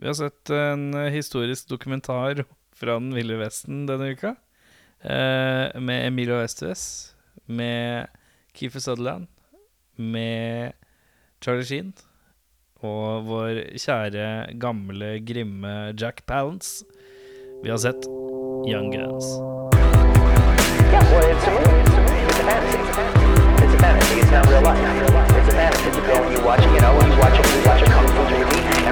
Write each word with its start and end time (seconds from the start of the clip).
Vi 0.00 0.06
har 0.06 0.14
sett 0.14 0.50
en 0.50 0.94
historisk 0.94 1.68
dokumentar 1.68 2.44
fra 2.74 2.94
den 2.96 3.14
ville 3.14 3.36
vesten 3.36 3.82
denne 3.86 4.14
uka. 4.14 4.30
Eh, 5.02 5.80
med 5.80 6.06
Emilio 6.06 6.38
Estevez, 6.40 7.12
med 7.44 8.06
Keefer 8.56 8.80
Sutherland, 8.80 9.26
med 9.96 10.72
Charlie 11.44 11.64
Sheen 11.68 11.92
og 12.80 13.28
vår 13.28 13.60
kjære, 13.76 14.56
gamle, 14.56 15.18
grimme 15.20 15.92
Jack 15.92 16.24
Palance. 16.26 16.84
Vi 17.60 17.68
har 17.68 17.76
sett 17.76 18.08
Young 18.72 18.88
Guns. 18.96 19.28
Yeah, 20.88 21.04
well, 21.12 21.28
it's 21.28 21.44
a 21.44 21.52
movie. 21.52 21.84
It's 21.84 21.92
a 21.92 22.04
movie. 22.08 22.24
It's 22.24 22.40
a 22.40 22.44
fantasy. 22.48 22.80
It's 23.64 23.74
a 23.74 23.78
fantasy. 23.84 24.20
It's 24.20 24.32
not 24.32 24.48
real 24.48 24.62
life. 24.64 24.80
It's 25.36 25.52
a 25.52 25.60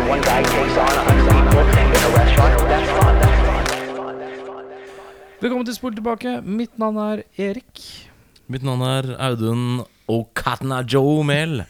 one 0.08 0.20
guy 0.22 0.42
takes 0.42 0.76
on 0.82 0.88
a 0.88 1.02
hundred 1.06 1.26
people 1.36 1.64
in 1.68 2.02
a 2.08 2.10
restaurant. 2.16 2.54
That's 2.72 2.90
fun. 2.98 3.14
That's 3.22 3.40
fun. 3.44 4.14
That's 4.20 4.40
fun. 4.48 4.64
That's 4.72 4.92
fun. 4.96 5.14
Velkommen 5.40 5.66
til 5.68 5.74
Spol 5.76 5.96
tilbake. 5.98 6.40
Mitt 6.42 6.78
navn 6.80 6.96
er 7.02 7.22
Erik. 7.36 7.82
Mitt 8.48 8.64
navn 8.64 8.84
er 8.88 9.10
Audun 9.20 9.84
Okatna 10.08 10.80
Joe 10.92 11.24
Mehl. 11.28 11.64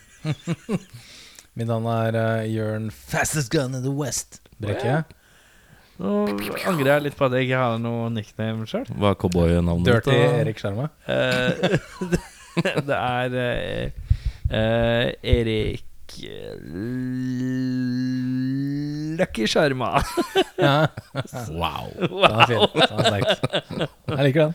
Mitt 1.58 1.66
navn 1.66 1.88
er 1.90 2.18
uh, 2.20 2.44
Jørn 2.46 2.92
Fastest 2.94 3.50
Gun 3.50 3.74
in 3.74 3.82
the 3.82 3.94
West. 4.02 4.38
Brekke. 4.62 5.02
Nå 5.98 6.28
angrer 6.70 6.92
jeg 6.92 7.08
litt 7.08 7.18
på 7.18 7.26
at 7.26 7.34
jeg 7.34 7.48
ikke 7.48 7.64
har 7.64 7.82
noe 7.82 8.06
nickname 8.14 8.70
sjøl. 8.70 8.86
Hva 8.94 9.16
er 9.16 9.18
cowboynavnet 9.18 9.90
Dirty 9.90 10.14
da? 10.14 10.30
Erik 10.44 10.62
Skjerma. 10.62 10.86
det 12.92 13.02
er 13.02 13.38
eh, 13.42 14.14
eh, 14.46 15.06
Erik 15.34 15.82
eh, 15.82 15.87
Lucky 19.18 19.46
Sharma. 19.46 20.02
Ja, 20.58 20.88
Wow. 21.50 21.92
den 21.98 22.10
var 22.10 22.46
fin. 22.46 22.58
Den 22.74 23.04
sterk. 23.04 23.26
Jeg 24.06 24.24
liker 24.26 24.40
den. 24.42 24.54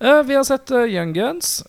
Eh, 0.00 0.22
vi 0.28 0.34
har 0.34 0.44
sett 0.44 0.70
eh, 0.70 0.86
Young 0.94 1.12
Guns. 1.16 1.64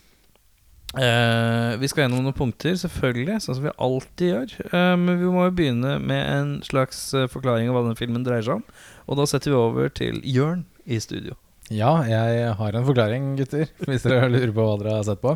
Uh, 0.98 1.76
vi 1.82 1.88
skal 1.92 2.06
gjennom 2.06 2.24
noen 2.24 2.34
punkter, 2.34 2.74
selvfølgelig, 2.80 3.42
sånn 3.44 3.58
som 3.60 3.66
vi 3.68 3.74
alltid 3.76 4.30
gjør. 4.32 4.54
Eh, 4.72 4.94
men 4.98 5.20
vi 5.20 5.28
må 5.34 5.44
jo 5.50 5.54
begynne 5.60 5.98
med 6.00 6.22
en 6.32 6.54
slags 6.66 7.02
eh, 7.14 7.28
forklaring 7.30 7.68
av 7.70 7.76
hva 7.76 7.84
den 7.90 8.00
filmen 8.00 8.24
dreier 8.26 8.46
seg 8.48 8.62
om. 8.62 8.64
Og 9.06 9.20
da 9.20 9.28
setter 9.30 9.52
vi 9.54 9.60
over 9.60 9.92
til 9.94 10.22
Jørn 10.26 10.64
i 10.88 10.98
studio. 11.04 11.36
Ja, 11.74 11.92
jeg 12.08 12.52
har 12.56 12.76
en 12.80 12.86
forklaring, 12.88 13.34
gutter. 13.36 13.68
Hvis 13.84 14.06
dere 14.06 14.30
lurer 14.32 14.54
på 14.56 14.64
hva 14.64 14.76
dere 14.80 14.94
har 15.02 15.08
sett 15.08 15.20
på. 15.20 15.34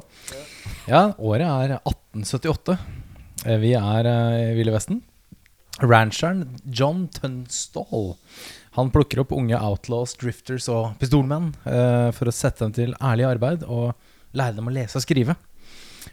Ja, 0.88 1.10
året 1.20 1.44
er 1.44 1.74
1878. 1.82 2.78
Eh, 3.46 3.58
Vi 3.60 3.74
er 3.76 4.08
eh, 4.08 4.36
i 4.52 4.54
Ville 4.56 4.72
Vesten. 4.72 5.02
Rancheren 5.82 6.58
John 6.68 7.08
Tunstall 7.10 8.12
Han 8.78 8.92
plukker 8.94 9.24
opp 9.24 9.32
unge 9.34 9.58
outlaws, 9.58 10.14
drifters 10.20 10.68
og 10.72 10.94
pistolmenn 11.02 11.50
eh, 11.66 12.12
for 12.16 12.30
å 12.30 12.36
sette 12.36 12.64
dem 12.64 12.76
til 12.76 12.94
ærlig 13.02 13.26
arbeid 13.28 13.64
og 13.66 13.96
lære 14.38 14.60
dem 14.60 14.70
å 14.70 14.76
lese 14.76 15.00
og 15.00 15.04
skrive. 15.04 15.36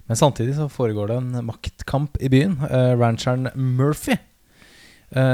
Men 0.09 0.19
samtidig 0.19 0.57
så 0.57 0.67
foregår 0.73 1.13
det 1.13 1.21
en 1.21 1.45
maktkamp 1.47 2.19
i 2.25 2.31
byen. 2.33 2.57
Rancheren 2.99 3.53
Murphy 3.55 4.17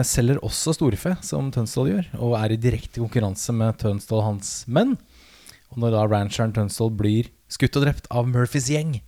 selger 0.06 0.38
også 0.46 0.76
storfe, 0.76 1.16
som 1.26 1.48
Tønsdal 1.50 1.88
gjør, 1.90 2.10
og 2.22 2.36
er 2.38 2.52
i 2.54 2.58
direkte 2.60 3.00
konkurranse 3.02 3.50
med 3.56 3.74
Tønsdal 3.80 4.20
og 4.20 4.26
hans 4.28 4.52
menn. 4.70 4.94
Og 5.72 5.80
når 5.82 5.96
da 5.96 6.04
rancheren 6.06 6.54
Tønsdal 6.54 6.92
blir 6.94 7.32
skutt 7.50 7.74
og 7.80 7.86
drept 7.88 8.06
av 8.14 8.28
Murphys 8.30 8.68
gjeng, 8.70 9.00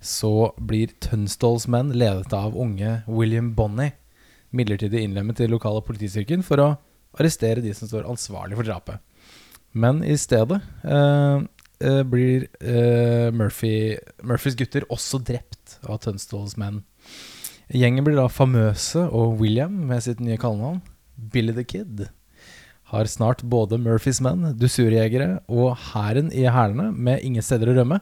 så 0.00 0.50
blir 0.56 0.92
Tønsdals 1.04 1.68
menn, 1.70 1.92
ledet 1.94 2.32
av 2.34 2.56
unge 2.58 3.00
William 3.06 3.52
Bonney, 3.54 3.92
midlertidig 4.50 5.04
innlemmet 5.04 5.42
i 5.44 5.48
lokale 5.50 5.82
politistyrken 5.86 6.42
for 6.42 6.62
å 6.62 6.68
arrestere 7.20 7.62
de 7.62 7.74
som 7.76 7.90
står 7.90 8.08
ansvarlig 8.08 8.58
for 8.58 8.66
drapet. 8.66 8.98
Men 9.70 10.02
i 10.02 10.16
stedet 10.18 10.58
eh, 10.82 11.42
eh, 11.86 12.02
blir 12.02 12.48
eh, 12.58 13.28
Murphy, 13.30 13.98
Murphys 14.26 14.58
gutter 14.58 14.88
også 14.90 15.20
drept 15.22 15.78
av 15.86 16.00
Tønsdals 16.02 16.56
menn. 16.58 16.82
Gjengen 17.70 18.02
blir 18.06 18.16
da 18.18 18.26
famøse, 18.26 19.04
og 19.14 19.38
William, 19.38 19.74
med 19.86 20.02
sitt 20.02 20.18
nye 20.22 20.38
kallenavn, 20.40 20.80
Billy 21.30 21.54
the 21.54 21.64
Kid, 21.64 22.08
har 22.90 23.06
snart 23.06 23.44
både 23.46 23.78
Murphys 23.78 24.18
menn, 24.24 24.48
dusurjegere 24.58 25.38
og 25.46 25.76
hæren 25.92 26.32
i 26.34 26.48
hælene 26.50 26.88
med 26.90 27.22
ingen 27.22 27.44
steder 27.46 27.70
å 27.70 27.76
rømme. 27.78 28.00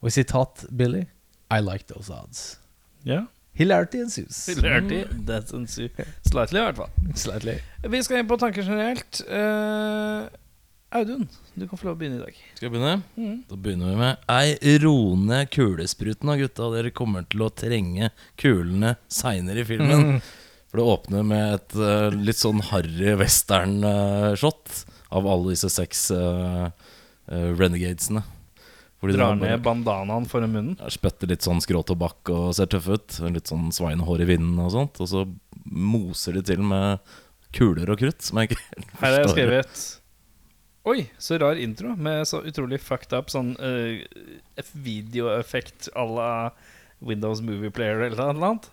Og 0.00 0.08
i 0.08 0.14
sitat 0.16 0.64
Billy 0.72 1.04
I 1.52 1.60
like 1.60 1.84
those 1.90 2.08
odds. 2.12 2.56
Yeah. 3.04 3.26
Hilarity 3.54 4.00
ensues. 4.00 4.46
Hilarity. 4.48 5.04
That's 5.28 5.52
ensues. 5.54 5.92
Slightly, 6.26 6.58
i 6.58 6.64
hvert 6.64 6.80
fall. 6.80 6.90
Slightly. 7.14 7.58
Vi 7.84 8.00
skal 8.02 8.22
inn 8.22 8.30
på 8.30 8.38
tanker 8.40 8.64
generelt. 8.66 9.20
Eh, 9.28 10.24
Audun, 10.94 11.24
du 11.54 11.64
kan 11.66 11.78
få 11.78 11.88
lov 11.88 11.96
å 11.96 11.98
begynne 11.98 12.20
i 12.20 12.22
dag. 12.22 12.36
Skal 12.54 12.68
jeg 12.68 12.72
begynne? 12.76 13.00
Mm. 13.18 13.38
Da 13.50 13.56
begynner 13.58 13.88
vi 13.90 13.94
med 13.98 14.28
Ei 14.30 14.74
roende 14.78 15.40
kulespruten 15.50 16.30
av 16.30 16.38
gutta. 16.38 16.68
Dere 16.70 16.92
kommer 16.94 17.24
til 17.26 17.42
å 17.42 17.48
trenge 17.50 18.12
kulene 18.38 18.92
seinere 19.10 19.64
i 19.64 19.66
filmen. 19.66 20.20
For 20.70 20.78
det 20.78 20.84
åpner 20.92 21.26
med 21.26 21.56
et 21.56 21.74
uh, 21.80 22.14
litt 22.14 22.38
sånn 22.38 22.62
harry 22.70 23.16
western-shot 23.18 24.84
av 25.18 25.26
alle 25.32 25.56
disse 25.56 25.72
seks 25.74 26.04
uh, 26.14 26.70
renegadesene. 27.26 28.22
Drar 29.02 29.34
ned 29.34 29.66
bandanaen 29.66 30.30
foran 30.30 30.54
munnen. 30.54 30.78
Ja, 30.78 30.94
Spytter 30.94 31.28
litt 31.34 31.42
sånn 31.44 31.58
skrå 31.60 31.82
tobakk 31.90 32.30
og 32.30 32.54
ser 32.54 32.70
tøffe 32.70 33.00
ut. 33.00 33.18
Litt 33.34 33.50
sånn 33.50 33.66
sveinehår 33.74 34.22
i 34.22 34.30
vinden 34.30 34.62
og 34.62 34.70
sånt. 34.78 35.02
Og 35.02 35.10
så 35.10 35.26
moser 35.66 36.38
de 36.38 36.46
til 36.54 36.62
med 36.62 37.02
kuler 37.54 37.90
og 37.90 37.98
krutt, 37.98 38.22
som 38.22 38.38
jeg 38.40 38.52
ikke 38.52 38.62
helt 38.62 38.96
Her 39.02 39.04
har 39.04 39.18
jeg 39.18 39.26
forstår. 39.26 39.36
skrevet 39.36 39.84
Oi, 40.84 41.06
så 41.16 41.38
rar 41.40 41.56
intro 41.56 41.94
med 41.96 42.26
så 42.28 42.42
utrolig 42.44 42.76
fucked 42.84 43.14
up 43.16 43.30
sånn 43.32 43.54
uh, 43.56 44.04
videoeffekt 44.76 45.88
à 45.96 46.04
la 46.04 46.30
Windows 47.04 47.40
Movie 47.40 47.72
Player 47.72 48.04
eller 48.04 48.34
noe 48.36 48.50
annet. 48.50 48.68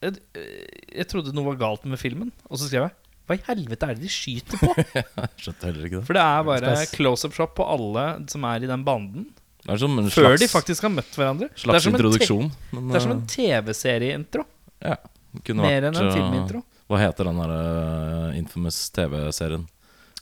Jeg, 0.00 0.20
eh, 0.38 0.68
jeg 0.94 1.08
trodde 1.10 1.34
noe 1.36 1.50
var 1.50 1.58
galt 1.60 1.82
med 1.88 2.00
filmen, 2.00 2.30
og 2.48 2.56
så 2.56 2.70
skrev 2.70 2.86
jeg 2.86 2.94
Hva 3.28 3.36
i 3.36 3.42
helvete 3.50 3.88
er 3.90 3.98
det 3.98 4.06
de 4.06 4.12
skyter 4.12 4.62
på? 4.62 4.70
Skjønte 5.42 5.68
heller 5.68 5.88
ikke 5.88 5.98
det. 5.98 6.06
For 6.08 6.16
det 6.16 6.22
er 6.24 6.46
bare 6.46 6.70
close-up 6.94 7.36
shop 7.36 7.52
på 7.58 7.66
alle 7.74 8.06
som 8.32 8.46
er 8.48 8.64
i 8.64 8.70
den 8.70 8.86
banden, 8.86 9.26
Det 9.66 9.74
er 9.74 9.82
som 9.82 9.98
en 10.00 10.08
før 10.14 10.38
de 10.40 10.48
faktisk 10.48 10.86
har 10.86 10.94
møtt 10.94 11.18
hverandre. 11.18 11.50
Det 11.50 11.58
er 11.58 11.64
slags 11.66 11.84
som 11.84 11.92
en 11.92 11.98
introduksjon. 11.98 12.48
men, 12.72 12.88
Det 12.88 13.00
er 13.00 13.04
som 13.04 13.12
eh, 13.12 13.18
en 13.18 13.26
TV-serieintro, 13.34 14.46
ja, 14.78 14.96
det 15.42 15.58
mer 15.58 15.68
vært, 15.68 15.90
enn 15.90 16.00
en 16.00 16.06
eh, 16.06 16.16
filmintro. 16.16 16.64
Hva 16.90 17.02
heter 17.02 17.28
den 17.28 17.42
der 17.42 17.52
uh, 17.58 18.38
infamous 18.38 18.80
TV-serien? 18.94 19.68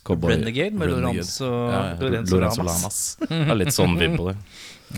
Cowboy- 0.09 0.33
Renegade 0.33 0.73
med 0.75 0.89
Renegade. 0.89 1.21
Lorenzo, 1.21 1.45
Ja, 1.53 1.79
ja, 1.85 1.95
Lorenzo, 2.01 2.35
Lorenzo 2.39 2.65
Lamas. 2.67 2.99
Det 3.21 3.39
er 3.45 3.59
litt 3.61 3.75
sånn 3.75 3.95
vibb 3.99 4.17
på 4.19 4.27
det. 4.31 4.35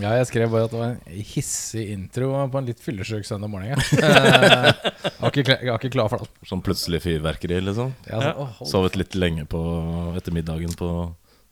Ja, 0.00 0.14
jeg 0.16 0.26
skrev 0.30 0.48
bare 0.48 0.64
at 0.64 0.72
det 0.72 0.78
var 0.80 0.92
en 0.94 1.22
hissig 1.34 1.82
intro 1.92 2.30
på 2.48 2.58
en 2.62 2.68
litt 2.70 2.80
fyllesyk 2.80 3.26
søndag 3.28 3.50
morgen. 3.52 3.74
jeg. 3.76 3.82
Eh, 5.12 5.18
var 5.20 5.30
ikke 5.78 5.90
klar- 5.92 6.08
for 6.10 6.22
det. 6.24 6.28
Sånn 6.48 6.62
plutselig 6.64 7.02
fyrverkeri, 7.04 7.58
liksom. 7.62 7.92
Ja, 8.08 8.20
så, 8.22 8.32
oh, 8.40 8.62
Sovet 8.66 8.96
litt 8.96 9.14
lenge 9.14 9.44
på 9.46 9.60
ettermiddagen 10.16 10.72
på 10.78 10.88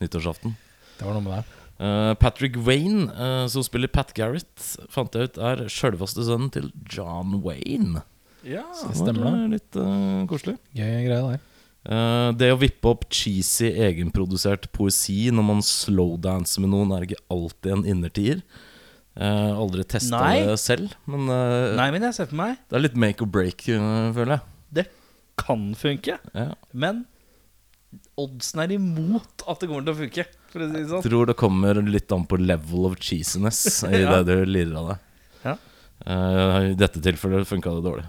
nyttårsaften. 0.00 0.56
Det 0.98 1.04
var 1.06 1.14
noe 1.18 1.22
med 1.26 1.36
det. 1.36 1.44
Uh, 1.80 2.14
Patrick 2.20 2.56
Wayne, 2.60 3.06
uh, 3.16 3.46
som 3.48 3.62
spiller 3.64 3.88
Pat 3.88 4.10
Garrett, 4.16 4.64
fant 4.92 5.14
jeg 5.16 5.30
ut 5.30 5.38
er 5.40 5.62
sjølveste 5.72 6.24
sønnen 6.26 6.50
til 6.52 6.72
John 6.92 7.38
Wayne. 7.44 8.02
Ja. 8.44 8.64
Det 8.72 8.96
Stemmer 8.98 9.36
det. 9.36 9.46
litt 9.58 9.76
uh, 9.80 10.24
koselig. 10.28 10.56
Gøy 10.76 11.06
greie 11.06 11.22
der. 11.24 11.40
Eh, 11.88 12.30
det 12.36 12.50
å 12.52 12.58
vippe 12.60 12.90
opp 12.92 13.06
cheesy, 13.08 13.70
egenprodusert 13.72 14.66
poesi 14.76 15.30
når 15.32 15.46
man 15.48 15.62
slowdanser 15.64 16.60
med 16.64 16.74
noen, 16.74 16.92
er 16.96 17.06
ikke 17.08 17.22
alltid 17.32 17.72
en 17.78 17.86
innertier. 17.88 18.42
Uh, 19.20 19.56
aldri 19.58 19.82
testa 19.90 20.20
det 20.30 20.52
selv, 20.62 20.92
men 21.10 21.26
uh, 21.28 21.74
Nei, 21.76 21.88
men 21.92 22.04
jeg 22.06 22.14
ser 22.14 22.28
for 22.30 22.38
meg 22.38 22.52
det 22.70 22.76
er 22.78 22.82
litt 22.84 22.94
make 23.02 23.24
or 23.24 23.28
break, 23.28 23.64
føler 23.66 24.36
jeg. 24.36 24.44
Det 24.78 24.84
kan 25.42 25.64
funke, 25.76 26.14
Ja. 26.32 26.52
men 26.72 27.02
oddsen 28.20 28.62
er 28.62 28.76
imot 28.76 29.42
at 29.50 29.60
det 29.60 29.68
kommer 29.68 29.82
til 29.88 29.92
å 29.96 29.98
funke. 29.98 30.24
For 30.54 30.62
å 30.62 30.68
si 30.70 30.84
sånn. 30.86 31.00
Jeg 31.02 31.10
Tror 31.10 31.26
det 31.26 31.36
kommer 31.42 31.80
litt 31.82 32.14
an 32.14 32.22
på 32.30 32.38
level 32.38 32.86
of 32.86 32.96
cheesiness 33.02 33.82
i 33.90 34.00
Ja. 34.04 34.20
det 34.22 34.38
du 34.44 34.46
lirer 34.46 34.78
av 34.78 34.92
deg. 34.92 35.04
Ja. 35.48 35.56
Uh, 36.06 36.56
I 36.70 36.74
dette 36.78 37.02
tilfellet 37.02 37.50
funka 37.50 37.74
det 37.76 37.84
dårlig. 37.90 38.06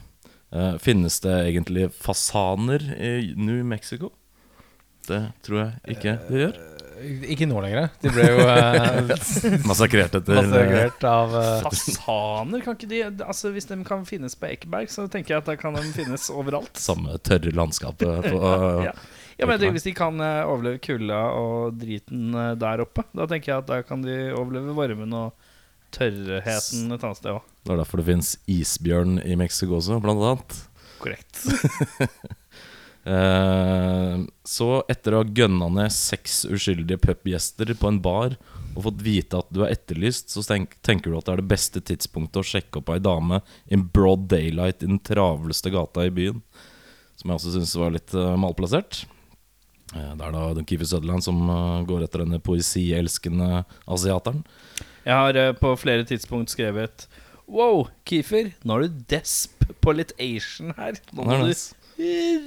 Eh, 0.52 0.76
finnes 0.84 1.20
det 1.24 1.38
egentlig 1.48 1.90
fasaner 1.96 2.84
i 3.00 3.34
New 3.38 3.64
Mexico? 3.66 4.12
Det 5.08 5.24
tror 5.46 5.64
jeg 5.64 5.96
ikke 5.96 6.18
det 6.28 6.42
gjør. 6.46 6.60
Ikke 7.34 7.48
nå 7.50 7.62
lenger. 7.64 7.88
De 8.04 8.12
ble 8.14 8.26
jo 8.28 8.42
eh, 8.46 9.14
Massakrert 9.70 10.14
etter 10.20 10.38
massakrert 10.38 11.06
av 11.10 11.32
eh, 11.40 11.64
Fasaner, 11.66 12.62
kan 12.62 12.78
ikke 12.78 12.90
de 12.92 13.00
Altså 13.26 13.50
Hvis 13.56 13.66
de 13.72 13.80
kan 13.88 14.04
finnes 14.06 14.36
på 14.38 14.52
Ekeberg, 14.52 14.92
så 14.94 15.08
tenker 15.10 15.34
jeg 15.34 15.42
at 15.42 15.50
da 15.50 15.56
kan 15.58 15.78
de 15.78 15.82
finnes 15.96 16.28
overalt. 16.34 16.78
samme 16.90 17.18
tørre 17.26 17.54
landskapet 17.58 18.28
på 18.30 18.54
Ja. 18.86 18.94
Ja, 19.40 19.48
men 19.48 19.58
tenker 19.58 19.80
Hvis 19.80 19.88
de 19.88 19.96
kan 19.98 20.22
eh, 20.22 20.44
overleve 20.46 20.82
kulda 20.84 21.24
og 21.40 21.80
driten 21.82 22.36
eh, 22.38 22.52
der 22.62 22.84
oppe, 22.86 23.08
da 23.18 23.26
tenker 23.32 23.56
jeg 23.56 23.64
at 23.64 23.72
da 23.72 23.82
kan 23.88 24.06
de 24.06 24.20
overleve 24.36 24.76
varmen 24.78 25.18
og 25.18 25.50
tørrheten 25.96 26.92
et 26.96 27.06
annet 27.06 27.20
sted 27.20 27.34
òg. 27.34 27.48
Det 27.62 27.74
er 27.74 27.82
derfor 27.82 28.02
det 28.02 28.10
fins 28.10 28.36
isbjørn 28.50 29.20
i 29.24 29.38
Mexico 29.40 29.78
også, 29.80 30.00
blant 30.04 30.28
annet. 30.32 30.62
Korrekt. 31.02 31.44
Eh, 33.02 34.18
så 34.46 34.66
etter 34.94 35.16
å 35.16 35.24
ha 35.24 35.26
gønna 35.34 35.72
ned 35.74 35.90
seks 35.90 36.44
uskyldige 36.46 37.02
pubgjester 37.02 37.72
på 37.74 37.90
en 37.90 37.98
bar 37.98 38.36
og 38.76 38.84
fått 38.86 39.02
vite 39.02 39.40
at 39.42 39.50
du 39.50 39.64
er 39.64 39.74
etterlyst, 39.74 40.30
så 40.30 40.44
tenk, 40.46 40.76
tenker 40.86 41.12
du 41.12 41.18
at 41.18 41.26
det 41.26 41.34
er 41.34 41.42
det 41.42 41.52
beste 41.52 41.82
tidspunktet 41.82 42.44
å 42.44 42.46
sjekke 42.46 42.80
opp 42.80 42.92
ei 42.94 43.02
dame 43.02 43.42
in 43.74 43.88
broad 43.90 44.28
daylight 44.32 44.86
i 44.86 44.92
den 44.92 45.02
travleste 45.02 45.74
gata 45.74 46.06
i 46.08 46.14
byen. 46.14 46.44
Som 47.20 47.32
jeg 47.32 47.42
også 47.42 47.56
syns 47.56 47.74
var 47.82 47.98
litt 47.98 48.14
uh, 48.14 48.38
malplassert. 48.40 49.02
Det 49.92 50.24
er 50.24 50.36
da 50.36 50.64
Keefer 50.64 50.88
Sutherland 50.88 51.26
som 51.26 51.42
eh, 51.52 51.82
går 51.90 52.06
etter 52.06 52.24
denne 52.24 52.40
poesielskende 52.44 53.64
asiateren. 53.92 54.46
Jeg 55.04 55.18
har 55.18 55.40
eh, 55.40 55.52
på 55.58 55.74
flere 55.80 56.08
tidspunkt 56.08 56.54
skrevet 56.54 57.08
Wow, 57.52 57.90
Keefer, 58.08 58.54
nå 58.64 58.78
er 58.78 58.88
du 58.88 59.02
desp 59.12 59.66
på 59.84 59.96
litt 59.98 60.14
Asian 60.22 60.72
her. 60.78 60.96
Nå 61.12 61.26
må 61.28 61.42
du 61.44 61.52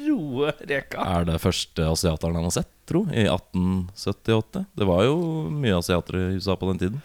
roe 0.08 0.54
reka. 0.64 1.04
Er 1.04 1.26
det 1.28 1.36
første 1.42 1.84
asiateren 1.86 2.38
han 2.38 2.48
har 2.48 2.54
sett, 2.56 2.70
tro? 2.88 3.04
I 3.12 3.26
1878? 3.28 4.64
Det 4.72 4.88
var 4.88 5.04
jo 5.04 5.18
mye 5.52 5.76
asiatere 5.78 6.30
i 6.32 6.40
USA 6.40 6.56
på 6.56 6.70
den 6.72 6.80
tiden. 6.80 7.02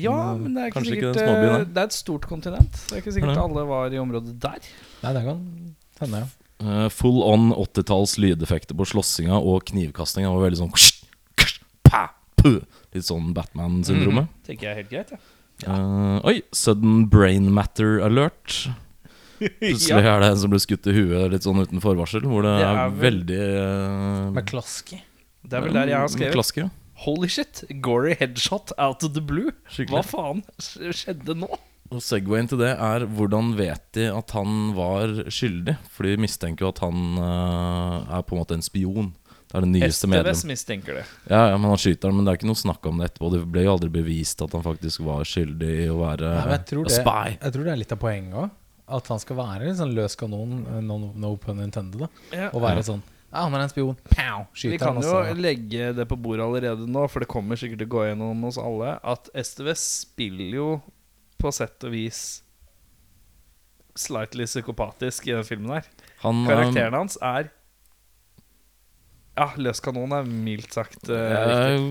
Ja, 0.00 0.32
men 0.38 0.56
det 0.56 0.62
er 0.62 0.72
ikke 0.72 0.84
sikkert, 0.86 1.18
ikke 1.20 1.28
eh, 1.28 1.48
her. 1.52 1.66
Det 1.68 1.82
er 1.82 1.90
et 1.90 1.96
stort 1.96 2.28
kontinent. 2.30 2.78
Det 2.88 2.96
er 2.96 3.02
ikke 3.04 3.16
sikkert 3.18 3.42
alle 3.42 3.66
var 3.68 3.92
i 3.92 4.00
området 4.00 4.38
der. 4.40 4.70
Nei, 5.02 5.12
det 5.18 5.26
kan 5.26 5.42
hende, 6.00 6.22
ja. 6.24 6.41
Eh, 6.62 6.88
full 6.94 7.22
on 7.26 7.50
80-talls 7.56 8.16
lydeffekter 8.22 8.76
på 8.78 8.86
slåssinga 8.86 9.34
og 9.40 9.64
knivkastinga 9.70 10.30
var 10.30 10.44
veldig 10.46 10.60
sånn 10.60 10.72
ksh, 10.76 11.00
ksh, 11.40 11.56
pa, 11.88 12.04
pu. 12.38 12.60
Litt 12.94 13.08
sånn 13.08 13.32
Batman-syndromet. 13.34 14.30
Tenker 14.46 14.68
jeg 14.68 14.72
er 14.76 14.80
helt 14.82 14.92
greit, 14.92 15.14
ja. 15.16 15.22
Uh, 15.62 16.18
oi, 16.26 16.36
sudden 16.56 17.04
brain 17.10 17.48
matter 17.54 18.00
alert. 18.02 18.56
Plutselig 19.38 20.06
er 20.06 20.22
det 20.22 20.28
en 20.32 20.38
som 20.38 20.52
blir 20.52 20.62
skutt 20.62 20.86
i 20.90 20.94
huet 20.94 21.32
litt 21.32 21.46
sånn 21.46 21.58
uten 21.62 21.82
forvarsel. 21.82 22.22
Hvor 22.30 22.46
det, 22.46 22.54
Det 22.60 22.66
er, 22.68 22.78
er 22.84 22.94
vel- 22.94 23.02
veldig 23.08 23.40
uh, 23.42 24.30
Med 24.36 24.46
klaske 24.46 25.00
Det 25.42 25.58
er 25.58 25.64
vel 25.66 25.74
der 25.80 25.90
jeg 25.90 25.98
har 26.04 26.12
skrevet. 26.14 26.36
Klasker, 26.36 26.68
ja. 26.68 26.70
Holy 27.02 27.26
shit, 27.32 27.64
gory 27.82 28.14
headshot 28.20 28.70
out 28.78 29.02
of 29.02 29.16
the 29.16 29.22
blue. 29.24 29.50
Skikkelig. 29.66 29.96
Hva 29.96 30.02
faen 30.06 30.44
skjedde 30.94 31.34
nå? 31.34 31.48
Og 31.92 32.00
Segwayen 32.00 32.48
til 32.48 32.60
det 32.62 32.72
er 32.72 33.04
hvordan 33.04 33.52
vet 33.58 33.82
de 33.96 34.06
at 34.12 34.32
han 34.36 34.72
var 34.76 35.10
skyldig? 35.28 35.76
For 35.92 36.08
de 36.08 36.20
mistenker 36.24 36.64
jo 36.64 36.70
at 36.72 36.80
han 36.84 37.18
uh, 37.20 38.16
er 38.16 38.24
på 38.24 38.36
en 38.36 38.40
måte 38.40 38.56
en 38.56 38.64
spion. 38.64 39.10
Det 39.52 39.58
er 39.58 39.66
det 39.66 39.72
nyeste 39.74 40.08
medlem. 40.08 40.32
STVS 40.32 40.48
mistenker 40.48 40.96
det. 40.96 41.04
Ja, 41.28 41.50
ja, 41.50 41.56
men 41.60 41.68
Han 41.68 41.80
skyter 41.80 42.08
han, 42.08 42.16
men 42.16 42.24
det 42.24 42.32
er 42.32 42.40
ikke 42.40 42.48
noe 42.48 42.56
snakk 42.62 42.86
om 42.88 43.02
det 43.02 43.10
etterpå. 43.10 43.28
Det 43.34 43.42
ble 43.52 43.66
jo 43.66 43.74
aldri 43.74 43.90
bevist 43.92 44.40
at 44.40 44.54
han 44.56 44.64
faktisk 44.64 45.04
var 45.04 45.28
skyldig 45.28 45.72
i 45.82 45.88
å 45.92 45.98
være 46.00 46.30
ja, 46.30 46.44
jeg, 46.54 46.64
tror 46.70 46.88
det, 46.88 46.94
spy. 46.96 47.34
jeg 47.36 47.56
tror 47.56 47.66
det 47.66 47.74
er 47.74 47.82
litt 47.82 47.92
av 47.92 48.00
poenget 48.00 48.38
òg. 48.46 48.54
At 48.96 49.10
han 49.12 49.20
skal 49.20 49.38
være 49.38 49.68
en 49.68 49.76
sånn 49.76 49.92
løs 49.96 50.16
kanon, 50.20 50.56
no, 50.88 50.96
no 51.12 51.34
pun 51.40 51.60
intended. 51.64 52.00
da 52.06 52.08
Ja. 52.46 52.48
Og 52.48 52.64
være 52.64 52.86
sånn 52.88 53.04
Ja, 53.28 53.44
han 53.44 53.54
er 53.56 53.66
en 53.66 53.72
spion. 53.72 54.00
Pow! 54.08 54.46
Vi 54.56 54.80
kan 54.80 54.96
han, 54.96 55.04
jo 55.04 55.36
legge 55.36 55.92
det 55.96 56.08
på 56.08 56.16
bordet 56.20 56.44
allerede 56.48 56.88
nå, 56.88 57.04
for 57.12 57.24
det 57.24 57.28
kommer 57.32 57.60
sikkert 57.60 57.84
til 57.84 57.92
å 57.92 57.94
gå 57.98 58.08
gjennom 58.08 58.48
hos 58.48 58.60
alle, 58.60 58.96
at 59.04 59.28
STVS 59.36 59.84
spiller 60.06 60.58
jo 60.62 60.66
på 61.42 61.52
sett 61.54 61.88
og 61.88 61.94
vis 61.94 62.22
slightly 63.98 64.46
psykopatisk 64.48 65.26
i 65.28 65.34
den 65.36 65.44
filmen 65.44 65.74
her. 65.76 65.90
Han, 66.22 66.46
Karakteren 66.48 66.96
hans 66.96 67.18
er 67.20 67.50
Ja, 69.32 69.46
løs 69.56 69.80
kanon 69.80 70.12
er 70.12 70.26
mildt 70.28 70.74
sagt 70.76 71.08
eh, 71.08 71.32
eh. 71.32 71.52
Jeg 71.72 71.84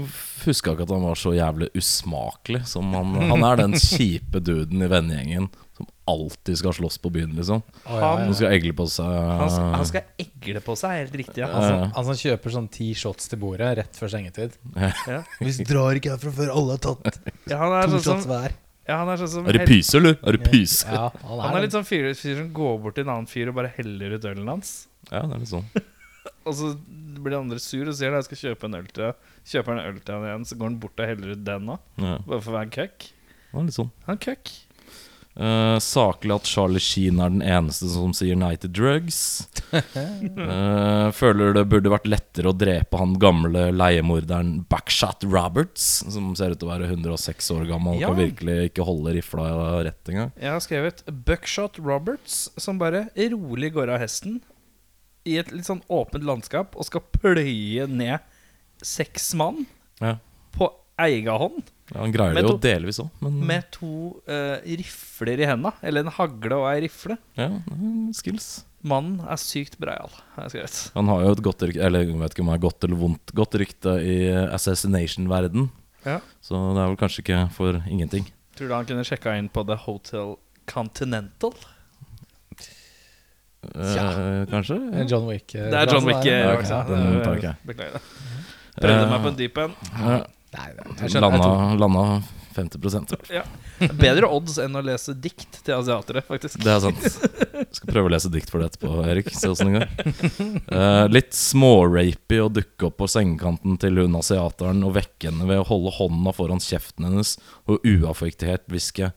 huska 0.46 0.76
ikke 0.76 0.86
at 0.86 0.94
han 0.94 1.06
var 1.08 1.18
så 1.18 1.34
jævlig 1.34 1.72
usmakelig. 1.78 2.64
Som 2.70 2.94
han, 2.94 3.16
han 3.32 3.46
er 3.48 3.64
den 3.64 3.78
kjipe 3.82 4.42
duden 4.46 4.86
i 4.86 4.90
vennegjengen 4.90 5.50
som 5.82 5.88
alltid 6.06 6.58
skal 6.58 6.74
slåss 6.74 6.98
på 7.02 7.10
byen, 7.10 7.32
liksom. 7.36 7.62
Ja, 7.86 8.18
Som 8.18 8.28
ja. 8.28 8.34
skal 8.34 8.54
egle 8.54 8.74
på 8.78 8.86
seg 8.92 9.06
Han, 9.08 9.74
han 9.74 9.86
skal 9.90 10.02
egle 10.22 10.62
på 10.62 10.76
seg, 10.78 10.98
helt 11.00 11.16
riktig. 11.24 11.42
Ja. 11.42 11.50
Han 11.54 11.64
som, 11.66 11.94
han 11.96 12.10
som 12.12 12.20
kjøper 12.22 12.56
sånn 12.58 12.68
ti 12.74 12.92
shots 12.98 13.32
til 13.32 13.42
bordet 13.42 13.72
rett 13.80 13.98
før 13.98 14.12
sengetid. 14.14 14.58
Ja. 14.76 15.22
Vi 15.40 15.56
drar 15.66 15.98
ikke 15.98 16.14
herfra 16.14 16.34
før 16.36 16.54
alle 16.54 16.78
har 16.78 16.84
tatt 16.84 17.22
Ja, 17.50 17.58
han 17.64 17.78
er 17.80 17.90
to 17.90 17.98
sånn 17.98 18.22
shots 18.22 18.30
hver. 18.30 18.54
Ja, 18.88 18.98
han 18.98 19.10
er 19.14 19.18
sånn 19.22 19.30
som 19.36 19.46
Er 19.48 19.54
det 19.58 19.62
hel- 19.66 19.70
pyse, 19.76 19.98
eller? 20.00 20.18
Er 20.26 20.38
det 20.38 20.44
pyse? 20.52 20.86
Ja, 20.90 21.10
han 21.22 21.38
er, 21.38 21.42
Han 21.48 21.58
er 21.58 21.62
litt 21.68 21.76
sånn 21.76 21.86
fyr, 21.88 22.08
fyr 22.18 22.38
som 22.42 22.52
går 22.54 22.80
bort 22.82 22.96
til 22.98 23.06
en 23.06 23.14
annen 23.16 23.28
fyr 23.30 23.50
og 23.52 23.56
bare 23.60 23.72
heller 23.78 24.16
ut 24.18 24.26
ølen 24.32 24.48
hans. 24.52 24.88
Ja, 25.12 25.22
det 25.26 25.36
er 25.38 25.44
litt 25.46 25.52
sånn. 25.54 25.68
Og 26.46 26.54
så 26.58 26.72
blir 27.22 27.34
den 27.36 27.44
andre 27.44 27.60
sur 27.62 27.86
og 27.88 27.94
sier 27.98 28.14
at 28.14 28.24
jeg 28.24 28.28
skal 28.32 28.40
kjøpe 28.56 28.66
en 28.70 28.76
øl 28.80 28.88
til 28.90 29.04
deg. 29.08 29.16
Kjøper 29.52 29.76
han 29.78 29.84
øl 29.86 30.00
til 30.02 30.16
han 30.16 30.26
igjen, 30.26 30.46
så 30.50 30.58
går 30.58 30.70
han 30.72 30.80
bort 30.82 31.02
og 31.02 31.10
heller 31.12 31.34
ut 31.36 31.44
den 31.46 31.70
òg. 31.74 31.80
Ja, 32.02 32.14
Bare 32.26 32.42
for 32.42 32.50
å 32.52 32.56
være 32.58 32.68
en 32.68 32.74
køkk. 32.78 33.08
Han 33.52 33.62
er 33.62 33.68
litt 33.70 33.78
sånn. 33.78 33.92
Han 34.08 34.18
er 34.18 34.22
køkk. 34.26 34.52
Eh, 35.32 35.78
saklig 35.80 36.34
at 36.36 36.48
Charlie 36.50 36.82
Sheen 36.84 37.22
er 37.24 37.30
den 37.32 37.42
eneste 37.46 37.88
som 37.88 38.12
sier 38.16 38.36
nei 38.36 38.52
til 38.60 38.72
drugs. 38.76 39.48
Uh, 39.72 41.08
føler 41.22 41.54
det 41.56 41.64
burde 41.72 41.94
vært 41.94 42.10
lettere 42.12 42.52
å 42.52 42.58
drepe 42.58 43.00
han 43.00 43.14
gamle 43.22 43.70
leiemorderen 43.72 44.66
Backshot 44.72 45.24
Roberts, 45.24 45.86
som 46.12 46.34
ser 46.36 46.52
ut 46.52 46.60
til 46.60 46.68
å 46.68 46.74
være 46.74 46.90
106 46.92 47.48
år 47.56 47.64
gammel 47.70 47.96
og 47.96 48.02
Ja. 48.04 48.10
kan 48.12 48.20
virkelig 48.20 48.58
ikke 48.74 48.88
holde 48.88 49.16
rifla 49.16 49.48
rett 49.88 50.12
engang. 50.12 50.34
Jeg 50.36 50.52
har 50.52 50.60
skrevet 50.68 51.04
Buckshot 51.08 51.80
Roberts, 51.80 52.50
som 52.60 52.78
bare 52.82 53.08
rolig 53.32 53.72
går 53.74 53.94
av 53.96 54.04
hesten 54.04 54.42
i 55.24 55.38
et 55.40 55.52
litt 55.54 55.68
sånn 55.70 55.84
åpent 55.88 56.26
landskap 56.28 56.76
og 56.76 56.88
skal 56.90 57.04
pløye 57.14 57.88
ned 57.88 58.20
seks 58.84 59.32
mann 59.38 59.66
Ja. 60.02 60.18
på 60.52 60.68
eiga 61.06 61.36
hånd 61.42 61.62
Ja, 61.92 62.00
han 62.06 62.12
greier 62.14 62.34
det 62.38 62.44
jo 62.46 62.58
delvis 62.64 63.00
òg, 63.04 63.10
men 63.22 63.40
med 63.50 63.66
to 63.76 63.90
uh, 64.30 64.58
rifler 64.64 65.42
i 65.44 65.48
henda. 65.50 65.74
Eller 65.84 66.06
en 66.06 66.12
hagle 66.16 66.56
og 66.62 66.68
ei 66.72 66.82
rifle. 66.86 67.18
ja, 67.38 67.50
skills. 68.16 68.64
Mannen 68.82 69.20
er 69.30 69.38
sykt 69.38 69.76
breial. 69.78 70.10
Han 70.96 71.10
har 71.12 71.22
jo 71.28 71.34
et 71.36 71.42
godt 71.46 71.62
rykte, 71.68 71.84
eller 71.86 72.02
jeg 72.08 72.16
vet 72.18 72.34
ikke 72.34 72.42
om 72.46 72.50
det 72.50 72.56
er 72.56 72.64
godt 72.64 72.84
eller 72.88 72.98
vondt, 72.98 73.34
godt 73.38 73.58
rykte 73.62 73.98
i 74.02 74.16
assassination-verden. 74.56 75.68
Ja. 76.08 76.16
Så 76.42 76.56
det 76.74 76.82
er 76.82 76.88
vel 76.90 76.98
kanskje 76.98 77.22
ikke 77.26 77.42
for 77.54 77.78
ingenting. 77.86 78.26
Tror 78.58 78.72
du 78.72 78.74
han 78.74 78.88
kunne 78.90 79.04
sjekka 79.06 79.36
inn 79.38 79.52
på 79.54 79.62
The 79.68 79.78
Hotel 79.84 80.34
Continental? 80.72 81.54
Eh, 83.62 84.46
kanskje? 84.50 84.78
Ja. 84.96 85.04
John 85.12 85.28
Wick. 85.30 85.54
eh, 85.56 85.70
Det 85.70 85.78
er 85.84 85.94
John 85.94 86.06
Wick. 86.06 86.26
eh, 86.26 86.40
Ja, 86.40 86.54
ja. 86.58 87.54
Beklager 87.66 87.94
det. 87.94 88.02
Prøvde 88.82 89.04
Eh, 89.04 89.10
meg 89.12 89.22
på 89.22 89.28
en 89.28 89.36
dyp 89.38 89.58
en. 89.58 89.76
Ja, 90.52 90.68
Nei, 90.76 91.08
jeg 91.08 91.22
landa, 91.24 91.52
landa 91.80 92.06
50% 92.52 93.14
Ja. 93.32 93.44
Bedre 94.02 94.28
odds 94.28 94.58
enn 94.62 94.76
å 94.76 94.82
lese 94.84 95.14
dikt 95.16 95.62
til 95.64 95.78
asiatere, 95.78 96.24
faktisk. 96.28 96.60
Det 96.62 96.74
er 96.74 96.82
sant. 96.84 97.06
Jeg 97.62 97.78
skal 97.78 97.94
prøve 97.94 98.10
å 98.10 98.14
lese 98.14 98.32
dikt 98.34 98.52
for 98.52 98.62
det 98.62 98.72
etterpå, 98.72 98.92
Erik. 99.08 99.32
Se 99.34 99.50
åssen 99.52 99.72
det 99.72 99.80
går. 99.80 100.10
Uh, 100.68 101.06
litt 101.12 101.32
smårapy 101.38 102.42
å 102.44 102.50
dukke 102.52 102.90
opp 102.90 103.00
på 103.00 103.10
sengekanten 103.12 103.80
til 103.82 104.02
hun 104.04 104.20
asiateren 104.20 104.84
og 104.88 104.98
vekke 105.00 105.32
henne 105.32 105.48
ved 105.50 105.64
å 105.64 105.68
holde 105.72 105.96
hånda 105.98 106.36
foran 106.36 106.62
kjeften 106.64 107.08
hennes 107.08 107.38
og 107.72 107.88
uaffektert 107.88 108.68
hviske 108.72 109.14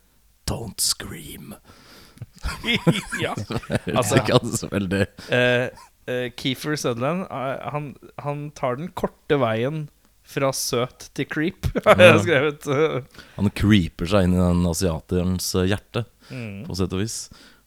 'Don't 0.46 0.80
scream'. 0.84 1.56
ja. 3.24 3.34
Altså- 3.96 4.20
ikke 4.20 4.36
at 4.36 4.44
det 4.44 4.52
er 4.52 4.60
så 4.60 4.68
veldig 4.70 5.02
uh, 5.32 5.68
uh, 6.10 6.28
Keefer 6.36 6.76
Sutherland 6.76 7.24
eh, 7.30 7.70
han, 7.72 7.94
han 8.20 8.50
tar 8.56 8.76
den 8.76 8.90
korte 8.92 9.38
veien 9.40 9.86
fra 10.34 10.50
søt 10.56 11.08
til 11.16 11.28
creep, 11.30 11.70
har 11.86 12.02
jeg 12.02 12.22
skrevet. 12.26 12.68
Han 13.38 13.50
creeper 13.56 14.10
seg 14.10 14.26
inn 14.28 14.36
i 14.36 14.42
den 14.42 14.64
asiaterens 14.70 15.52
eh, 15.60 15.70
hjerte, 15.72 16.04
Mm. 16.32 16.62
på 16.64 16.72
sett 16.78 16.92
og 16.96 17.02
vis. 17.02 17.14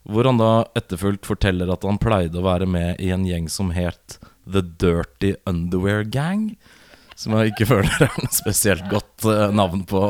Hvor 0.08 0.26
han 0.26 0.40
da 0.42 0.48
etterfulgt 0.80 1.28
forteller 1.30 1.70
at 1.70 1.84
han 1.86 2.00
pleide 2.02 2.40
å 2.40 2.46
være 2.46 2.66
med 2.66 2.98
i 3.04 3.12
en 3.14 3.26
gjeng 3.28 3.46
som 3.54 3.70
het 3.76 4.16
The 4.50 4.64
Dirty 4.64 5.36
Underwear 5.46 6.02
Gang. 6.10 6.56
Som 7.18 7.36
jeg 7.38 7.52
ikke 7.54 7.68
føler 7.74 8.08
er 8.08 8.16
noe 8.18 8.34
spesielt 8.34 8.88
godt 8.90 9.28
eh, 9.30 9.52
navn 9.54 9.84
på. 9.90 10.02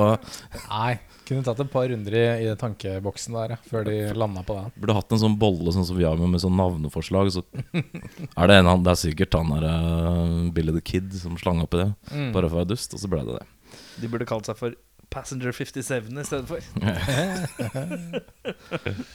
Nei, 0.70 0.94
kunne 1.28 1.44
tatt 1.46 1.60
et 1.62 1.72
par 1.72 1.90
runder 1.92 2.14
i, 2.16 2.24
i 2.48 2.56
tankeboksen 2.60 3.36
der 3.38 3.54
ja, 3.56 3.60
før 3.68 3.82
de 3.88 3.96
landa 4.18 4.42
på 4.48 4.54
den. 4.58 4.72
Burde 4.80 4.98
hatt 4.98 5.14
en 5.14 5.22
sånn 5.22 5.38
bolle 5.40 5.74
sånn 5.76 5.88
som 5.88 6.00
vi 6.00 6.08
har 6.08 6.18
med, 6.20 6.30
med 6.34 6.42
sånn 6.44 6.58
navneforslag. 6.58 7.26
Så 7.36 7.42
er 7.44 8.50
det 8.50 8.56
en 8.62 8.72
han 8.72 8.84
Det 8.86 8.94
er 8.94 9.04
sikkert 9.04 9.38
han 9.38 9.54
der 9.54 9.64
uh, 9.68 10.52
Billy 10.56 10.74
the 10.76 10.84
Kid 10.84 11.08
som 11.20 11.40
slang 11.40 11.60
opp 11.64 11.74
i 11.78 11.84
det. 11.84 11.92
Mm. 12.12 12.32
Bare 12.36 12.50
for 12.50 12.58
å 12.58 12.62
være 12.64 12.74
dust, 12.74 12.90
og 12.96 13.00
så 13.04 13.12
ble 13.12 13.22
det 13.28 13.40
det. 13.40 13.46
De 14.02 14.12
burde 14.12 14.30
kalt 14.30 14.46
seg 14.50 14.56
for 14.60 14.70
Passenger 15.14 15.52
57 15.56 15.80
i 15.80 16.28
stedet 16.28 16.48
for. 16.50 16.62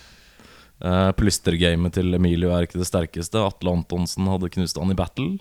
Uh, 0.83 1.13
Plystergamet 1.15 1.95
til 1.95 2.11
Emilio 2.17 2.49
er 2.51 2.65
ikke 2.67 2.81
det 2.81 2.89
sterkeste. 2.89 3.39
Atle 3.39 3.71
Antonsen 3.77 4.27
hadde 4.27 4.49
knust 4.51 4.81
han 4.81 4.91
i 4.91 4.97
battle. 4.99 5.37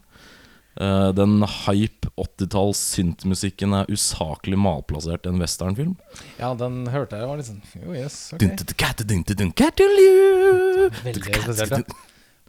Eh, 0.75 1.09
den 1.13 1.43
hype 1.43 2.07
80-talls 2.15 2.79
syntmusikken 2.95 3.73
er 3.75 3.89
usaklig 3.91 4.55
malplassert 4.59 5.25
i 5.27 5.31
en 5.33 5.41
westernfilm. 5.43 5.97
Ja, 6.39 6.53
den 6.55 6.85
hørte 6.93 7.19
jeg 7.19 7.27
var 7.27 7.41
sånn 7.43 7.59
Jo, 7.75 7.95
yes, 7.95 8.19
ok. 8.35 8.39
Veldig 11.03 11.41
spesielt, 11.43 11.91
ja. 11.91 11.97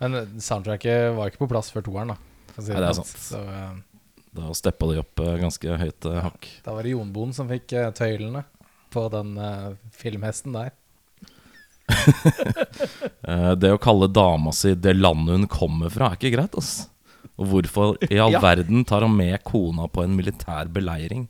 Men 0.03 0.19
eh, 0.21 0.29
soundtracket 0.43 1.17
var 1.17 1.33
ikke 1.33 1.43
på 1.43 1.51
plass 1.51 1.73
før 1.75 1.87
toeren, 1.89 2.15
da. 2.15 2.19
si 2.61 2.71
Nei, 2.71 2.79
det 2.79 2.93
er 2.93 3.01
sant. 3.01 3.11
sant. 3.11 3.27
Så 3.27 3.43
uh, 3.43 4.23
Da 4.39 4.55
steppa 4.55 4.93
de 4.93 5.03
opp 5.03 5.25
uh, 5.25 5.35
ganske 5.43 5.81
høyt 5.83 6.09
hakk. 6.29 6.49
da 6.63 6.77
var 6.77 6.87
det 6.87 6.95
Jonboen 6.95 7.35
som 7.35 7.51
fikk 7.51 7.75
tøylene. 7.99 8.47
på 8.93 9.09
den 9.09 9.35
filmhesten 9.97 10.53
der. 10.53 10.71
Det 13.63 13.71
å 13.73 13.79
kalle 13.81 14.07
dama 14.13 14.53
si 14.53 14.75
det 14.77 14.93
landet 14.95 15.35
hun 15.35 15.47
kommer 15.51 15.91
fra, 15.93 16.11
er 16.11 16.19
ikke 16.19 16.33
greit, 16.37 16.55
ass. 16.61 16.92
Og 17.43 17.49
hvorfor 17.51 17.97
i 18.09 18.19
all 18.23 18.33
Ja. 18.37 18.41
verden 18.45 18.85
tar 18.89 19.03
han 19.05 19.17
med 19.19 19.43
kona 19.49 19.89
på 19.91 20.05
en 20.07 20.15
militær 20.19 20.71
beleiring? 20.73 21.27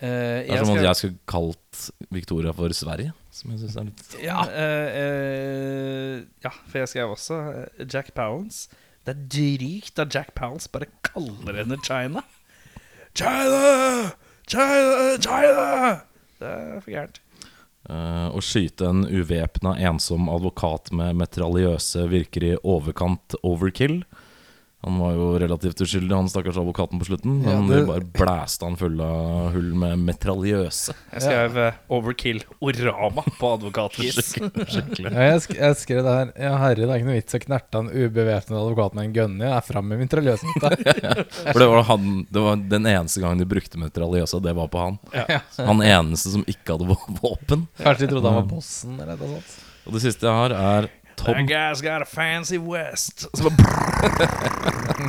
Uh, 0.00 0.40
Det 0.46 0.54
er 0.56 0.62
som 0.64 0.70
om 0.72 0.78
jeg 0.80 0.96
skulle 0.96 1.18
kalt 1.28 1.80
Victoria 2.10 2.54
for 2.56 2.72
Sverige. 2.72 3.12
Som 3.36 3.52
jeg 3.52 3.60
synes 3.60 3.76
er 3.76 3.88
litt 3.90 4.14
Ja, 4.24 4.38
Uh, 4.48 4.88
uh, 5.04 6.14
ja, 6.44 6.52
for 6.66 6.80
jeg 6.80 6.88
skrev 6.94 7.12
også 7.12 7.40
Jack 7.84 8.14
Pounds. 8.16 8.64
Det 9.04 9.12
er 9.14 9.20
drygt 9.32 10.00
at 10.02 10.14
Jack 10.16 10.32
Pounds 10.36 10.66
bare 10.72 10.88
kaller 11.06 11.60
henne 11.60 11.76
China. 11.84 12.24
China! 13.16 14.10
China! 14.48 15.16
China! 15.20 16.00
Det 16.40 16.48
er 16.48 16.80
for 16.84 16.90
gærent. 16.94 17.20
Å 17.90 18.40
skyte 18.44 18.86
en 18.86 19.00
uvæpna, 19.08 19.72
ensom 19.88 20.28
advokat 20.30 20.92
med 20.94 21.16
metraljøse 21.18 22.04
virker 22.12 22.44
i 22.44 22.52
overkant 22.60 23.34
overkill. 23.42 24.02
Han 24.80 24.94
var 24.96 25.10
jo 25.12 25.24
relativt 25.42 25.80
uskyldig, 25.84 26.14
han 26.16 26.28
stakkars 26.32 26.56
advokaten 26.56 26.96
på 27.02 27.04
slutten. 27.04 27.42
Ja, 27.44 27.58
Men 27.60 27.66
det- 27.68 27.80
de 27.82 27.86
bare 27.90 28.00
blæste 28.16 28.64
han 28.64 28.76
full 28.80 28.96
av 29.04 29.50
hull 29.52 29.74
med 29.76 29.98
metraljøse. 30.06 30.94
Jeg 31.12 31.20
skrev 31.26 31.58
ja. 31.60 31.66
Overkill 31.92 32.40
Orama 32.64 33.24
på 33.36 33.50
advokatgis. 33.58 34.30
Skikkelig. 34.72 35.12
Ja, 35.12 35.26
jeg, 35.34 35.42
sk 35.44 35.52
jeg 35.58 35.76
skrev 35.82 36.00
det 36.06 36.14
her 36.16 36.32
Ja, 36.46 36.54
herre, 36.62 36.80
det 36.80 36.88
er 36.88 36.96
ikke 37.02 37.10
noe 37.10 37.18
vits 37.20 37.36
å 37.36 37.42
knerte 37.44 37.82
en 37.82 37.90
ubevæpnet 37.92 38.56
advokat 38.62 38.96
med 38.96 39.04
en 39.04 39.12
gunny. 39.18 39.44
Jeg 39.44 39.56
er 39.58 39.66
fram 39.68 39.88
med 39.92 40.00
mitraljøsen. 40.06 40.56
For 41.52 41.60
det 41.60 41.68
var, 41.74 41.82
han, 41.92 42.08
det 42.30 42.46
var 42.48 42.56
den 42.72 42.88
eneste 42.96 43.20
gangen 43.20 43.44
de 43.44 43.50
brukte 43.52 43.76
mitraljøse, 43.84 44.40
det 44.40 44.56
var 44.56 44.68
på 44.72 44.80
han. 44.86 44.96
Ja. 45.12 45.42
Han 45.60 45.84
eneste 45.84 46.32
som 46.32 46.46
ikke 46.48 46.78
hadde 46.78 46.88
våpen. 47.20 47.68
Kanskje 47.82 48.06
de 48.06 48.14
trodde 48.14 48.32
han 48.32 48.40
var 48.40 48.48
bossen 48.56 48.96
eller 48.96 49.20
noe 49.20 49.36
sånt. 49.36 49.58
Og 49.88 49.94
det 49.96 50.02
siste 50.04 50.28
jeg 50.28 50.36
har, 50.36 50.52
er 50.52 50.88
That 51.26 51.46
guy's 51.46 51.80
got 51.82 52.02
a 52.02 52.08
fancy 52.08 52.58
west. 52.58 53.26
Så 53.36 53.50
bare 53.50 55.00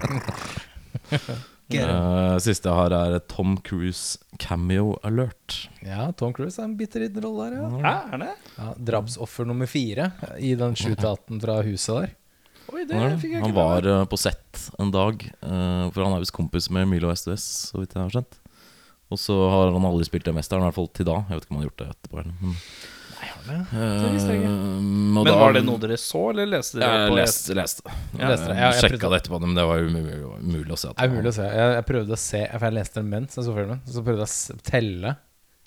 Eh, 1.72 2.38
Siste 2.44 2.68
jeg 2.68 2.76
har, 2.76 2.92
er 2.92 3.20
Tom 3.32 3.56
Cruise 3.64 4.20
cameo 4.42 4.98
alert. 5.08 5.70
Ja, 5.86 6.10
Tom 6.18 6.34
Cruise 6.36 6.60
er 6.60 6.68
en 6.68 6.78
bitte 6.80 7.00
liten 7.00 7.24
rolle 7.24 7.50
der, 7.52 7.62
ja. 7.62 7.70
ja. 7.86 7.94
er 8.12 8.24
det? 8.26 8.32
ja. 8.58 8.74
Drapsoffer 8.92 9.48
nummer 9.48 9.70
fire 9.72 10.12
i 10.36 10.54
den 10.60 10.76
shootouten 10.76 11.42
fra 11.44 11.62
huset 11.64 11.96
der. 11.96 12.14
Oi, 12.72 12.86
det 12.88 12.96
Han, 12.96 13.18
fikk 13.20 13.34
jeg 13.34 13.42
ikke 13.42 13.48
Han 13.50 13.58
var 13.58 13.88
eh, 13.90 14.06
på 14.08 14.20
sett 14.20 14.66
en 14.80 14.94
dag, 14.94 15.24
uh, 15.44 15.90
for 15.92 16.06
han 16.06 16.16
er 16.16 16.24
visst 16.24 16.36
kompis 16.36 16.70
med 16.72 16.88
Milo 16.92 17.12
SDS, 17.12 17.48
så 17.72 17.82
vidt 17.82 17.96
jeg 17.98 18.04
har 18.04 18.14
skjønt. 18.14 18.38
Og 19.12 19.20
så 19.20 19.36
har 19.52 19.74
han 19.76 19.88
aldri 19.88 20.08
spilt 20.08 20.28
det 20.28 20.36
mesteren, 20.38 20.64
i 20.64 20.70
hvert 20.70 20.78
fall 20.78 20.88
til 20.96 21.08
da. 21.10 21.18
Jeg 21.28 21.36
vet 21.40 21.48
ikke 21.48 21.52
om 21.52 21.58
han 21.58 21.64
har 21.66 21.72
gjort 21.72 21.82
det 21.82 21.90
etterpå. 21.92 22.22
Eller. 22.22 22.56
Eh, 23.22 23.66
og 23.72 24.82
Men 24.84 25.24
da- 25.28 25.36
var 25.38 25.54
det 25.54 25.62
noe 25.66 25.78
dere 25.82 25.98
så, 26.02 26.22
eller 26.32 26.48
leste 26.48 26.80
dere 26.80 26.92
Jeg 27.02 27.12
på 27.12 27.16
leste, 27.20 27.56
leste. 27.58 27.84
Ja. 28.18 28.30
Leste 28.32 28.48
det. 28.48 28.56
Jeg, 28.56 28.62
Ja, 28.62 28.72
jeg 28.72 28.82
sjekka 28.82 28.98
prøvde- 28.98 29.12
det 29.14 29.22
etterpå, 29.24 29.40
men 29.42 29.56
det 29.56 29.66
var 29.68 29.80
umulig, 29.80 30.16
umulig 30.42 30.72
å 30.72 30.78
se. 30.78 30.90
at 30.90 30.96
Det 30.98 31.04
er 31.06 31.14
umulig 31.14 31.32
å 31.32 31.38
se. 31.38 31.44
Jeg, 31.44 31.76
jeg 31.76 31.86
prøvde 31.86 32.12
å 32.12 32.18
se 32.18 32.42
For 32.52 32.66
jeg 32.66 32.74
leste 32.80 32.94
den 33.02 33.10
mens 33.10 33.36
jeg 33.36 33.46
så 33.46 33.54
filmen. 33.56 33.82
Så 33.86 34.04
prøvde 34.04 34.22
jeg 34.26 34.30
å 34.30 34.36
s- 34.36 34.52
telle. 34.64 35.16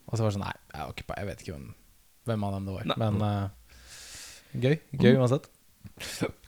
Og 0.09 0.19
så 0.19 0.23
var 0.25 0.31
det 0.31 0.37
sånn 0.39 0.45
Nei, 0.45 0.57
jeg, 0.75 0.81
var 0.85 0.93
ikke 0.95 1.07
på, 1.09 1.17
jeg 1.17 1.27
vet 1.27 1.43
ikke 1.45 1.55
hvem, 1.55 1.75
hvem 2.27 2.45
av 2.45 2.53
dem 2.59 2.65
det 2.67 2.75
var. 2.75 2.85
Nei. 2.91 2.97
Men 2.99 3.23
eh, 3.23 3.49
gøy. 4.61 4.81
Gøy 4.99 5.17
uansett. 5.19 5.47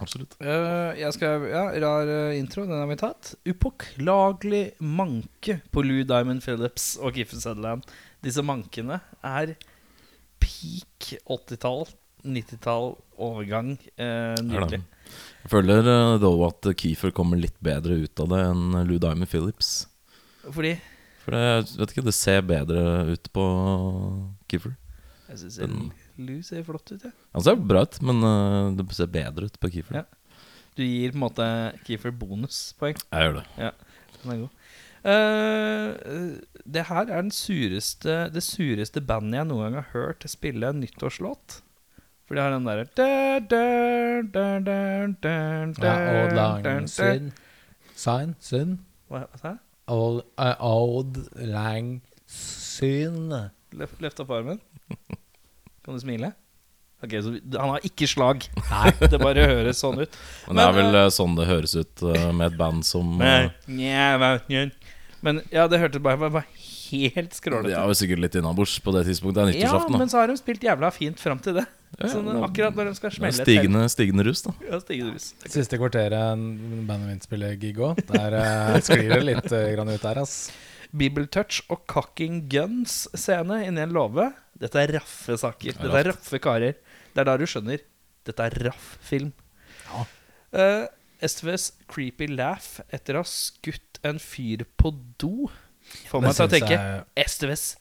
Absolutt. 0.01 0.35
Eh, 0.43 0.97
jeg 0.99 1.13
skrev 1.15 1.45
ja, 1.53 1.65
rar 1.81 2.09
eh, 2.11 2.39
intro, 2.41 2.65
den 2.67 2.81
har 2.81 2.89
vi 2.91 2.97
tatt. 2.99 3.35
Upåklagelig 3.47 4.73
manke 4.81 5.61
på 5.71 5.85
Lou 5.87 6.03
Diamond 6.05 6.43
Phillips 6.43 6.97
og 7.01 7.15
Giffen 7.15 7.39
Sutherland. 7.41 7.85
Disse 8.25 8.43
mankene 8.43 9.01
er 9.23 9.55
peak 10.47 11.11
80-tall, 11.27 11.85
90-tall, 12.27 12.93
overgang. 13.23 13.75
Eh, 13.99 14.39
nydelig. 14.47 14.81
Jeg 15.45 15.53
føler 15.53 15.87
uh, 15.87 16.17
dog 16.23 16.43
at 16.49 16.69
Keefer 16.81 17.13
kommer 17.15 17.39
litt 17.39 17.57
bedre 17.63 17.99
ut 18.07 18.23
av 18.25 18.33
det 18.33 18.41
enn 18.49 18.65
Lou 18.89 18.97
Diamond 19.03 19.31
Phillips. 19.31 19.75
Fordi 20.47 20.73
For 21.23 21.35
det, 21.35 21.45
jeg 21.45 21.81
vet 21.83 21.95
ikke, 21.95 22.07
det 22.07 22.17
ser 22.17 22.43
bedre 22.47 22.83
ut 23.13 23.31
på 23.35 23.45
Keefer. 24.51 24.75
jeg 25.31 25.43
syns 25.45 25.61
Den- 25.63 25.89
Lou 26.17 26.39
ser 26.41 26.63
flott 26.65 26.89
ut, 26.95 27.03
jeg. 27.05 27.13
Han 27.37 27.45
ser 27.45 27.59
bra 27.61 27.83
ut, 27.85 27.99
men 28.09 28.23
uh, 28.25 28.71
det 28.79 28.87
ser 28.97 29.11
bedre 29.13 29.51
ut 29.51 29.59
på 29.61 29.71
Keefer. 29.75 30.01
Ja. 30.01 30.07
Du 30.77 30.83
gir 30.85 31.13
på 31.13 31.17
en 31.19 31.23
måte 31.27 31.47
Kiefer 31.87 32.13
bonuspoeng. 32.13 32.97
Jeg 33.13 33.27
gjør 33.29 33.39
det. 33.41 33.45
Ja, 33.61 33.71
Den 34.23 34.33
er 34.33 34.41
god. 34.47 34.56
Eh, 35.07 36.41
det 36.67 36.87
her 36.89 37.05
er 37.05 37.23
den 37.23 37.31
sureste, 37.31 38.27
det 38.35 38.43
sureste 38.43 39.03
bandet 39.05 39.39
jeg 39.39 39.49
noen 39.53 39.69
gang 39.69 39.77
har 39.79 39.93
hørt 39.93 40.27
spille 40.31 40.73
en 40.73 40.81
nyttårslåt. 40.83 41.61
For 42.27 42.35
de 42.35 42.43
har 42.43 42.51
den 42.57 42.67
derre 42.67 42.89
Old 45.79 46.35
da, 46.35 46.47
Lang 46.65 46.89
syn 46.91 46.91
Synd. 46.91 47.29
Sign? 47.95 48.35
Synd? 48.43 48.81
Hva 49.13 49.23
sa 49.39 49.55
jeg? 49.55 49.61
Eh, 49.87 50.57
old 50.67 51.21
Lang 51.47 52.01
Synd. 52.27 53.31
Løft, 53.77 54.25
opp 54.25 54.35
armen. 54.35 54.59
Kan 55.87 55.95
du 55.95 56.03
smile? 56.03 56.33
Ok, 57.05 57.13
så 57.23 57.31
Han 57.61 57.77
har 57.77 57.87
ikke 57.87 58.09
slag. 58.11 58.49
Nei. 58.73 58.91
Det 59.13 59.21
bare 59.23 59.47
høres 59.47 59.85
sånn 59.85 60.01
ut. 60.01 60.19
Men 60.49 60.59
det 60.59 60.67
er 60.67 60.77
vel 60.81 60.99
uh, 60.99 61.07
sånn 61.15 61.37
det 61.39 61.47
høres 61.47 61.77
ut 61.77 62.03
uh, 62.03 62.31
med 62.35 62.49
et 62.51 62.59
band 62.59 62.87
som 62.89 63.21
uh. 63.21 63.47
Men 65.25 65.41
ja, 65.51 65.65
det 65.71 65.79
hørtes 65.81 66.03
bare, 66.05 66.19
bare, 66.21 66.31
bare 66.31 66.67
helt 66.91 67.35
skrålete 67.35 67.71
ut. 67.71 67.73
Ja, 67.73 67.85
sikkert 67.99 68.21
litt 68.23 68.37
innabords 68.39 68.77
på 68.85 68.93
det 68.95 69.07
tidspunktet. 69.09 69.53
Det 69.53 69.57
er 69.63 69.67
Ja, 69.67 69.81
men 69.91 70.11
så 70.13 70.21
har 70.21 70.31
de 70.31 70.37
spilt 70.39 70.63
jævla 70.63 70.91
fint 70.95 71.19
fram 71.23 71.41
til 71.43 71.59
det. 71.61 71.65
Ja, 71.97 72.11
Sånn, 72.13 72.27
det- 72.29 72.43
akkurat 72.45 72.77
når 72.77 72.91
de 72.91 72.95
skal 72.99 73.11
smelle 73.15 73.33
stigende, 73.47 73.83
stigende 73.89 74.27
rus, 74.27 74.43
da. 74.45 74.53
Ja, 74.69 74.79
stigende 74.83 75.15
rus. 75.17 75.31
Siste 75.47 75.79
kvarteret 75.81 76.37
bandet 76.87 77.09
mitt 77.09 77.23
spiller 77.27 77.57
gig 77.57 77.79
òg. 77.81 78.01
Der 78.11 78.37
uh, 78.37 78.79
sklir 78.85 79.15
det 79.15 79.23
litt 79.25 79.49
uh, 79.51 79.63
grann 79.75 79.89
ut 79.95 80.03
der, 80.03 80.21
ass. 80.23 80.51
Bibeltouch 80.97 81.63
og 81.73 81.87
Cocking 81.91 82.45
Guns-scene 82.53 83.63
inni 83.67 83.83
en 83.83 83.95
låve. 83.97 84.29
Dette 84.59 84.81
er 84.81 84.95
raffe 84.99 85.37
saker. 85.41 85.73
Det 85.73 85.81
er 85.81 85.89
Dette 85.89 86.03
er 86.05 86.11
raffe 86.13 86.41
karer. 86.43 86.77
Det 87.15 87.23
er 87.23 87.29
da 87.29 87.37
du 87.41 87.47
skjønner. 87.49 87.83
Dette 88.27 88.47
er 88.47 88.57
raff 88.69 88.97
film. 89.05 89.33
Ja. 89.89 90.05
Eh, 90.57 90.87
STVs 91.23 91.73
creepy 91.89 92.27
laugh 92.29 92.81
etter 92.93 93.15
å 93.19 93.23
ha 93.25 93.29
skutt 93.31 94.01
en 94.05 94.19
fyr 94.23 94.65
på 94.79 94.93
do 95.23 95.49
får 96.11 96.21
meg 96.23 96.35
til 96.37 96.47
å 96.47 96.51
tenke 96.53 96.75
jeg- 96.77 97.05
SVs, 97.31 97.77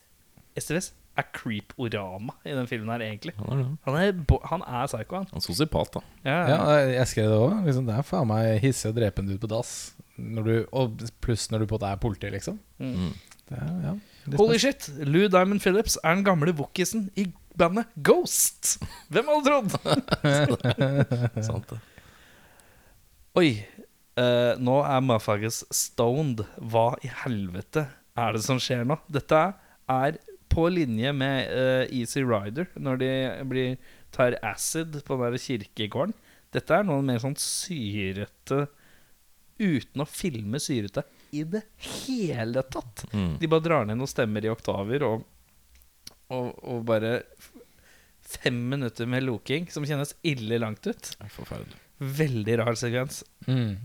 SVs 0.58 0.92
er 1.18 1.24
creep-orama 1.32 2.34
i 2.44 2.52
den 2.52 2.68
filmen 2.68 2.90
her, 2.92 3.00
egentlig. 3.06 3.34
Han 3.40 3.60
er. 3.60 3.68
Han 3.86 3.96
er, 3.96 4.40
han 4.52 4.62
er 4.68 4.88
psycho, 4.88 5.16
han. 5.16 5.28
Han 5.32 5.40
er 5.40 5.46
sosiopat, 5.46 5.94
da. 5.94 6.02
Ja, 6.26 6.48
Ja, 6.50 6.58
jeg 6.92 7.08
skrev 7.08 7.30
det 7.32 7.38
òg. 7.40 7.54
Liksom, 7.66 7.86
det 7.88 7.96
er 7.96 8.04
faen 8.04 8.28
meg 8.28 8.60
hissig 8.62 8.92
å 8.92 8.96
drepe 8.98 9.20
en 9.24 9.28
dude 9.30 9.40
på 9.40 9.48
dass. 9.48 9.94
Når 10.20 10.44
du, 10.44 10.68
og 10.76 11.00
pluss 11.24 11.48
når 11.52 11.60
du 11.64 11.66
på 11.72 11.80
Det 11.80 11.88
måte 11.88 11.92
er 11.94 12.02
politi, 12.04 12.30
liksom. 12.32 12.60
Mm. 12.80 13.14
Det 13.48 13.58
er, 13.62 13.72
ja, 13.86 13.94
Holy 14.38 14.58
shit, 14.60 14.90
Lou 15.06 15.28
Diamond 15.30 15.62
Phillips 15.62 15.98
er 16.04 16.16
den 16.16 16.24
gamle 16.26 16.52
wookisen 16.58 17.10
i 17.16 17.28
bandet 17.56 17.86
Ghost. 18.04 18.78
Hvem 19.10 19.28
hadde 19.32 19.46
trodd? 19.46 19.76
Sant 21.48 21.70
det. 21.72 21.80
Oi, 23.36 23.50
eh, 24.16 24.54
nå 24.64 24.78
er 24.88 25.02
motherfuckers 25.04 25.66
stoned. 25.76 26.46
Hva 26.72 26.94
i 27.04 27.10
helvete 27.24 27.84
er 28.16 28.38
det 28.38 28.46
som 28.46 28.62
skjer 28.64 28.86
nå? 28.88 28.96
Dette 29.12 29.42
er 29.92 30.20
på 30.52 30.70
linje 30.72 31.12
med 31.12 31.52
eh, 31.52 31.92
Easy 32.00 32.24
Rider, 32.24 32.70
når 32.80 33.02
de 33.02 33.12
blir, 33.50 33.76
tar 34.16 34.38
acid 34.40 34.96
på 35.04 35.20
den 35.20 35.36
der 35.36 35.44
kirkegården. 35.50 36.16
Dette 36.56 36.78
er 36.80 36.88
noe 36.88 37.04
mer 37.04 37.20
sånn 37.20 37.36
syrete 37.40 38.70
Uten 39.56 40.04
å 40.04 40.08
filme 40.08 40.60
syrete 40.60 41.06
i 41.36 41.46
det 41.48 41.62
hele 41.80 42.64
tatt. 42.68 43.06
Mm. 43.16 43.38
De 43.40 43.48
bare 43.52 43.64
drar 43.64 43.86
ned 43.88 44.00
noen 44.00 44.12
stemmer 44.12 44.44
i 44.44 44.52
oktaver 44.52 45.06
og, 45.08 45.24
og, 46.28 46.50
og 46.60 46.84
bare 46.88 47.18
Fem 48.26 48.58
minutter 48.72 49.06
med 49.06 49.22
loking 49.22 49.68
som 49.70 49.86
kjennes 49.86 50.16
ille 50.26 50.58
langt 50.58 50.88
ut. 50.90 51.12
Det 51.14 51.28
er 51.28 51.30
Forferdelig. 51.30 51.85
Veldig 52.00 52.58
rar 52.60 52.76
sekvens. 52.80 53.24
Mm. 53.48 53.78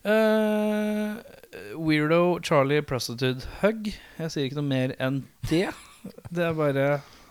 Uh, 0.00 1.18
weirdo 1.76 2.40
Charlie 2.42 2.82
Prostitute 2.82 3.46
Hug. 3.60 3.90
Jeg 4.18 4.32
sier 4.32 4.48
ikke 4.48 4.60
noe 4.60 4.70
mer 4.70 4.94
enn 5.02 5.24
det. 5.50 5.68
Det 6.32 6.46
er 6.46 6.54
bare 6.56 6.84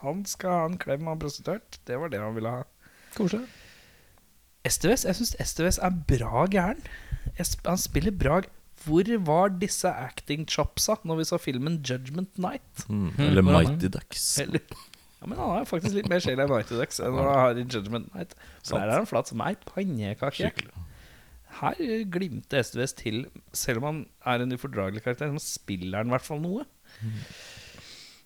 Han 0.03 0.19
skal 0.29 0.51
ha 0.53 0.65
en 0.69 0.77
klem 0.77 1.07
av 1.07 1.15
en 1.15 1.21
prostituert. 1.23 1.79
Det 1.89 1.97
var 1.97 2.11
det 2.13 2.19
han 2.21 2.35
ville 2.35 2.51
ha. 2.53 2.61
Koselig. 3.15 3.47
STVS, 4.67 5.05
Jeg 5.07 5.17
syns 5.17 5.35
STVS 5.41 5.79
er 5.81 5.95
bra 6.07 6.43
gæren. 6.51 6.83
Han 7.65 7.79
spiller 7.79 8.11
bra 8.11 8.41
Hvor 8.83 9.09
var 9.25 9.49
disse 9.59 9.89
acting 9.89 10.45
chopsa 10.47 10.99
når 11.07 11.21
vi 11.21 11.25
så 11.31 11.39
filmen 11.41 11.79
Judgment 11.81 12.37
Night? 12.37 12.85
Mm. 12.87 13.09
Eller 13.17 13.41
Hvor 13.41 13.55
er 13.57 13.63
han? 13.63 13.73
Mighty 13.73 13.89
Ducks. 13.97 14.27
Eller, 14.43 14.59
ja, 15.19 15.27
men 15.27 15.35
han 15.37 15.51
har 15.51 15.65
faktisk 15.67 15.97
litt 15.97 16.07
mer 16.11 16.21
sjel 16.23 16.39
enn 16.39 16.51
Ducks 16.69 17.01
enn 17.03 17.17
han 17.19 17.27
har 17.27 17.57
i 17.59 17.65
Judgment 17.65 18.07
Night. 18.15 18.35
Så 18.63 18.79
her 18.79 18.87
er 18.87 19.01
han 19.01 19.09
flat 19.09 19.27
som 19.27 19.41
ei 19.43 19.55
pannekake. 19.67 20.51
Her 21.59 21.79
glimter 22.13 22.63
STVS 22.63 22.95
til, 22.95 23.23
selv 23.51 23.81
om 23.81 23.87
han 23.89 24.01
er 24.31 24.45
en 24.45 24.55
ufordragelig 24.55 25.03
karakter. 25.03 25.33
Så 25.35 25.59
spiller 25.59 25.99
han 25.99 26.11
i 26.11 26.15
hvert 26.15 26.27
fall 26.27 26.39
noe. 26.43 26.63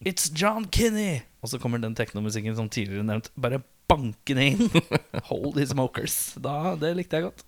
It's 0.06 0.30
John 0.38 0.68
Kinney! 0.70 1.24
Og 1.42 1.50
så 1.50 1.60
kommer 1.64 1.82
den 1.82 1.96
teknomusikken 1.98 2.54
som 2.60 2.70
tidligere 2.70 3.08
nevnt, 3.08 3.32
bare 3.40 3.64
bankende 3.90 4.46
inn. 4.52 4.86
Holy 5.32 5.66
smokers. 5.66 6.36
Da, 6.44 6.76
det 6.80 6.94
likte 7.00 7.18
jeg 7.20 7.30
godt. 7.32 7.46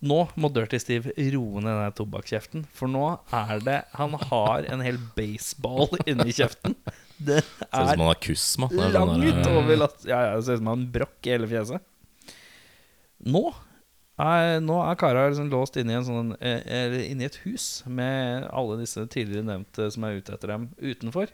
Nå 0.00 0.22
må 0.40 0.48
Dirty 0.48 0.78
Steve 0.80 1.12
roe 1.34 1.60
ned 1.60 1.76
den 1.76 1.96
tobakkskjeften, 1.98 2.64
for 2.72 2.88
nå 2.88 3.04
er 3.36 3.60
det 3.60 3.82
Han 3.98 4.14
har 4.30 4.64
en 4.72 4.80
hel 4.80 4.96
baseball 5.12 5.92
inni 6.06 6.32
kjeften. 6.32 6.78
Det 7.20 7.40
Ser 7.44 7.64
ut 7.64 7.70
som 7.70 7.86
er 7.86 7.98
han 8.00 8.06
har 8.08 8.20
kusma. 8.24 8.68
Er 8.72 8.94
langt 8.94 9.24
der, 9.24 9.56
over 9.58 9.80
latt... 9.82 9.98
Ja, 10.08 10.20
ja, 10.24 10.36
det 10.38 10.46
ser 10.46 10.56
ut 10.56 10.62
som 10.62 10.70
han 10.70 10.78
har 10.78 10.84
en 10.86 10.92
brokk 10.94 11.28
i 11.28 11.34
hele 11.34 11.50
fjeset. 11.50 11.84
Nå 13.20 13.42
er, 14.20 14.60
nå 14.64 14.78
er 14.84 14.98
kara 15.00 15.26
liksom 15.28 15.50
låst 15.52 15.76
inne 15.80 15.94
i, 15.94 15.98
en 15.98 16.06
sånn, 16.06 16.32
eh, 16.40 16.64
eller 16.64 17.04
inne 17.04 17.26
i 17.26 17.28
et 17.28 17.38
hus 17.44 17.68
med 17.88 18.48
alle 18.48 18.80
disse 18.80 19.04
tidligere 19.12 19.48
nevnte 19.48 19.90
som 19.92 20.06
er 20.06 20.18
ute 20.20 20.34
etter 20.36 20.54
dem, 20.54 20.66
utenfor. 20.80 21.32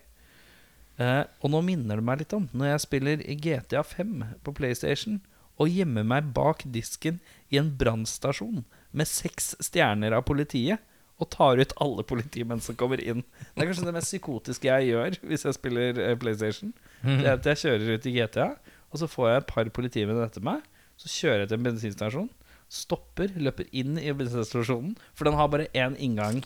Eh, 1.03 1.23
og 1.45 1.53
nå 1.53 1.63
minner 1.67 2.01
det 2.01 2.07
meg 2.09 2.23
litt 2.23 2.35
om 2.37 2.47
når 2.57 2.73
jeg 2.73 2.85
spiller 2.87 3.25
GTA 3.43 3.83
5 3.85 4.13
på 4.47 4.55
PlayStation 4.57 5.19
og 5.61 5.73
gjemmer 5.73 6.07
meg 6.09 6.31
bak 6.37 6.63
disken 6.73 7.19
i 7.53 7.59
en 7.61 7.73
brannstasjon 7.79 8.65
med 8.97 9.09
seks 9.09 9.55
stjerner 9.65 10.17
av 10.17 10.25
politiet 10.29 10.81
og 11.17 11.29
tar 11.33 11.61
ut 11.61 11.75
alle 11.81 12.05
politimenn 12.07 12.61
som 12.61 12.77
kommer 12.79 13.01
inn. 13.01 13.23
Det 13.55 13.65
er 13.65 13.71
kanskje 13.71 13.87
det 13.89 13.95
mest 13.97 14.13
psykotiske 14.13 14.69
jeg 14.69 14.91
gjør 14.91 15.19
hvis 15.31 15.47
jeg 15.49 15.57
spiller 15.57 16.01
eh, 16.03 16.17
PlayStation. 16.21 16.75
Det 17.03 17.25
er 17.25 17.39
at 17.39 17.49
jeg 17.53 17.63
kjører 17.65 17.95
ut 17.97 18.09
i 18.09 18.15
GTA, 18.19 18.49
og 18.93 19.01
så 19.01 19.09
får 19.11 19.31
jeg 19.31 19.43
et 19.43 19.53
par 19.53 19.71
politimenn 19.79 20.25
etter 20.25 20.45
meg. 20.45 20.65
Så 21.01 21.13
kjører 21.13 21.45
jeg 21.45 21.53
til 21.53 21.59
en 21.59 21.69
bensinstasjon, 21.69 22.29
stopper, 22.73 23.33
løper 23.41 23.69
inn 23.77 23.97
i 24.01 24.13
bensinstasjonen, 24.17 24.95
for 25.17 25.29
den 25.29 25.39
har 25.39 25.51
bare 25.53 25.71
én 25.77 25.97
inngang. 26.03 26.43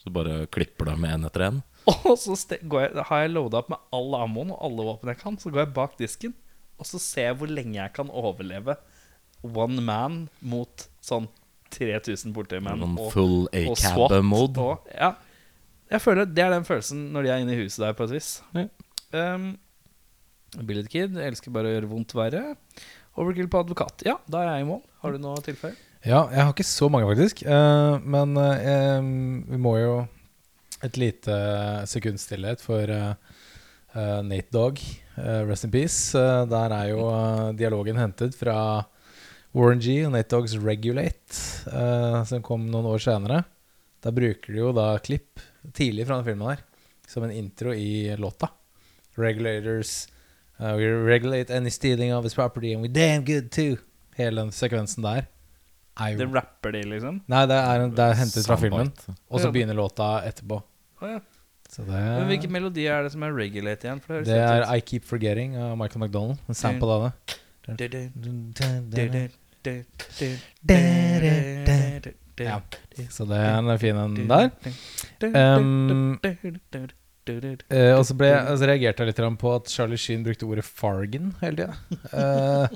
Så 0.00 0.12
bare 0.12 0.46
klipper 0.52 0.88
du 0.88 0.94
med 1.00 1.16
én 1.16 1.26
etter 1.28 1.46
én. 1.48 1.64
Og 2.08 2.16
så 2.20 2.36
går 2.60 2.86
jeg, 2.86 3.04
har 3.08 3.24
jeg 3.24 3.34
loada 3.34 3.60
opp 3.60 3.72
med 3.72 3.90
all 3.96 4.16
ammoen 4.20 4.52
og 4.54 4.62
alle 4.68 4.86
våpen 4.88 5.12
jeg 5.12 5.20
kan. 5.20 5.36
Så 5.40 5.52
går 5.52 5.64
jeg 5.64 5.74
bak 5.76 5.96
disken, 6.00 6.36
og 6.80 6.88
så 6.88 7.00
ser 7.00 7.30
jeg 7.30 7.36
hvor 7.40 7.52
lenge 7.52 7.76
jeg 7.76 7.92
kan 7.96 8.12
overleve 8.12 8.76
one 9.40 9.80
man 9.84 10.22
mot 10.40 10.86
sånn 11.04 11.28
3000 11.70 12.34
politimenn. 12.34 12.82
Og- 12.82 13.12
full 13.12 13.48
og 13.48 13.76
SWAT, 13.78 14.12
og- 14.58 14.88
Ja. 14.94 15.12
Jeg 15.90 16.00
føler 16.00 16.24
Det 16.24 16.38
er 16.38 16.50
den 16.50 16.64
følelsen 16.64 17.10
når 17.12 17.22
de 17.22 17.28
er 17.30 17.36
inne 17.38 17.52
i 17.52 17.62
huset 17.64 17.78
der, 17.78 17.92
på 17.92 18.04
et 18.04 18.10
vis. 18.10 18.42
Ja. 18.54 19.34
Um, 19.34 19.58
Billet 20.66 20.88
Kid 20.88 21.16
elsker 21.16 21.50
bare 21.50 21.70
å 21.70 21.74
gjøre 21.74 21.90
vondt 21.90 22.14
verre. 22.14 22.56
Overkill 23.16 23.48
på 23.48 23.60
advokat. 23.64 24.02
Ja, 24.06 24.16
da 24.30 24.42
er 24.42 24.54
jeg 24.54 24.66
i 24.66 24.68
mål. 24.70 24.82
Har 25.02 25.12
du 25.12 25.18
noe 25.18 25.42
tilfelle? 25.42 25.76
Ja, 26.04 26.28
jeg 26.32 26.40
har 26.40 26.52
ikke 26.54 26.64
så 26.64 26.88
mange, 26.88 27.08
faktisk. 27.10 27.42
Uh, 27.44 27.98
men 28.00 28.36
uh, 28.38 29.00
vi 29.50 29.58
må 29.60 29.74
jo 29.80 30.08
et 30.82 30.96
lite 30.96 31.34
sekund 31.90 32.16
stillhet 32.22 32.62
for 32.64 32.88
uh, 32.88 33.12
eh, 33.92 34.22
Nate 34.24 34.48
Dog, 34.54 34.78
rest 35.44 35.66
in 35.66 35.70
peace. 35.74 36.16
Der 36.48 36.72
er 36.72 36.86
jo 36.88 37.02
dialogen 37.52 37.98
hentet 38.00 38.32
fra 38.38 38.86
Warren 39.56 39.80
G 39.82 39.96
og 40.06 40.12
Nate 40.14 40.30
Doggs 40.30 40.54
Regulate, 40.62 41.34
uh, 41.72 42.20
som 42.28 42.42
kom 42.46 42.68
noen 42.70 42.86
år 42.86 43.02
senere. 43.02 43.42
Da 44.00 44.12
bruker 44.14 44.52
de 44.54 44.60
jo 44.62 44.70
da 44.76 44.92
klipp 45.02 45.42
tidlig 45.76 46.06
fra 46.06 46.20
den 46.20 46.28
filmen 46.30 46.52
der 46.54 46.62
som 47.10 47.24
en 47.26 47.32
intro 47.34 47.72
i 47.74 48.14
låta. 48.16 48.48
Regulators 49.18 50.06
uh, 50.60 50.76
We 50.78 50.86
regulate 51.04 51.50
any 51.50 51.70
stealing 51.70 52.14
of 52.14 52.22
his 52.24 52.34
property 52.34 52.72
and 52.72 52.82
we 52.82 52.88
damn 52.88 53.24
good 53.24 53.50
too. 53.50 53.76
Hele 54.16 54.40
den 54.44 54.52
sekvensen 54.54 55.02
der 55.02 55.26
er 56.00 56.16
Det 56.16 56.28
rapper 56.32 56.72
de, 56.72 56.82
liksom? 56.86 57.20
Nei, 57.28 57.42
det 57.50 57.56
er, 57.58 57.82
en- 57.84 57.90
det 57.94 58.04
er 58.06 58.14
hentet 58.14 58.46
fra 58.46 58.56
filmen. 58.56 58.92
Og 59.28 59.40
så 59.42 59.50
begynner 59.52 59.74
låta 59.76 60.22
etterpå. 60.24 60.62
Oh, 61.02 61.08
ja. 61.10 61.18
Så 61.70 61.82
Men 61.86 62.26
Hvilken 62.30 62.50
melodi 62.52 62.86
er 62.86 63.02
det 63.04 63.12
som 63.12 63.22
er 63.22 63.34
regulate 63.34 63.86
igjen? 63.86 64.00
For 64.00 64.14
det, 64.14 64.26
høres 64.26 64.28
det 64.28 64.38
er 64.70 64.76
I 64.76 64.80
Keep 64.80 65.04
Forgetting 65.04 65.56
av 65.56 65.76
Michael 65.78 66.04
McDonald. 66.06 66.38
En 66.48 66.54
sample 66.54 66.88
av 66.96 67.12
det. 67.68 69.30
Ja. 72.40 72.60
Så 73.10 73.26
det 73.28 73.36
er 73.36 73.58
en 73.60 73.78
fin 73.78 73.96
en 74.00 74.28
der. 74.30 74.50
Um, 75.58 76.20
Eh, 77.30 77.92
og 77.94 78.02
så 78.08 78.14
ble, 78.16 78.26
jeg- 78.26 78.46
altså 78.48 78.66
reagerte 78.66 79.04
jeg 79.04 79.06
litt 79.12 79.38
på 79.38 79.50
at 79.54 79.68
Charlie 79.70 79.96
Sheen 80.00 80.24
brukte 80.24 80.46
ordet 80.48 80.64
fargen 80.64 81.34
hele 81.40 81.56
tida. 81.56 81.74
Uh, 82.10 82.66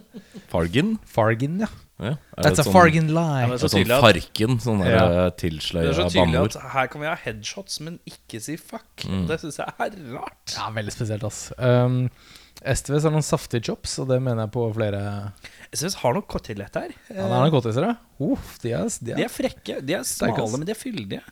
Fargen? 0.52 0.98
fargen, 1.04 1.56
ja. 1.64 1.66
Ja. 1.98 2.12
Er 2.38 2.42
That's 2.44 2.60
a 2.60 2.62
sånn, 2.62 2.72
fargen 2.72 3.08
lie. 3.08 3.40
Ja, 3.40 3.48
det 3.48 3.58
så 3.58 3.64
er 3.64 3.72
sånn 3.72 3.80
tydelig 3.82 3.96
at- 3.96 4.04
farken, 4.04 4.60
sånn 4.60 4.84
Ja. 4.84 4.92
eh, 4.94 5.30
Det 5.30 5.36
tilsløya 5.38 5.88
er 5.88 5.92
så 5.94 6.06
tydelig 6.12 6.44
at 6.56 6.72
her 6.72 6.86
kan 6.86 7.00
vi 7.00 7.06
ha 7.08 7.16
headshots, 7.16 7.80
men 7.80 7.98
ikke 8.06 8.40
si 8.40 8.56
fuck. 8.56 8.94
Mm. 9.08 9.26
Det 9.26 9.40
syns 9.40 9.56
jeg 9.56 9.66
er 9.66 9.90
rart. 10.14 10.54
Ja, 10.54 10.70
veldig 10.70 10.92
spesielt, 10.92 11.24
ass. 11.24 11.52
Um, 11.58 12.10
STVs 12.64 13.02
har 13.02 13.10
noen 13.10 13.22
saftige 13.26 13.64
chops, 13.64 13.98
og 13.98 14.08
det 14.08 14.22
mener 14.22 14.42
jeg 14.44 14.52
på 14.52 14.72
flere 14.74 15.32
Jeg 15.74 15.80
syns 15.80 15.96
har 16.04 16.14
noe 16.14 16.22
kottelett 16.30 16.76
her. 16.78 16.92
Ja, 17.10 17.24
det 17.26 17.34
er 17.34 17.50
noen 17.50 17.80
ja. 17.82 17.94
Uff, 18.22 18.58
de 18.62 18.70
er, 18.70 18.86
de 18.86 19.08
De 19.08 19.14
er, 19.16 19.24
er 19.26 19.32
frekke. 19.32 19.80
De 19.82 19.96
er 19.96 20.04
smale, 20.06 20.46
men 20.52 20.68
de 20.68 20.70
er 20.70 20.78
fyldige. 20.78 21.22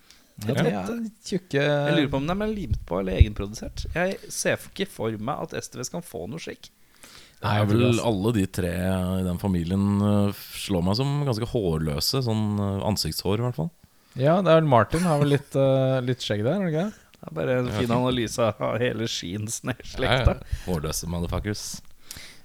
de 0.42 0.56
er 0.58 0.88
tjukke 1.22 1.62
Jeg 1.62 1.94
lurer 1.94 2.08
på 2.10 2.18
om 2.18 2.26
de 2.26 2.34
er 2.34 2.50
limt 2.50 2.80
på 2.88 2.98
eller 2.98 3.20
egenprodusert. 3.20 3.84
Jeg 3.94 4.16
ser 4.34 4.58
ikke 4.72 4.88
for 4.90 5.14
meg 5.14 5.44
at 5.46 5.54
STVs 5.62 5.92
kan 5.94 6.02
få 6.02 6.24
noe 6.26 6.42
slik. 6.42 6.72
Nei, 7.42 7.52
er 7.58 7.68
vel 7.70 8.00
alle 8.02 8.32
de 8.34 8.48
tre 8.58 8.72
i 8.72 9.22
den 9.26 9.38
familien 9.42 10.02
eh, 10.06 10.42
slår 10.64 10.84
meg 10.86 10.98
som 10.98 11.14
ganske 11.26 11.48
hårløse. 11.54 12.24
Sånn 12.26 12.58
eh, 12.58 12.82
ansiktshår, 12.90 13.38
i 13.38 13.46
hvert 13.46 13.58
fall. 13.58 13.70
Ja, 14.18 14.40
det 14.42 14.50
er 14.50 14.60
vel 14.60 14.68
Martin 14.74 15.06
har 15.06 15.22
vel 15.22 15.32
litt, 15.36 15.54
uh, 15.54 16.02
litt 16.08 16.22
skjegg 16.22 16.42
der, 16.44 16.58
er 16.58 16.66
det 16.66 16.74
ikke 16.74 16.84
det? 16.90 17.08
Er 17.22 17.34
bare 17.38 17.56
en 17.62 17.70
fin 17.78 17.94
analyse 17.94 18.50
av 18.50 18.76
hele 18.82 19.06
Sheens 19.06 19.60
Ja, 19.62 19.74
slekta. 19.86 20.34
ja. 20.42 20.60
Hårløse 20.66 21.06
motherfuckers. 21.10 21.66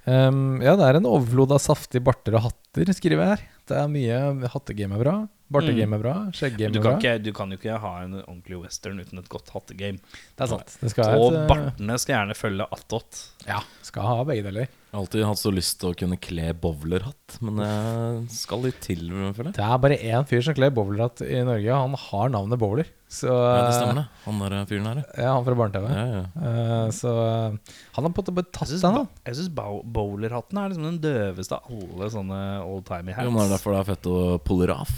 Um, 0.07 0.61
ja, 0.63 0.77
det 0.79 0.85
er 0.87 1.01
en 1.01 1.07
overflod 1.09 1.51
av 1.51 1.59
saftige 1.59 1.99
barter 2.05 2.37
og 2.39 2.45
hatter, 2.45 2.91
skriver 2.95 3.23
jeg 3.25 3.31
her. 3.33 3.41
Det 3.67 3.75
er 3.75 3.89
mye 3.91 4.47
Hattegame 4.53 4.95
er 4.95 5.01
bra, 5.01 5.15
bartegame 5.51 5.97
er 5.97 6.03
bra, 6.05 6.13
skjegggame 6.31 6.79
er 6.79 6.85
bra. 6.85 6.93
ikke, 6.95 7.15
du 7.25 7.33
kan 7.35 7.51
jo 7.51 7.57
ikke 7.59 7.75
ha 7.83 7.91
en 8.05 8.13
ordentlig 8.21 8.61
western 8.61 9.01
uten 9.03 9.19
et 9.19 9.27
godt 9.31 9.51
hattegame. 9.51 9.99
Det 9.99 10.45
er 10.45 10.51
sant. 10.53 10.77
Det 10.79 10.91
skal 10.93 11.19
Og 11.19 11.33
et, 11.33 11.39
eh, 11.41 11.47
bartene 11.51 11.97
skal 11.99 12.15
gjerne 12.15 12.37
følge 12.39 12.69
attåt. 12.77 13.19
Ja, 13.49 13.59
skal 13.83 14.07
ha 14.07 14.23
begge 14.29 14.47
deler. 14.47 14.71
Jeg 14.71 14.95
har 14.95 15.03
alltid 15.03 15.27
hatt 15.27 15.41
så 15.43 15.51
lyst 15.51 15.79
til 15.81 15.91
å 15.91 15.97
kunne 15.99 16.19
kle 16.23 16.53
bowlerhatt, 16.55 17.41
men 17.43 17.59
det 17.59 18.37
skal 18.37 18.63
litt 18.63 18.79
til, 18.87 19.09
føler. 19.35 19.51
Det 19.59 19.67
er 19.67 19.83
bare 19.83 19.99
én 19.99 20.29
fyr 20.31 20.47
som 20.47 20.55
kler 20.55 20.71
bowlerhatt 20.71 21.25
i 21.27 21.43
Norge, 21.43 21.67
og 21.67 21.83
han 21.83 21.99
har 22.07 22.31
navnet 22.37 22.63
Bowler. 22.63 22.87
Så 23.07 23.31
Ja, 23.31 23.61
det 23.63 23.75
stemmer 23.77 24.01
det. 24.01 24.05
Han 24.25 24.39
der 24.43 24.65
fyren 24.67 24.87
her, 24.89 24.97
ja. 24.99 25.23
Ja, 25.23 25.33
han 25.37 25.45
fra 25.45 25.55
barne-TV. 25.55 25.85
ja. 25.95 26.05
ja. 26.11 26.23
Eh, 26.49 26.89
så 26.91 27.11
eh, 27.23 27.75
han 27.95 28.03
har 28.03 28.11
på 28.11 28.19
en 28.19 28.25
måte 28.25 28.33
bare 28.35 28.49
tatt 28.51 28.73
Jeg 28.73 28.81
den, 28.83 28.97
da. 28.97 29.33
syns 29.37 29.51
bowlerhatten 29.55 30.59
er 30.59 30.73
liksom 30.73 30.87
den 30.89 30.97
døveste 31.05 31.55
av 31.55 31.69
alle 31.71 32.09
sånne 32.11 32.39
old-timey 32.67 33.15
Jo, 33.15 33.31
men 33.31 33.39
det 33.45 33.45
er 33.47 33.53
derfor 33.55 33.77
det 33.77 33.79
er 33.79 33.87
fett 33.93 34.09
å 34.11 34.17
pulle 34.43 34.67
det 34.67 34.75
av. 34.75 34.91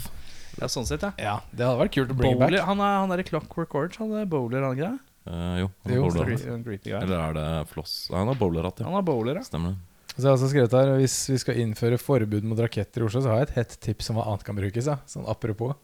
Ja, 0.60 0.66
sånn 0.68 0.88
sett, 0.88 1.06
ja. 1.06 1.12
Ja, 1.22 1.36
Det 1.54 1.62
hadde 1.64 1.78
vært 1.84 1.94
kult 1.94 2.10
å 2.10 2.16
bringe 2.18 2.40
Bowler, 2.40 2.58
back. 2.58 2.66
han 2.66 2.82
er, 2.82 2.96
han 3.04 3.14
er 3.14 3.22
i 3.22 3.28
Clockwork 3.30 3.78
Orange, 3.78 4.00
han 4.02 4.16
er 4.18 4.26
bowler, 4.28 4.66
han 4.66 4.74
er 4.74 4.80
ikke 4.80 4.90
det? 4.90 5.06
Eh, 5.30 5.54
jo, 5.62 5.70
han 5.84 5.94
Jo, 5.94 6.08
bowler. 6.10 6.34
Eller 7.04 7.16
er 7.20 7.38
det 7.38 7.46
floss? 7.70 7.94
Nei, 8.10 8.18
han 8.24 8.32
har 8.34 8.40
bowlerhatt, 8.42 8.82
ja. 8.82 8.88
Han 8.90 8.98
har 8.98 9.06
bowler, 9.06 9.38
ja. 9.38 9.46
Stemmer 9.46 9.76
det. 9.76 9.86
Så 10.10 10.24
jeg 10.26 10.26
har 10.26 10.34
også 10.36 10.48
skrevet 10.50 10.72
her 10.74 10.88
Hvis 10.98 11.14
vi 11.30 11.36
skal 11.38 11.58
innføre 11.62 11.96
forbud 12.00 12.44
mot 12.50 12.58
raketter 12.60 13.04
i 13.04 13.06
Oslo, 13.06 13.22
så 13.22 13.30
har 13.30 13.38
jeg 13.44 13.50
et 13.52 13.58
hett 13.60 13.76
tips 13.86 14.10
om 14.10 14.18
hva 14.18 14.26
annet 14.26 14.42
kan 14.44 14.58
brukes. 14.58 14.88
Ja. 14.90 14.98
Sånn 15.08 15.24
apropos. 15.30 15.78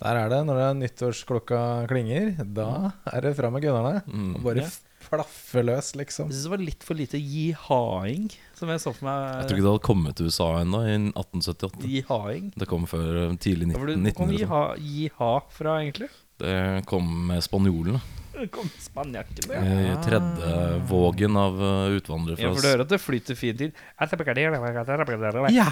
Der 0.00 0.16
er 0.16 0.28
det, 0.32 0.38
når 0.48 0.56
det 0.56 0.66
er 0.66 0.78
nyttårsklokka 0.80 1.58
klinger, 1.90 2.30
da 2.56 2.68
er 3.12 3.20
det 3.26 3.34
fram 3.36 3.52
med 3.56 3.62
gunnerne. 3.66 4.02
Mm. 4.08 4.30
Og 4.38 4.42
bare 4.46 4.62
Ja. 4.64 4.68
flaffe 5.00 5.62
løs, 5.64 5.94
liksom. 5.96 6.28
Jeg 6.30 6.36
syns 6.36 6.44
det 6.46 6.50
var 6.52 6.62
litt 6.64 6.82
for 6.86 6.94
lite 6.94 7.18
jihaing, 7.20 8.30
som 8.56 8.68
jeg 8.72 8.80
så 8.80 8.92
for 8.94 9.04
meg. 9.08 9.40
Jeg 9.40 9.48
tror 9.50 9.56
ikke 9.58 9.66
det 9.66 9.72
hadde 9.74 9.88
kommet 9.88 10.16
til 10.16 10.26
USA 10.30 10.48
ennå, 10.60 10.80
i 10.86 10.94
1878. 11.12 11.84
Jihaing. 11.84 12.52
Det 12.56 12.68
kom 12.68 12.86
før 12.88 13.26
eh, 13.30 13.36
tidlig 13.36 13.72
Ja, 13.72 13.78
for 13.78 13.86
det- 13.86 13.98
Hvor 14.00 14.16
kom 14.16 14.30
1900. 14.30 14.38
jiha, 14.40 14.62
jiha 14.78 15.32
fra, 15.50 15.76
egentlig? 15.84 16.08
Det 16.40 16.86
kom 16.86 17.04
med 17.28 17.42
spanjolene. 17.44 18.00
Spanjakkene. 18.80 19.58
I 19.60 19.96
tredje 20.00 20.52
vågen 20.88 21.36
av 21.36 21.58
eh, 21.60 21.98
utvandrere 22.00 22.38
Ja, 22.40 22.52
for 22.54 22.62
du 22.62 22.68
hører 22.70 22.84
at 22.86 22.88
det 22.94 23.00
flyter 23.02 23.36
fint 23.36 23.58
til. 23.60 23.72
Ja. 25.52 25.66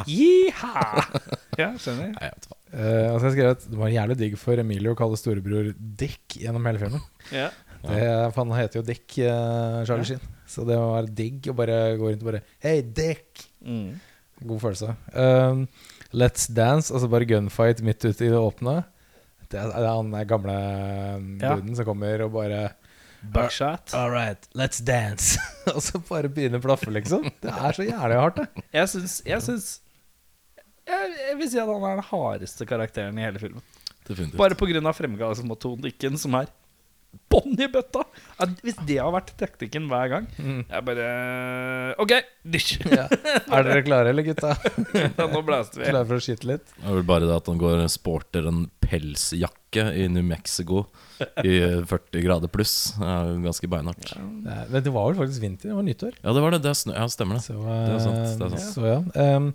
Ja, 1.59 1.71
skjønner. 1.81 2.13
Nei, 2.13 2.29
jeg 2.29 2.35
vet 2.37 2.49
hva. 2.51 2.58
Eh, 2.73 3.07
altså 3.09 3.23
så 3.23 3.31
jeg 3.31 3.37
skrev 3.39 3.55
at 3.55 3.65
det 3.71 3.79
var 3.81 3.93
jævlig 3.93 4.17
digg 4.21 4.37
for 4.41 4.61
Emilio 4.61 4.93
å 4.93 4.99
kalle 4.99 5.19
storebror 5.21 5.71
Dick 5.77 6.37
gjennom 6.43 6.67
hele 6.69 6.83
filmen. 6.83 7.05
Ja. 7.33 7.49
Det, 7.79 8.03
for 8.35 8.43
han 8.43 8.57
heter 8.59 8.81
jo 8.81 8.85
Dick, 8.87 9.07
uh, 9.23 9.85
Charlie 9.87 10.09
Sheen. 10.09 10.23
Så 10.49 10.65
det 10.67 10.77
var 10.81 11.07
digg 11.07 11.47
å 11.51 11.55
bare 11.57 11.79
gå 12.01 12.11
rundt 12.11 12.25
og 12.25 12.31
bare 12.33 12.43
Hei, 12.65 12.81
Dick! 12.83 13.45
Mm. 13.63 13.93
God 14.49 14.63
følelse. 14.63 14.95
Um, 15.15 15.65
Let's 16.15 16.49
Dance, 16.51 16.93
altså 16.95 17.11
bare 17.11 17.29
gunfight 17.29 17.83
midt 17.85 18.05
ute 18.07 18.27
i 18.27 18.33
det 18.33 18.39
åpne. 18.39 18.81
Det 19.49 19.59
er, 19.61 19.71
det 19.73 19.87
er 19.87 19.95
han 19.95 20.13
gamle 20.29 20.55
um, 21.17 21.33
Ja. 21.41 21.55
duden 21.57 21.77
som 21.79 21.89
kommer 21.89 22.27
og 22.27 22.35
bare 22.37 22.69
Buckshot. 23.35 23.95
All 23.99 24.11
right, 24.13 24.47
let's 24.55 24.79
dance. 24.85 25.41
og 25.75 25.83
så 25.83 25.99
bare 26.09 26.31
begynner 26.31 26.61
å 26.61 26.67
plaffe, 26.69 26.91
liksom. 26.95 27.27
Det 27.43 27.51
er 27.51 27.75
så 27.75 27.87
jævlig 27.87 28.19
hardt, 28.21 28.39
det. 28.39 28.67
Jeg 28.77 28.91
syns 28.93 29.17
Jeg 29.27 29.43
syns 29.43 29.71
jeg, 31.29 31.39
vil 31.41 31.51
si 31.53 31.61
at 31.61 31.69
han 31.69 31.85
er 31.85 32.01
den 32.01 32.09
hardeste 32.11 32.67
karakteren 32.69 33.19
i 33.19 33.27
hele 33.27 33.43
filmen. 33.43 33.65
Definitivt. 34.09 34.39
Bare 34.41 34.57
pga. 34.57 34.93
fremgangsmåtodikken, 34.97 36.19
som 36.19 36.35
er 36.39 36.49
bånn 37.39 37.55
i 37.63 37.69
bøtta! 37.73 38.05
Hvis 38.63 38.79
det 38.89 38.99
har 39.01 39.11
vært 39.15 39.33
teknikken 39.41 39.89
hver 39.91 40.11
gang 40.13 40.27
Jeg 40.39 40.85
bare 40.87 41.07
OK, 42.03 42.15
dysj! 42.47 42.77
Ja. 42.99 43.07
Er 43.55 43.67
dere 43.67 43.83
klare, 43.87 44.11
eller 44.13 44.27
gutta? 44.27 44.55
Ja, 44.95 45.27
nå 45.31 45.41
blæste 45.47 45.79
vi. 45.81 45.87
Klare 45.89 46.07
for 46.09 46.19
å 46.19 46.25
skyte 46.25 46.49
litt? 46.49 46.67
Det 46.75 46.87
er 46.89 46.97
vel 46.99 47.07
bare 47.07 47.29
det 47.29 47.37
at 47.37 47.49
han 47.51 47.61
går 47.61 47.83
og 47.85 47.93
sporter 47.93 48.49
en 48.51 48.65
pelsjakke 48.83 49.85
i 50.01 50.07
New 50.11 50.25
Mexico 50.25 50.87
i 51.45 51.55
40 51.87 52.25
grader 52.25 52.51
pluss. 52.53 52.75
Det 52.97 53.09
er 53.13 53.33
ganske 53.45 53.71
beinhardt. 53.71 54.13
Ja, 54.17 54.25
Men 54.73 54.85
det 54.87 54.93
var 54.95 55.11
vel 55.11 55.19
faktisk 55.21 55.45
vinter? 55.45 55.71
Det 55.71 55.77
var 55.77 55.87
nyttår. 55.87 56.19
Ja, 56.23 56.35
det 56.35 56.45
var 56.45 56.55
det. 56.55 56.63
det 56.65 56.73
er 56.73 56.79
snø. 56.81 56.95
Ja, 56.97 57.07
stemmer 57.13 57.39
det. 57.39 57.45
Så, 57.47 57.59
Det 57.61 57.95
er 57.95 58.05
sant, 58.05 58.19
det 58.19 58.47
er 58.49 58.55
eh, 58.55 58.63
sant. 58.63 58.77
så 58.79 58.87
ja. 58.89 59.37
um, 59.37 59.51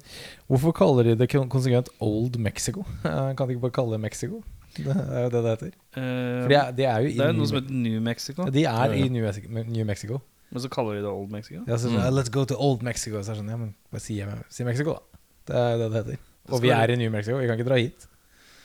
hvorfor 0.51 0.75
kaller 0.83 1.09
de 1.09 1.17
det 1.23 1.29
konsekvent 1.33 1.89
Old 2.03 2.37
Mexico? 2.37 2.85
Eh, 3.03 3.31
kan 3.37 3.47
de 3.47 3.55
ikke 3.57 3.65
bare 3.67 3.77
kalle 3.79 3.97
det 3.97 4.03
Mexico? 4.05 4.43
Det 4.75 4.93
er 4.95 5.23
jo 5.25 5.29
det 5.33 5.41
det 5.43 5.51
heter. 5.53 5.73
Uh, 5.93 6.03
For 6.43 6.49
de 6.53 6.55
er, 6.57 6.71
de 6.77 6.83
er 6.89 6.99
jo 7.05 7.09
i 7.11 7.17
det 7.17 7.25
er 7.27 7.33
noe 7.37 7.47
som 7.49 7.57
heter 7.59 7.73
New 7.83 7.99
Mexico, 8.01 8.45
De 8.49 8.63
er 8.63 8.69
Ja, 8.69 8.85
ja. 8.89 9.05
i 9.05 9.09
New 9.13 9.23
Mexico, 9.25 9.49
New 9.53 9.85
Mexico. 9.85 10.21
men 10.53 10.61
så 10.61 10.69
kaller 10.69 10.93
de 10.99 11.01
det 11.05 11.09
Old 11.11 11.29
Mexico. 11.31 11.63
Ja, 11.67 11.77
så, 11.77 11.89
Mm. 11.89 12.01
Let's 12.17 12.29
go 12.31 12.43
to 12.45 12.55
Old 12.57 12.81
Mexico. 12.83 13.21
Så 13.23 13.31
er 13.33 13.35
sånn, 13.41 13.49
ja, 13.49 13.57
men 13.57 13.75
bare 13.91 14.01
si, 14.01 14.17
si 14.49 14.63
Mexico, 14.63 14.93
da. 14.93 15.19
Det 15.45 15.55
er 15.55 15.77
det 15.77 15.91
det 15.91 16.03
heter. 16.05 16.17
Og 16.51 16.61
vi 16.61 16.69
er 16.69 16.91
i 16.91 16.95
New 16.95 17.11
Mexico, 17.11 17.37
vi 17.37 17.47
kan 17.47 17.57
ikke 17.59 17.69
dra 17.69 17.77
hit. 17.77 18.07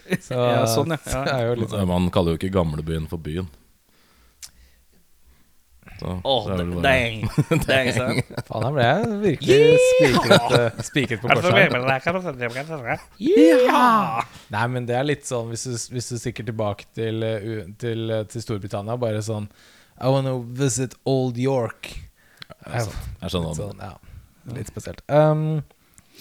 Så, 0.24 0.34
Ja, 0.34 0.64
sånn, 0.66 0.88
ja. 0.94 0.98
Ja. 1.06 1.24
Det 1.28 1.32
er 1.34 1.46
jo 1.48 1.54
litt 1.60 1.70
sånn. 1.70 1.86
Man 1.88 2.10
kaller 2.10 2.32
jo 2.36 2.38
ikke 2.40 2.52
gamlebyen 2.54 3.08
for 3.08 3.18
byen. 3.18 3.48
Så, 5.98 6.12
Åh, 6.24 6.44
det 6.46 6.56
er 6.62 6.68
bare- 6.70 6.82
dang! 6.84 7.16
Dang. 7.66 8.18
Faen, 8.46 8.64
her 8.68 8.74
ble 8.76 8.84
jeg 8.86 9.14
virkelig 9.22 9.78
spikret, 9.84 10.52
eh, 10.58 10.82
spikret 10.86 11.22
på 11.22 11.30
korset. 11.32 11.48
Nei, 14.54 14.66
men 14.74 14.86
det 14.86 14.94
er 14.98 15.08
litt 15.08 15.26
sånn 15.26 15.48
Hvis 15.50 15.64
du, 15.66 15.74
hvis 15.96 16.10
du 16.12 16.18
stikker 16.20 16.46
tilbake 16.46 16.86
til, 16.94 17.22
eh, 17.26 17.64
til, 17.82 18.04
eh, 18.14 18.22
til 18.30 18.44
Storbritannia, 18.44 18.94
bare 19.00 19.22
sånn 19.26 19.48
I 19.98 20.12
wanna 20.14 20.36
visit 20.38 20.94
Old 21.04 21.36
York. 21.42 21.90
Ja. 22.68 22.84
Jeg 22.84 23.32
skjønner 23.32 23.50
Litt 23.50 23.58
sånn, 23.58 23.82
ja, 23.82 23.96
litt 24.54 24.70
spesielt. 24.70 25.02
Um, 25.10 25.64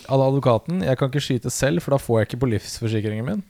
Alle 0.10 0.26
advokaten, 0.32 0.82
jeg 0.86 0.98
kan 0.98 1.10
ikke 1.12 1.22
skyte 1.26 1.50
selv, 1.54 1.82
for 1.86 1.94
da 1.94 1.98
får 2.02 2.20
jeg 2.24 2.28
ikke 2.32 2.42
på 2.46 2.50
livsforsikringen 2.56 3.26
min. 3.26 3.44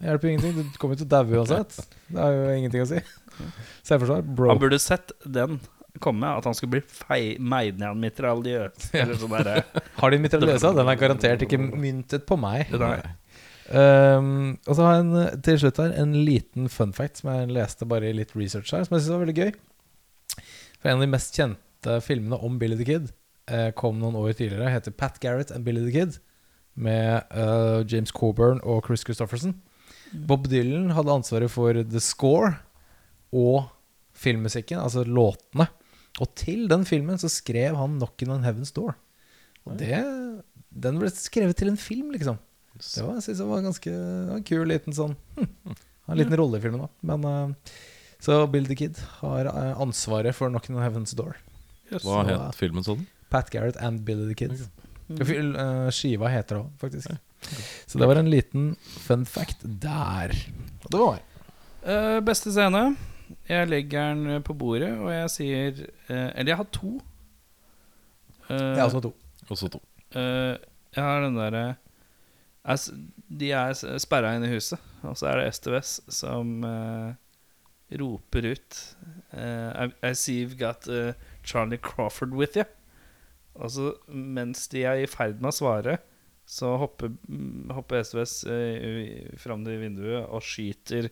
Det 0.00 0.08
hjelper 0.10 0.28
jo 0.28 0.32
ingenting. 0.36 0.70
Du 0.72 0.78
kommer 0.80 0.96
jo 0.96 1.04
til 1.04 1.08
å 1.08 1.12
daue 1.12 1.40
uansett. 1.40 1.76
Det 2.10 2.18
har 2.20 2.32
jo 2.36 2.46
ingenting 2.58 2.82
å 2.84 2.88
si. 2.90 3.00
Selvforsvar, 3.86 4.22
bro. 4.26 4.50
Han 4.52 4.60
burde 4.62 4.78
sett 4.82 5.12
den 5.24 5.60
komme, 6.00 6.26
at 6.26 6.44
han 6.44 6.54
skulle 6.56 6.80
bli 6.80 7.38
meid 7.38 7.78
ned 7.78 7.88
av 7.88 7.96
en 7.96 8.02
mitraljøs. 8.02 8.90
Eller 8.96 9.18
sånn 9.20 9.34
derre 9.34 9.62
Har 10.00 10.12
de 10.12 10.20
mitraljøsa? 10.22 10.72
Den 10.76 10.88
er 10.88 11.00
garantert 11.00 11.44
ikke 11.44 11.60
myntet 11.60 12.24
på 12.28 12.38
meg. 12.40 12.72
Um, 13.72 14.58
og 14.66 14.76
så 14.76 14.84
har 14.84 14.96
jeg 14.96 15.04
en, 15.04 15.42
til 15.46 15.60
slutt 15.62 15.80
her 15.80 15.94
en 16.02 16.14
liten 16.26 16.68
fun 16.72 16.92
fact 16.96 17.22
som 17.22 17.30
jeg 17.32 17.52
leste 17.54 17.88
bare 17.88 18.10
i 18.10 18.16
litt 18.16 18.34
research 18.36 18.72
her, 18.74 18.84
som 18.84 18.96
jeg 18.96 19.04
synes 19.04 19.14
var 19.14 19.24
veldig 19.24 19.38
gøy. 19.38 19.52
For 20.80 20.90
en 20.90 20.98
av 20.98 21.06
de 21.06 21.12
mest 21.12 21.38
kjente 21.38 21.98
filmene 22.04 22.40
om 22.42 22.58
Billy 22.60 22.78
the 22.80 22.88
Kid 22.88 23.12
eh, 23.52 23.70
kom 23.78 24.00
noen 24.00 24.18
år 24.18 24.34
tidligere. 24.34 24.72
Heter 24.72 24.96
Pat 24.96 25.20
Garrett 25.22 25.54
and 25.54 25.66
Billy 25.68 25.84
the 25.86 25.94
Kid. 25.94 26.18
Med 26.74 27.28
uh, 27.36 27.84
James 27.84 28.12
Coburn 28.16 28.62
og 28.64 28.86
Chris 28.86 29.04
Christofferson. 29.04 29.58
Bob 30.12 30.48
Dylan 30.48 30.92
hadde 30.96 31.12
ansvaret 31.12 31.52
for 31.52 31.76
the 31.76 32.00
score 32.00 32.56
og 33.32 33.70
filmmusikken, 34.22 34.78
altså 34.82 35.04
låtene. 35.08 35.68
Og 36.20 36.28
til 36.36 36.66
den 36.68 36.84
filmen 36.84 37.18
så 37.18 37.30
skrev 37.32 37.76
han 37.78 37.98
'Knockin' 37.98 38.30
on 38.32 38.44
Heaven's 38.44 38.72
Door'. 38.76 38.94
Og 39.64 39.78
det, 39.78 39.96
den 40.68 40.98
ble 40.98 41.08
skrevet 41.10 41.56
til 41.56 41.68
en 41.68 41.76
film, 41.80 42.10
liksom. 42.12 42.38
Det 42.76 43.04
var, 43.04 43.14
jeg 43.14 43.22
synes 43.22 43.38
det 43.38 43.46
var 43.46 43.62
ganske 43.62 43.90
en 44.36 44.44
kul 44.48 44.64
liten 44.66 44.94
sånn 44.96 45.12
hm, 45.36 45.74
En 46.08 46.16
liten 46.18 46.36
rolle 46.36 46.58
i 46.58 46.62
filmen, 46.64 46.80
da. 46.80 46.88
Men 47.02 47.24
eh, 47.28 47.74
Så 48.22 48.46
Bill 48.50 48.66
the 48.66 48.74
Kid 48.74 48.98
har 49.20 49.46
eh, 49.46 49.80
ansvaret 49.80 50.34
for 50.34 50.50
'Knockin' 50.50 50.76
on 50.76 50.82
Heaven's 50.84 51.14
Door'. 51.14 51.36
Hva 51.92 52.00
Så, 52.00 52.22
het 52.28 52.56
filmen 52.56 52.84
sånn? 52.84 53.06
Pat 53.30 53.50
Garrett 53.50 53.76
and 53.80 54.04
Billy 54.04 54.28
the 54.28 54.34
Kid. 54.34 54.68
Okay. 55.12 55.38
Mm. 55.40 55.56
eh, 55.56 55.90
skiva 55.92 56.28
heter 56.28 56.56
det 56.56 56.64
òg, 56.64 56.70
faktisk. 56.80 57.16
Så 57.86 57.98
det 57.98 58.06
var 58.06 58.16
en 58.16 58.30
liten 58.30 58.76
fun 59.02 59.24
fact 59.24 59.64
der. 59.64 60.32
Og 60.84 60.90
det 60.90 61.00
var. 61.00 61.22
Eh, 61.82 62.20
beste 62.20 62.52
scene. 62.52 62.96
Jeg 63.52 63.68
legger 63.68 64.14
den 64.14 64.42
på 64.46 64.54
bordet, 64.56 64.90
og 64.98 65.10
jeg 65.12 65.30
sier 65.34 65.80
eh, 66.08 66.28
Eller 66.34 66.52
jeg 66.54 66.60
har 66.62 66.68
to. 66.72 66.92
Eh, 68.48 68.56
Jeg 68.56 68.78
har 68.80 68.88
også 68.88 69.02
to. 69.04 69.12
Også 69.50 69.68
to. 69.74 69.80
eh, 70.16 70.56
jeg 70.96 71.04
har 71.04 71.20
den 71.24 71.36
derre 71.36 71.64
s- 72.76 72.92
De 73.28 73.50
er 73.52 73.72
sperra 73.98 74.34
inne 74.36 74.46
i 74.50 74.54
huset, 74.54 74.78
og 75.02 75.16
så 75.16 75.26
er 75.32 75.40
det 75.40 75.54
STVS 75.56 76.00
som 76.12 76.62
eh, 76.64 77.14
roper 78.00 78.46
ut 78.52 78.78
eh, 79.32 79.86
I, 79.86 79.88
I 80.10 80.12
see 80.14 80.42
you've 80.44 80.56
got 80.60 80.86
eh, 80.88 81.12
Charlie 81.44 81.78
Crawford 81.82 82.32
with 82.36 82.56
you. 82.56 82.64
Og 83.54 83.70
så 83.70 83.90
mens 84.08 84.68
de 84.72 84.84
er 84.88 85.02
i 85.02 85.06
ferd 85.10 85.40
med 85.42 85.50
å 85.50 85.56
svare, 85.56 85.98
så 86.48 86.70
hopper, 86.80 87.10
mm, 87.28 87.68
hopper 87.76 88.00
SVS 88.02 88.32
uh, 88.48 89.36
fram 89.38 89.62
til 89.64 89.76
vinduet 89.80 90.24
og 90.28 90.40
skyter 90.42 91.10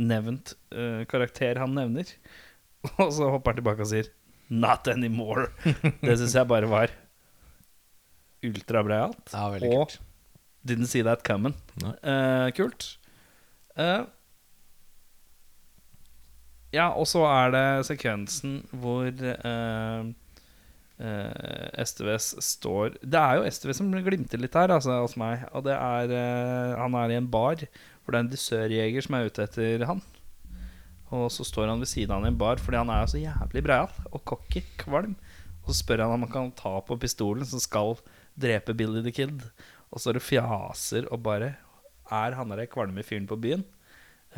nevnt 0.00 0.54
uh, 0.72 1.02
karakter 1.10 1.60
han 1.60 1.74
nevner. 1.76 2.08
Og 3.02 3.10
så 3.12 3.28
hopper 3.32 3.52
han 3.52 3.60
tilbake 3.60 3.84
og 3.84 3.90
sier 3.92 4.08
'Not 4.50 4.88
anymore'. 4.90 5.50
Det 6.06 6.16
syns 6.18 6.34
jeg 6.34 6.48
bare 6.50 6.66
var 6.70 6.90
ultrabreialt. 8.42 9.34
Ja, 9.34 9.50
Og 9.52 9.60
kult. 9.60 10.00
didn't 10.66 10.88
see 10.90 11.04
that 11.04 11.22
coming. 11.22 11.54
Eh, 12.02 12.48
kult. 12.56 12.96
Uh, 13.76 14.08
ja, 16.72 16.88
og 16.90 17.06
så 17.06 17.22
er 17.28 17.52
det 17.54 17.86
sekvensen 17.86 18.60
hvor 18.72 19.10
STVS 21.80 22.34
står 22.44 22.98
Det 23.00 23.16
er 23.20 23.38
jo 23.38 23.46
STV 23.48 23.72
som 23.72 23.92
glimter 24.04 24.38
litt 24.42 24.54
her, 24.54 24.68
altså, 24.74 24.98
hos 25.04 25.16
meg. 25.16 25.46
Og 25.54 25.64
det 25.64 25.76
er 25.76 26.76
Han 26.76 26.94
er 26.94 27.14
i 27.14 27.20
en 27.20 27.30
bar 27.30 27.62
hvor 28.02 28.14
det 28.14 28.20
er 28.20 28.24
en 28.26 28.32
dusørjeger 28.32 29.06
som 29.06 29.16
er 29.16 29.28
ute 29.28 29.46
etter 29.46 29.86
han. 29.88 30.02
Og 31.10 31.26
så 31.34 31.44
står 31.46 31.72
han 31.72 31.82
ved 31.82 31.90
siden 31.90 32.14
av 32.14 32.20
han 32.20 32.30
i 32.30 32.32
en 32.34 32.38
bar 32.40 32.62
fordi 32.62 32.78
han 32.78 32.92
er 32.92 33.02
jo 33.02 33.12
så 33.12 33.22
jævlig 33.22 33.64
breial 33.66 33.90
og 34.10 34.22
cocky, 34.28 34.62
kvalm. 34.80 35.16
Og 35.64 35.72
så 35.72 35.80
spør 35.82 36.04
han 36.04 36.14
om 36.14 36.24
han 36.26 36.32
kan 36.32 36.54
ta 36.58 36.76
på 36.86 36.98
pistolen 37.02 37.46
som 37.46 37.62
skal 37.62 37.98
drepe 38.40 38.76
Billy 38.76 39.02
the 39.04 39.14
Kid. 39.14 39.42
Og 39.90 40.00
så 40.00 40.10
er 40.10 40.18
det 40.18 40.24
fjaser 40.26 41.10
og 41.10 41.22
bare 41.26 41.54
er 42.10 42.38
han 42.38 42.54
der 42.54 42.70
kvalme 42.70 43.04
fyren 43.06 43.28
på 43.30 43.38
byen. 43.38 43.64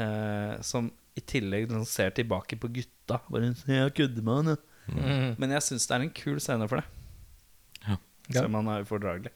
Eh, 0.00 0.60
som 0.64 0.90
i 1.16 1.20
tillegg 1.20 1.68
liksom 1.68 1.84
ser 1.88 2.12
tilbake 2.16 2.56
på 2.60 2.70
gutta. 2.72 3.20
Bare 3.28 3.52
jeg 3.52 3.94
kødder 3.96 4.24
med 4.24 4.40
han. 4.40 4.60
Mm. 4.88 5.34
Men 5.38 5.56
jeg 5.56 5.64
syns 5.68 5.86
det 5.88 5.96
er 5.96 6.06
en 6.06 6.14
kul 6.16 6.40
scene 6.40 6.68
for 6.68 6.80
det. 6.80 6.86
Ja. 7.84 7.98
Selv 8.30 8.48
om 8.48 8.60
han 8.60 8.72
er 8.72 8.86
ufordragelig. 8.86 9.32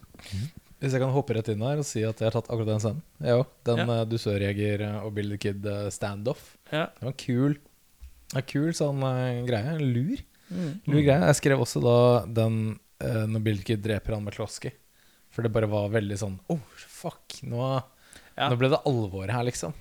Hvis 0.81 0.93
jeg 0.93 1.01
kan 1.01 1.12
hoppe 1.15 1.33
rett 1.39 1.49
inn 1.49 1.62
her 1.65 1.79
og 1.81 1.87
si 1.89 2.03
at 2.05 2.19
jeg 2.21 2.29
har 2.29 2.35
tatt 2.37 2.51
akkurat 2.53 2.69
den 2.75 2.83
scenen. 2.83 3.03
Jeg 3.25 3.39
òg. 3.41 3.47
Den 3.65 3.79
Ja. 3.81 3.87
ja. 4.03 4.05
dusørjeger 4.05 4.83
eh, 4.85 4.99
og 5.07 5.15
Bill 5.17 5.31
the 5.33 5.39
Kid 5.41 5.65
eh, 5.67 5.87
standoff. 5.95 6.57
Ja. 6.71 6.87
Det 6.93 7.07
var 7.07 7.12
en 7.15 7.21
kul, 7.23 7.57
en 8.37 8.43
kul 8.51 8.73
sånn 8.77 9.01
eh, 9.09 9.45
greie. 9.49 9.77
En 9.79 9.87
lur. 9.95 10.21
Mm. 10.51 10.73
Lur 10.87 11.01
greie. 11.01 11.23
Jeg 11.33 11.39
skrev 11.41 11.62
også 11.65 11.81
da 11.83 11.97
den 12.43 12.59
eh, 13.01 13.25
når 13.27 13.43
Bill 13.49 13.62
the 13.62 13.65
Kid 13.73 13.83
dreper 13.87 14.15
han 14.19 14.25
med 14.27 14.35
McCloskey. 14.35 14.75
For 15.33 15.43
det 15.45 15.53
bare 15.53 15.69
var 15.69 15.89
veldig 15.93 16.17
sånn 16.21 16.37
Oh, 16.53 16.61
fuck. 16.77 17.41
Nå, 17.43 17.83
Ja. 18.37 18.51
nå 18.53 18.57
ble 18.61 18.69
det 18.69 18.83
alvor 18.85 19.29
her, 19.33 19.45
liksom. 19.49 19.73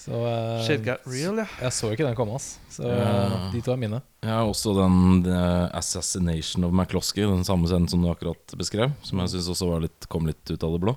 Så 0.00 0.16
uh, 0.16 0.62
Shit 0.64 0.80
got 0.86 1.04
real, 1.04 1.36
ja. 1.42 1.46
Jeg 1.60 1.74
så 1.76 1.90
ikke 1.92 2.06
den 2.06 2.16
komme, 2.16 2.38
ass. 2.38 2.54
Så 2.72 2.86
Ja. 2.88 3.50
de 3.52 3.60
to 3.60 3.74
er 3.74 3.80
mine. 3.82 3.98
Jeg 4.24 4.32
har 4.32 4.48
også 4.48 4.72
den 4.76 5.26
eh, 5.28 5.68
'Assassination 5.76 6.64
of 6.64 6.72
McCloskey', 6.72 7.28
den 7.28 7.44
samme 7.44 7.68
scenen 7.68 7.88
som 7.88 8.00
du 8.00 8.08
akkurat 8.08 8.54
beskrev. 8.56 8.94
Som 9.04 9.20
jeg 9.20 9.34
syns 9.34 9.48
også 9.52 9.68
var 9.68 9.84
litt, 9.84 10.08
kom 10.08 10.26
litt 10.28 10.40
ut 10.50 10.64
av 10.64 10.72
det 10.72 10.80
blå. 10.86 10.96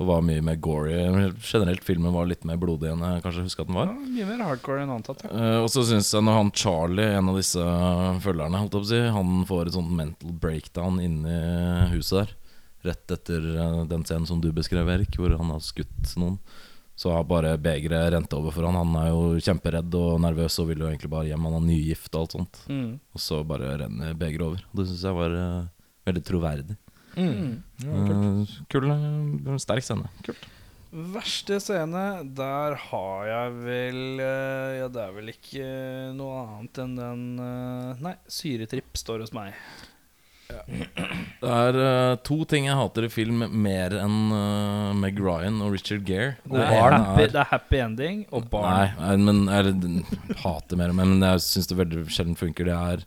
Og 0.00 0.08
var 0.08 0.24
mye 0.26 0.42
mer 0.42 0.56
gory. 0.58 0.92
Generelt 1.38 1.84
filmen 1.86 2.12
var 2.12 2.26
litt 2.26 2.44
mer 2.44 2.56
blodig 2.58 2.90
enn 2.90 3.00
jeg 3.06 3.22
kanskje 3.22 3.44
husker 3.46 3.62
at 3.62 3.68
den 3.70 3.76
ja. 3.78 3.86
Mye 3.94 4.26
mer 4.32 4.44
hardcore 4.44 4.82
enn 4.82 4.90
antatt. 4.92 5.22
Ja. 5.24 5.30
uh, 5.30 5.58
og 5.62 5.70
så 5.72 5.84
syns 5.86 6.12
jeg 6.12 6.24
når 6.26 6.36
han 6.40 6.52
Charlie, 6.52 7.14
en 7.16 7.30
av 7.30 7.36
disse 7.38 7.64
følgerne, 8.26 8.58
holdt 8.60 8.74
jeg 8.74 8.82
på 8.82 8.88
å 8.88 8.92
si, 8.92 9.00
han 9.16 9.44
får 9.48 9.66
et 9.70 9.78
sånt 9.78 9.92
mental 9.94 10.32
breakdown 10.44 11.00
inni 11.00 11.40
huset 11.94 12.24
der. 12.26 12.36
Rett 12.90 13.16
etter 13.16 13.40
den 13.88 14.04
scenen 14.04 14.26
som 14.28 14.42
du 14.44 14.50
beskrev, 14.52 14.84
Erik, 14.92 15.16
hvor 15.16 15.32
han 15.32 15.48
har 15.54 15.60
skutt 15.64 16.16
noen. 16.20 16.36
Så 17.04 17.12
har 17.12 17.26
bare 17.28 17.50
begeret 17.60 18.14
rent 18.14 18.32
over 18.32 18.54
for 18.54 18.64
han. 18.64 18.78
Han 18.80 18.94
er 18.96 19.10
jo 19.10 19.40
kjemperedd 19.44 19.92
og 19.98 20.22
nervøs 20.24 20.54
og 20.62 20.70
vil 20.70 20.80
jo 20.80 20.88
egentlig 20.88 21.10
bare 21.12 21.28
hjem. 21.28 21.44
Han 21.50 21.58
er 21.58 21.66
nygift 21.66 22.14
og 22.14 22.22
alt 22.22 22.36
sånt. 22.38 22.60
Mm. 22.70 22.94
Og 23.12 23.20
så 23.20 23.42
bare 23.44 23.74
renner 23.82 24.16
begeret 24.16 24.46
over. 24.46 24.62
Det 24.72 24.86
syns 24.88 25.04
jeg 25.04 25.18
var 25.18 25.36
uh, 25.36 25.66
veldig 26.08 26.22
troverdig. 26.24 26.78
Mm. 27.14 27.60
Eh, 27.84 28.54
kul, 28.72 28.88
eh, 28.90 29.58
sterk 29.60 29.84
scene. 29.84 30.08
Kult. 30.24 30.48
Verste 31.12 31.60
scene, 31.60 32.06
der 32.38 32.78
har 32.88 33.28
jeg 33.28 33.54
vel 33.66 34.00
Ja, 34.22 34.88
det 34.88 35.04
er 35.04 35.14
vel 35.14 35.32
ikke 35.32 35.68
noe 36.14 36.40
annet 36.40 36.80
enn 36.84 36.96
den 36.98 37.24
Nei, 38.02 38.14
syretripp 38.30 38.96
står 38.96 39.26
hos 39.26 39.34
meg. 39.36 39.58
Det 41.44 41.50
er 41.52 41.78
uh, 41.78 42.16
to 42.24 42.38
ting 42.48 42.68
jeg 42.68 42.78
hater 42.78 43.06
i 43.06 43.12
film 43.12 43.44
mer 43.64 43.96
enn 43.98 44.18
uh, 44.32 44.92
Meg 44.96 45.18
Ryan 45.20 45.60
og 45.64 45.74
Richard 45.74 46.04
Gere. 46.08 46.34
Det 46.48 46.62
er, 46.64 46.96
happy, 46.96 47.26
det 47.32 47.40
er 47.42 47.50
happy 47.50 47.80
ending 47.84 48.22
og 48.34 48.48
barn. 48.52 48.94
Nei, 48.98 49.16
nei, 49.16 49.16
men 49.28 49.42
jeg 49.50 50.38
hater 50.44 50.80
mer, 50.80 50.94
men 50.96 51.18
jeg 51.20 51.44
syns 51.44 51.70
det 51.70 51.80
veldig 51.80 52.06
sjelden 52.08 52.38
funker. 52.40 52.70
Det 52.70 52.78
er 52.78 53.04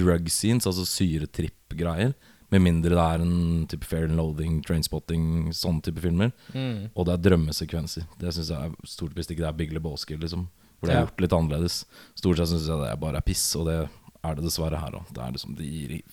drug 0.00 0.28
scenes, 0.30 0.68
altså 0.68 0.86
syretripp-greier. 0.88 2.14
Med 2.50 2.64
mindre 2.64 2.96
det 2.96 3.02
er 3.02 3.22
en 3.22 3.66
type 3.70 3.86
fair 3.86 4.08
and 4.08 4.18
loading, 4.18 4.58
trainspotting, 4.66 5.52
sånn 5.54 5.78
type 5.86 6.02
filmer. 6.02 6.32
Mm. 6.50 6.90
Og 6.94 7.06
det 7.06 7.14
er 7.14 7.28
drømmesekvenser. 7.28 8.08
Det 8.18 8.32
syns 8.34 8.50
jeg 8.50 8.70
er 8.70 8.90
stort 8.90 9.14
hvis 9.14 9.30
ikke 9.30 9.44
det 9.44 9.52
er 9.52 9.60
Big 9.60 9.74
Lebowski, 9.74 10.18
liksom. 10.18 10.48
Hvor 10.80 10.88
det 10.88 10.96
er 10.96 11.04
gjort 11.04 11.22
litt 11.22 11.36
annerledes. 11.36 11.74
Stort 12.18 12.40
sett 12.40 12.50
syns 12.54 12.66
jeg 12.70 12.82
det 12.82 12.94
bare 13.02 13.20
er 13.20 13.26
piss, 13.26 13.44
og 13.60 13.68
det 13.68 13.76
er 14.24 14.36
det 14.36 14.46
dessverre 14.46 14.80
her 14.80 14.96
òg. 14.98 15.12
Det 15.16 15.28
liksom 15.36 15.56
det 15.58 15.68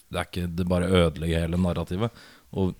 Det 0.07 0.19
er 0.19 0.27
ikke 0.27 0.47
Det 0.47 0.67
bare 0.67 0.87
ødelegger 0.87 1.45
hele 1.45 1.59
narrativet. 1.61 2.11
Og 2.53 2.75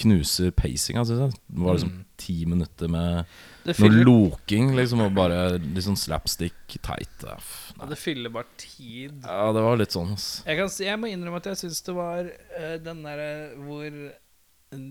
knuser 0.00 0.52
pacinga, 0.56 1.04
syns 1.04 1.20
jeg. 1.26 1.38
Det 1.50 1.64
var 1.64 1.76
liksom 1.76 1.96
ti 2.20 2.36
minutter 2.48 2.88
med 2.88 3.28
noe 3.66 4.04
loking, 4.04 4.72
liksom, 4.76 5.02
og 5.04 5.16
bare 5.16 5.58
litt 5.58 5.84
sånn 5.84 5.98
slapstick 5.98 6.76
teit. 6.84 7.12
Det 7.20 7.34
er 7.34 7.90
det 7.90 7.98
fyller 8.00 8.32
bare 8.32 8.48
tid. 8.60 9.20
Ja, 9.26 9.50
det 9.56 9.64
var 9.64 9.80
litt 9.80 9.96
sånn, 9.96 10.14
ass. 10.16 10.28
Jeg, 10.46 10.56
kan, 10.60 10.72
jeg 10.84 11.00
må 11.00 11.10
innrømme 11.10 11.40
at 11.42 11.50
jeg 11.52 11.60
syns 11.62 11.82
det 11.86 11.96
var 11.96 12.28
uh, 12.30 12.76
den 12.80 13.02
derre 13.04 13.30
hvor 13.60 13.88
eh, 13.90 14.84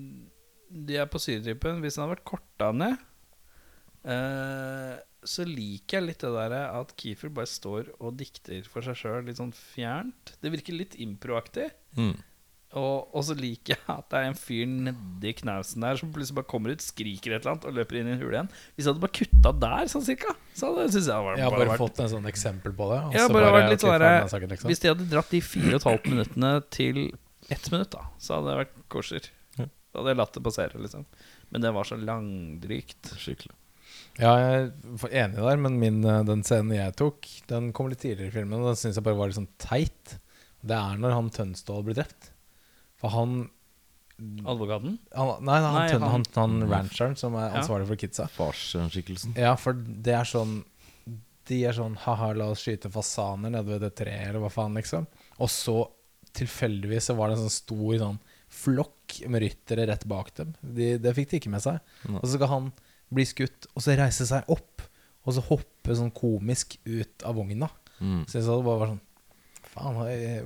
de 0.89 0.99
er 1.01 1.09
på 1.09 1.21
syretrippen. 1.21 1.81
Hvis 1.83 1.97
den 1.97 2.05
hadde 2.05 2.17
vært 2.17 2.27
korta 2.29 2.71
ned, 2.75 3.05
eh, 4.05 4.97
så 5.27 5.43
liker 5.47 5.99
jeg 5.99 6.07
litt 6.07 6.23
det 6.23 6.31
der 6.35 6.55
at 6.69 6.93
Keefer 6.99 7.31
bare 7.33 7.49
står 7.49 7.91
og 7.99 8.17
dikter 8.19 8.65
for 8.69 8.85
seg 8.85 8.97
sjøl, 8.99 9.21
litt 9.27 9.39
sånn 9.41 9.53
fjernt. 9.55 10.35
Det 10.39 10.51
virker 10.53 10.77
litt 10.77 10.95
improaktig. 11.01 11.69
Mm. 11.99 12.15
Og, 12.77 13.07
og 13.17 13.23
så 13.25 13.33
liker 13.33 13.73
jeg 13.73 13.81
at 13.89 14.11
det 14.11 14.19
er 14.19 14.27
en 14.29 14.35
fyr 14.37 14.67
nedi 14.69 15.31
knausen 15.39 15.81
der 15.81 15.97
som 15.97 16.11
plutselig 16.13 16.37
bare 16.37 16.49
kommer 16.51 16.75
ut, 16.75 16.83
skriker 16.85 17.33
et 17.33 17.41
eller 17.41 17.55
annet 17.55 17.65
og 17.65 17.79
løper 17.79 17.97
inn 17.97 18.11
i 18.11 18.13
en 18.13 18.21
hule 18.21 18.35
igjen. 18.35 18.51
Hvis 18.75 18.85
jeg 18.85 18.91
hadde 18.91 19.03
bare 19.05 19.15
kutta 19.17 19.53
der, 19.63 19.89
sånn 19.89 20.05
cirka, 20.05 20.35
så 20.53 20.69
hadde 20.69 20.85
synes 20.93 21.09
jeg 21.09 21.25
bare, 21.25 21.39
Jeg 21.39 21.47
har 21.47 21.55
bare 21.55 21.71
vært 21.71 21.81
fått 21.81 22.03
en 22.05 22.11
sånn 22.13 22.29
eksempel 22.29 22.75
på 22.77 22.91
det. 22.91 22.99
Jeg 23.15 23.25
så 23.25 23.33
bare 23.33 23.55
vært 23.55 23.73
litt 23.73 23.85
sånn 23.85 24.05
saken, 24.35 24.53
liksom. 24.53 24.69
Hvis 24.69 24.83
de 24.83 24.91
hadde 24.93 25.09
dratt 25.15 25.33
de 25.33 25.41
fire 25.47 25.73
og 25.73 25.79
et 25.79 25.89
halvt 25.89 26.13
minuttene 26.13 26.53
til 26.77 27.01
ett 27.49 27.71
minutt, 27.73 27.89
da 27.95 28.05
så 28.21 28.37
hadde 28.37 28.51
det 28.51 28.59
vært 28.61 28.79
koser. 28.93 29.31
Da 29.57 30.03
hadde 30.03 30.13
jeg 30.13 30.19
latt 30.19 30.35
det 30.37 30.45
passere, 30.45 30.83
liksom. 30.85 31.09
Men 31.49 31.65
det 31.65 31.73
var 31.73 31.87
så 31.89 31.97
langdrygt. 31.97 33.15
Skikkelig. 33.17 33.55
Ja, 34.19 34.33
jeg 34.37 34.71
er 35.07 35.13
enig 35.23 35.39
der, 35.39 35.57
men 35.63 35.77
min, 35.79 36.01
eh, 36.03 36.23
den 36.27 36.41
scenen 36.43 36.75
jeg 36.75 36.95
tok, 36.99 37.27
den 37.47 37.71
kom 37.73 37.87
litt 37.91 38.01
tidligere 38.03 38.27
i 38.33 38.35
filmen, 38.35 38.59
og 38.59 38.73
den 38.73 38.79
syns 38.81 38.97
jeg 38.99 39.05
bare 39.05 39.15
var 39.19 39.27
litt 39.31 39.37
sånn 39.39 39.47
teit. 39.57 40.17
Det 40.59 40.75
er 40.75 40.97
når 40.99 41.15
han 41.15 41.29
Tønsdal 41.31 41.85
blir 41.87 41.95
drept. 42.01 42.31
For 42.99 43.13
han, 43.15 43.45
Advokaten? 44.19 44.97
han 45.15 45.29
Nei, 45.47 45.59
han, 45.63 45.73
Nei, 45.77 45.85
tøn, 45.93 46.01
han, 46.03 46.25
han- 46.35 46.59
han 46.59 46.69
rancheren 46.69 47.15
som 47.17 47.35
er 47.39 47.47
Ja. 47.53 47.61
ansvarlig 47.61 47.87
for 47.87 47.95
kidsa. 47.95 48.27
Farsskikkelsen. 48.29 49.37
Ja, 49.37 49.55
for 49.55 49.71
det 49.73 50.13
er 50.13 50.25
sånn 50.27 50.65
De 51.47 51.63
er 51.65 51.71
sånn 51.73 51.95
Ha-ha, 51.97 52.33
la 52.33 52.49
oss 52.51 52.61
skyte 52.61 52.91
fasaner 52.91 53.49
nede 53.49 53.65
ved 53.65 53.81
det 53.81 53.95
treet, 53.95 54.27
eller 54.29 54.39
hva 54.43 54.51
faen, 54.51 54.75
liksom. 54.75 55.07
Og 55.39 55.47
så 55.49 55.89
tilfeldigvis 56.35 57.07
så 57.09 57.15
var 57.17 57.29
det 57.29 57.37
en 57.39 57.47
sånn 57.47 57.55
stor 57.55 57.95
sånn 57.97 58.19
flokk 58.49 59.15
med 59.27 59.41
ryttere 59.41 59.87
rett 59.87 60.05
bak 60.05 60.29
dem. 60.35 60.53
De, 60.61 60.97
det 61.01 61.15
fikk 61.15 61.29
de 61.31 61.39
ikke 61.39 61.49
med 61.49 61.63
seg. 61.63 61.79
Nei. 62.07 62.19
Og 62.19 62.27
så 62.27 62.35
skal 62.35 62.47
han 62.51 62.71
bli 63.13 63.25
skutt, 63.27 63.69
og 63.73 63.83
så 63.83 63.97
reise 63.99 64.27
seg 64.29 64.49
opp, 64.51 64.83
og 65.25 65.35
så 65.35 65.43
hoppe 65.49 65.97
sånn 65.97 66.13
komisk 66.15 66.77
ut 66.87 67.25
av 67.27 67.37
vogna. 67.37 67.69
Mm. 67.99 68.23
Så 68.29 68.39
jeg 68.39 68.47
sa 68.47 68.57
det 68.57 68.67
bare 68.67 68.81
var 68.83 68.91
sånn 68.93 69.05
Faen, 69.69 69.97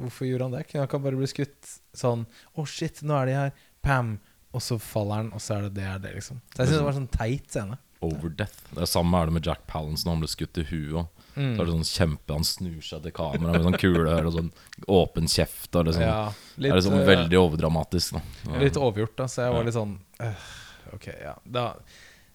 hvorfor 0.02 0.28
gjorde 0.28 0.47
han 0.47 0.56
det? 0.56 0.63
Han 0.73 0.88
ikke 0.88 0.99
bare 0.99 1.15
bli 1.19 1.28
skutt 1.30 1.67
sånn 1.95 2.26
Å, 2.58 2.65
shit, 2.67 2.97
nå 3.08 3.15
er 3.15 3.30
de 3.30 3.36
her. 3.38 3.52
Pam. 3.86 4.17
Og 4.54 4.62
så 4.62 4.76
faller 4.82 5.21
han, 5.21 5.30
og 5.34 5.41
så 5.41 5.56
er 5.56 5.67
det 5.67 5.78
det 5.80 5.86
er 5.88 6.02
det, 6.02 6.12
liksom. 6.17 6.41
Så 6.54 6.62
jeg 6.62 6.69
syns 6.69 6.80
det 6.80 6.86
var 6.86 6.97
sånn 6.97 7.12
teit 7.13 7.47
scene. 7.49 7.78
Overdeath. 8.04 8.65
Det 8.73 8.84
er 8.84 8.89
samme 8.89 9.19
er 9.19 9.30
det 9.30 9.36
med 9.38 9.47
Jack 9.47 9.63
Palance 9.69 10.06
når 10.06 10.17
han 10.17 10.23
ble 10.26 10.30
skutt 10.30 10.60
i 10.60 10.65
huet. 10.67 11.23
Mm. 11.34 11.54
Så 11.56 11.56
er 11.56 11.63
det 11.63 11.73
sånn 11.73 11.88
kjempe 11.89 12.36
Han 12.36 12.45
snur 12.45 12.82
seg 12.86 13.06
til 13.08 13.13
kamera 13.17 13.56
med 13.56 13.63
sånn 13.65 13.78
kule 13.82 14.17
og 14.19 14.36
sånn 14.36 14.52
åpen 14.91 15.30
kjeft. 15.32 15.71
Og 15.71 15.88
liksom, 15.88 16.06
Ja, 16.06 16.19
det 16.58 16.69
er 16.69 16.78
det 16.78 16.86
sånn 16.86 17.06
veldig 17.08 17.39
overdramatisk. 17.39 18.19
Da. 18.19 18.60
Litt 18.62 18.78
overgjort, 18.78 19.15
da. 19.23 19.30
Så 19.32 19.47
jeg 19.47 19.56
var 19.56 19.65
litt 19.65 19.78
sånn 19.78 19.95
øh, 20.28 20.49
Ok, 20.93 21.08
ja. 21.15 21.34
Da, 21.58 21.65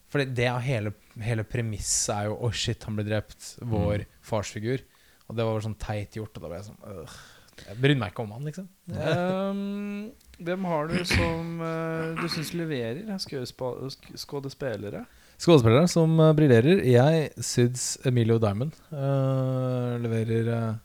for 0.09 0.25
det 0.25 0.47
er 0.49 0.63
hele, 0.65 0.93
hele 1.21 1.45
premisset 1.45 2.15
er 2.15 2.29
jo 2.31 2.39
Å, 2.47 2.49
shit, 2.57 2.85
han 2.89 2.97
ble 2.97 3.05
drept. 3.09 3.55
Vår 3.61 4.07
farsfigur. 4.25 4.81
Og 5.29 5.37
det 5.37 5.45
var 5.45 5.61
sånn 5.65 5.77
teit 5.81 6.17
gjort. 6.17 6.33
Og 6.39 6.45
da 6.45 6.49
ble 6.49 6.61
jeg 6.63 6.69
sånn 6.71 6.81
øh, 6.89 7.17
Jeg 7.67 7.77
brydde 7.83 8.01
meg 8.01 8.15
ikke 8.15 8.25
om 8.25 8.33
han, 8.37 8.49
liksom. 8.49 8.69
Um, 8.89 10.11
hvem 10.41 10.65
har 10.71 10.89
du 10.89 10.97
som 11.11 11.61
uh, 11.61 12.15
du 12.17 12.25
syns 12.33 12.55
leverer 12.57 13.05
sk- 13.21 14.15
skuespillere? 14.25 15.05
Skuespillere 15.39 15.85
som 15.93 16.15
uh, 16.23 16.31
briljerer. 16.39 16.81
Jeg 16.89 17.29
syns 17.45 17.91
Emilio 18.09 18.39
Diamond 18.43 18.73
uh, 18.95 19.99
leverer 20.01 20.79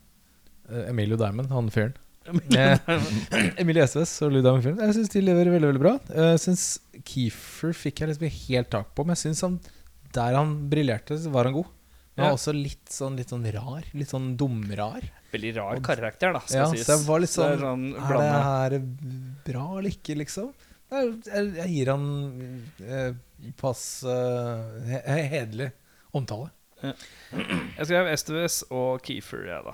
Emilio 0.90 1.16
Diamond, 1.20 1.52
han 1.54 1.72
fyren. 1.72 1.96
Eh, 2.24 2.78
Emilie 3.62 3.84
Estves 3.84 4.14
og 4.24 4.32
Lou 4.32 4.42
Diamond 4.46 4.64
fyren. 4.64 4.80
Jeg 4.86 4.96
syns 4.98 5.12
de 5.14 5.22
leverer 5.26 5.52
veldig 5.56 5.70
veldig 5.74 5.82
bra. 5.84 5.94
Jeg 6.16 6.40
syns 6.44 6.66
Keefer 7.04 7.74
fikk 7.76 8.00
jeg 8.04 8.14
liksom 8.14 8.30
helt 8.48 8.70
tak 8.72 8.94
på, 8.96 9.04
men 9.06 9.16
jeg 9.18 9.24
syns 9.26 9.42
han 9.44 9.58
der 10.14 10.36
han 10.38 10.54
briljerte, 10.72 11.18
var 11.34 11.50
han 11.50 11.56
god. 11.58 11.72
Men 12.16 12.28
Ja. 12.28 12.34
også 12.38 12.54
litt 12.54 12.92
sånn, 12.94 13.16
litt 13.18 13.32
sånn 13.34 13.44
rar. 13.56 13.84
Litt 13.98 14.12
sånn 14.14 14.36
dumrar. 14.38 15.02
Veldig 15.34 15.56
rar 15.58 15.80
karakter, 15.82 16.32
da, 16.36 16.42
Ja, 16.54 16.68
sies. 16.70 16.86
så 16.86 16.94
jeg 17.00 17.08
var 17.08 17.20
litt 17.24 17.34
Det 17.34 17.48
er 17.48 17.58
sånn 17.64 17.86
Er 17.98 18.18
det 18.20 18.28
her 18.46 18.76
bra 19.48 19.64
eller 19.80 19.90
ikke, 19.90 20.16
liksom? 20.22 20.52
Jeg, 20.94 21.14
jeg, 21.26 21.48
jeg 21.58 21.70
gir 21.74 21.90
han 21.90 22.04
eh, 22.86 23.14
pass 23.58 24.04
eh, 24.06 25.00
he- 25.10 25.30
hederlig 25.34 25.72
omtale. 26.14 26.52
Jeg 26.84 27.86
skrev 27.88 28.10
Esteves 28.12 28.60
og 28.70 29.02
Keefer, 29.02 29.46
jeg, 29.48 29.64
da. 29.66 29.74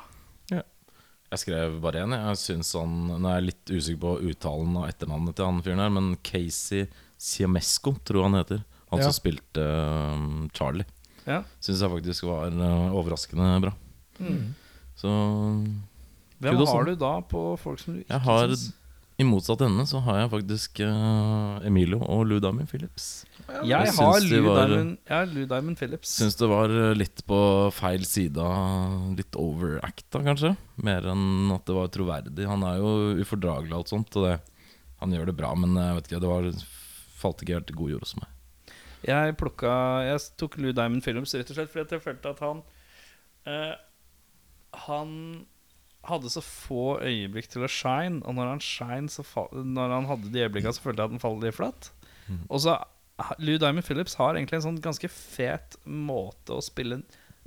Jeg 1.30 1.44
skrev 1.44 1.76
bare 1.84 2.02
én. 2.06 2.16
Jeg 2.16 2.38
synes 2.42 2.72
han 2.74 2.94
Nå 3.22 3.30
er 3.30 3.36
jeg 3.40 3.48
litt 3.52 3.72
usikker 3.76 4.02
på 4.02 4.14
uttalen 4.32 4.78
av 4.82 4.88
etternavnet 4.90 5.38
til 5.38 5.46
han 5.46 5.62
fyren 5.66 5.84
her, 5.84 5.92
men 5.94 6.08
Casey 6.26 6.88
Siamesco, 7.20 7.94
tror 8.08 8.24
jeg 8.24 8.30
han 8.32 8.40
heter. 8.40 8.64
Han 8.90 9.00
Ja. 9.04 9.06
som 9.06 9.14
spilte 9.14 9.62
um, 10.16 10.50
Charlie. 10.58 10.86
Ja. 11.28 11.44
Syns 11.62 11.84
jeg 11.84 11.92
faktisk 11.92 12.26
var 12.26 12.50
uh, 12.50 12.90
overraskende 12.98 13.52
bra. 13.62 13.74
Så 14.98 15.10
Hvem 16.40 16.56
Kudos, 16.56 16.70
har 16.72 16.88
du 16.88 16.96
da 16.96 17.14
på 17.22 17.44
folk 17.60 17.80
som 17.80 17.96
du 17.96 18.02
ikke 18.02 18.20
syns 18.24 18.74
I 19.20 19.26
motsatt 19.28 19.62
ende 19.68 19.86
så 19.88 20.00
har 20.04 20.22
jeg 20.24 20.32
faktisk 20.32 20.80
uh, 20.88 21.60
Emilio 21.68 22.00
og 22.02 22.26
Lou 22.26 22.40
Diamond 22.40 22.68
Phillips. 22.72 23.26
Jeg 23.70 23.94
har 23.98 24.20
Lou 24.24 24.44
var- 24.46 24.68
Diamond, 24.70 24.98
jeg 25.08 25.16
har 25.16 25.30
Lou 25.34 25.46
Diamond 25.50 25.78
Phillips. 25.80 26.14
Syns 26.20 26.38
det 26.40 26.48
var 26.52 26.70
uh, 26.74 26.94
litt 26.98 27.24
på 27.28 27.40
feil 27.76 28.06
side 28.08 28.46
Litt 29.18 29.36
overacta, 29.40 30.22
kanskje. 30.26 30.54
Mer 30.86 31.08
enn 31.12 31.52
at 31.56 31.66
det 31.68 31.76
var 31.76 31.92
troverdig. 31.94 32.48
Han 32.48 32.64
er 32.68 32.80
jo 32.82 32.92
ufordragelig 33.24 33.74
og 33.74 33.80
alt 33.82 33.94
sånt, 33.94 34.16
og 34.20 34.28
det, 34.28 34.36
han 35.02 35.16
gjør 35.16 35.32
det 35.32 35.38
bra, 35.40 35.54
men 35.60 35.76
jeg 35.80 35.98
vet 35.98 36.10
ikke, 36.12 36.22
det 36.26 36.32
var, 36.34 36.50
falt 37.20 37.44
ikke 37.44 37.58
helt 37.60 37.72
i 37.74 37.78
god 37.82 37.94
jord 37.96 38.06
hos 38.08 38.16
meg. 38.20 38.36
Jeg 39.08 39.36
plukka 39.40 39.74
Jeg 40.04 40.20
tok 40.42 40.58
Lou 40.60 40.74
Diamond 40.76 41.04
Phillips 41.06 41.32
rett 41.38 41.48
og 41.54 41.56
slett 41.56 41.70
fordi 41.72 41.96
jeg 41.96 42.04
følte 42.04 42.34
at 42.34 42.42
han 42.44 42.58
eh, 43.48 43.78
Han 44.88 45.14
hadde 46.10 46.32
så 46.32 46.42
få 46.44 46.98
øyeblikk 47.04 47.48
til 47.52 47.64
å 47.64 47.70
shine, 47.72 48.20
og 48.28 48.36
når 48.36 48.54
han 48.54 48.62
shine 48.64 49.12
så 49.12 49.24
fa 49.24 49.46
Når 49.56 49.94
han 49.96 50.08
hadde 50.10 50.32
de 50.34 50.44
øyeblikkene, 50.46 50.76
så 50.76 50.84
følte 50.84 51.04
jeg 51.04 51.12
at 51.12 51.16
han 51.16 51.24
falt 51.24 51.44
litt 51.44 51.56
flatt. 51.58 51.90
Og 52.50 52.60
så 52.64 52.76
Lou 53.40 53.58
Diamond 53.58 53.86
Phillips 53.86 54.16
har 54.20 54.36
egentlig 54.36 54.60
en 54.60 54.68
sånn 54.70 54.82
ganske 54.84 55.10
fet 55.12 55.78
måte 55.84 56.56
å 56.56 56.64
spille 56.64 57.02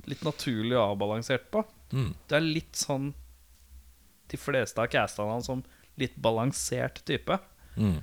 litt 0.09 0.23
naturlig 0.25 0.75
og 0.77 0.93
avbalansert 0.93 1.49
på. 1.53 1.63
Mm. 1.93 2.11
Det 2.27 2.37
er 2.37 2.45
litt 2.45 2.79
sånn 2.79 3.11
De 4.31 4.37
fleste 4.39 4.81
har 4.81 4.89
casta 4.89 5.25
han 5.29 5.43
som 5.45 5.61
litt 6.01 6.15
balansert 6.17 7.03
type. 7.05 7.37
Mm. 7.77 7.99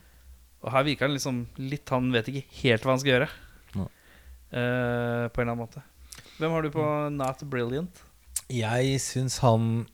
Og 0.60 0.68
her 0.74 0.84
virker 0.86 1.08
han 1.08 1.16
liksom 1.16 1.40
litt 1.58 1.90
Han 1.90 2.12
vet 2.14 2.28
ikke 2.30 2.60
helt 2.60 2.84
hva 2.84 2.94
han 2.94 3.02
skal 3.02 3.14
gjøre. 3.14 3.30
Ja. 3.74 3.86
Uh, 4.50 5.24
på 5.30 5.40
en 5.40 5.46
eller 5.46 5.54
annen 5.54 5.62
måte. 5.64 5.82
Hvem 6.38 6.54
har 6.54 6.64
du 6.64 6.70
på 6.74 6.84
Not 7.14 7.42
Brilliant? 7.50 8.02
Jeg 8.50 8.98
syns 9.02 9.38
han 9.44 9.86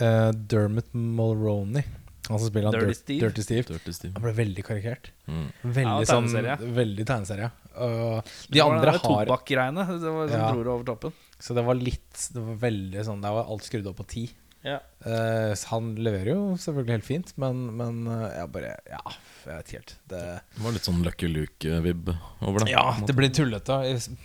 uh, 0.00 0.30
Dermot 0.32 0.90
Mulroney, 0.92 1.84
han 2.28 2.38
som 2.38 2.48
spiller 2.48 2.70
han 2.70 2.76
Dirty 2.78 2.94
Steve. 2.94 3.20
Dirty 3.26 3.42
Steve, 3.42 3.62
Dirty 3.72 3.92
Steve. 3.92 4.12
han 4.14 4.22
ble 4.22 4.32
veldig 4.36 4.64
karikert. 4.64 5.10
Mm. 5.26 5.48
Veldig 5.62 6.06
Ja, 6.06 6.12
sånn. 6.12 6.28
Veldig 6.76 7.06
tegneserie. 7.08 7.50
Og 7.74 8.22
de 8.22 8.58
Det 8.58 8.62
var 8.62 8.74
andre 8.76 8.92
det 8.92 9.00
har 9.00 9.26
Tobakk-greiene 9.26 9.86
det 9.88 10.12
var 10.12 10.28
som 10.28 10.38
Ja. 10.40 10.52
dro 10.52 10.62
det 10.62 10.72
over 10.76 10.84
toppen. 10.84 11.12
Så 11.40 11.54
det 11.56 11.64
var 11.64 11.74
litt 11.74 12.28
Det 12.32 12.40
var 12.42 12.54
veldig 12.68 13.04
sånn 13.04 13.20
Der 13.22 13.32
var 13.32 13.48
alt 13.50 13.62
skrudd 13.66 13.86
opp 13.90 13.96
på 13.96 14.06
ti. 14.06 14.30
Ja. 14.62 14.76
Uh, 15.04 15.56
han 15.72 15.96
leverer 15.96 16.28
jo 16.36 16.42
selvfølgelig 16.54 16.92
helt 16.94 17.04
fint, 17.08 17.32
men, 17.36 17.64
men 17.76 18.06
uh, 18.06 18.28
jeg 18.30 18.52
bare 18.54 18.76
Ja, 18.86 19.00
jeg 19.48 19.56
vet 19.56 19.66
ikke 19.66 19.80
helt. 19.80 19.94
Det, 20.06 20.20
Det 20.54 20.62
var 20.62 20.72
litt 20.76 20.86
sånn 20.86 21.02
Lucky 21.02 21.26
Luke-vib 21.32 22.12
over 22.46 22.60
det. 22.62 22.70
ja, 22.70 22.84
det 23.04 23.16
blir 23.16 23.28
tullete. 23.34 23.80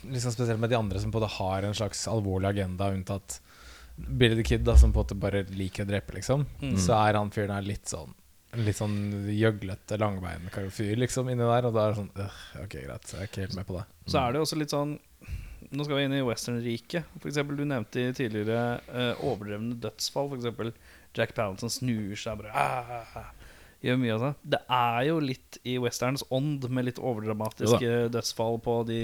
Liksom 0.06 0.32
spesielt 0.36 0.60
med 0.62 0.70
de 0.70 0.78
andre 0.78 1.00
som 1.02 1.10
både 1.10 1.26
har 1.40 1.64
en 1.66 1.74
slags 1.74 2.06
alvorlig 2.08 2.52
agenda, 2.54 2.92
unntatt 2.94 3.40
Billy 3.98 4.38
the 4.38 4.46
Kid, 4.46 4.62
da, 4.66 4.78
som 4.78 4.94
på 4.94 5.02
en 5.02 5.06
måte 5.06 5.18
bare 5.18 5.44
liker 5.58 5.86
å 5.86 5.90
drepe, 5.90 6.14
liksom. 6.18 6.46
Mm. 6.62 6.78
Så 6.80 6.94
er 6.98 7.18
han 7.18 7.34
fyren 7.34 7.56
her 7.58 7.66
litt 7.66 7.90
sånn 7.90 8.14
litt 8.56 8.78
sånn 8.80 9.28
gjøglete, 9.34 9.98
langbeinfyr 10.00 10.96
liksom 11.02 11.28
inni 11.30 11.46
der. 11.46 11.68
Og 11.68 11.76
da 11.76 11.84
er 11.84 11.94
det 11.94 12.00
sånn 12.00 12.14
øh, 12.24 12.38
Ok, 12.64 12.78
greit, 12.86 13.10
så 13.10 13.18
jeg 13.18 13.26
er 13.26 13.32
ikke 13.32 13.44
helt 13.44 13.58
med 13.60 13.68
på 13.68 13.76
det. 13.76 13.84
Så 14.08 14.22
er 14.22 14.34
det 14.34 14.44
også 14.44 14.60
litt 14.60 14.74
sånn 14.74 14.96
Nå 15.68 15.84
skal 15.84 15.98
vi 15.98 16.06
inn 16.08 16.16
i 16.16 16.24
westernriket. 16.24 17.10
Du 17.20 17.64
nevnte 17.68 18.00
i 18.00 18.14
tidligere 18.16 18.78
eh, 18.88 19.26
overdrevne 19.26 19.76
dødsfall. 19.84 20.32
Eksempel 20.38 20.72
Jack 21.18 21.34
Palance 21.36 21.68
snur 21.76 22.16
seg 22.20 22.40
bare 22.40 22.54
ah, 22.56 23.34
Gjør 23.84 24.00
mye 24.00 24.16
av 24.16 24.24
det. 24.24 24.32
Det 24.56 24.62
er 24.78 25.02
jo 25.10 25.18
litt 25.22 25.60
i 25.68 25.76
westerns 25.82 26.24
ånd 26.34 26.70
med 26.72 26.88
litt 26.88 27.02
overdramatiske 27.04 28.08
dødsfall 28.14 28.62
på 28.64 28.80
de 28.88 29.02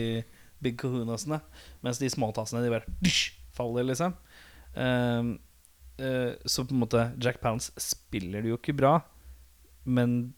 big 0.64 0.80
kahunasene. 0.80 1.42
Mens 1.84 2.00
de 2.02 2.10
småtassene 2.10 2.64
de 2.64 2.72
bare 2.72 2.96
dysj, 3.04 3.34
faller, 3.58 3.86
liksom. 3.92 4.16
Ehm, 4.76 5.36
eh, 5.98 6.34
så 6.46 6.66
på 6.66 6.74
en 6.74 6.82
måte 6.82 7.12
Jack 7.22 7.42
Palance 7.42 7.74
spiller 7.78 8.42
det 8.42 8.54
jo 8.54 8.60
ikke 8.60 8.76
bra, 8.78 8.98
men 9.84 10.34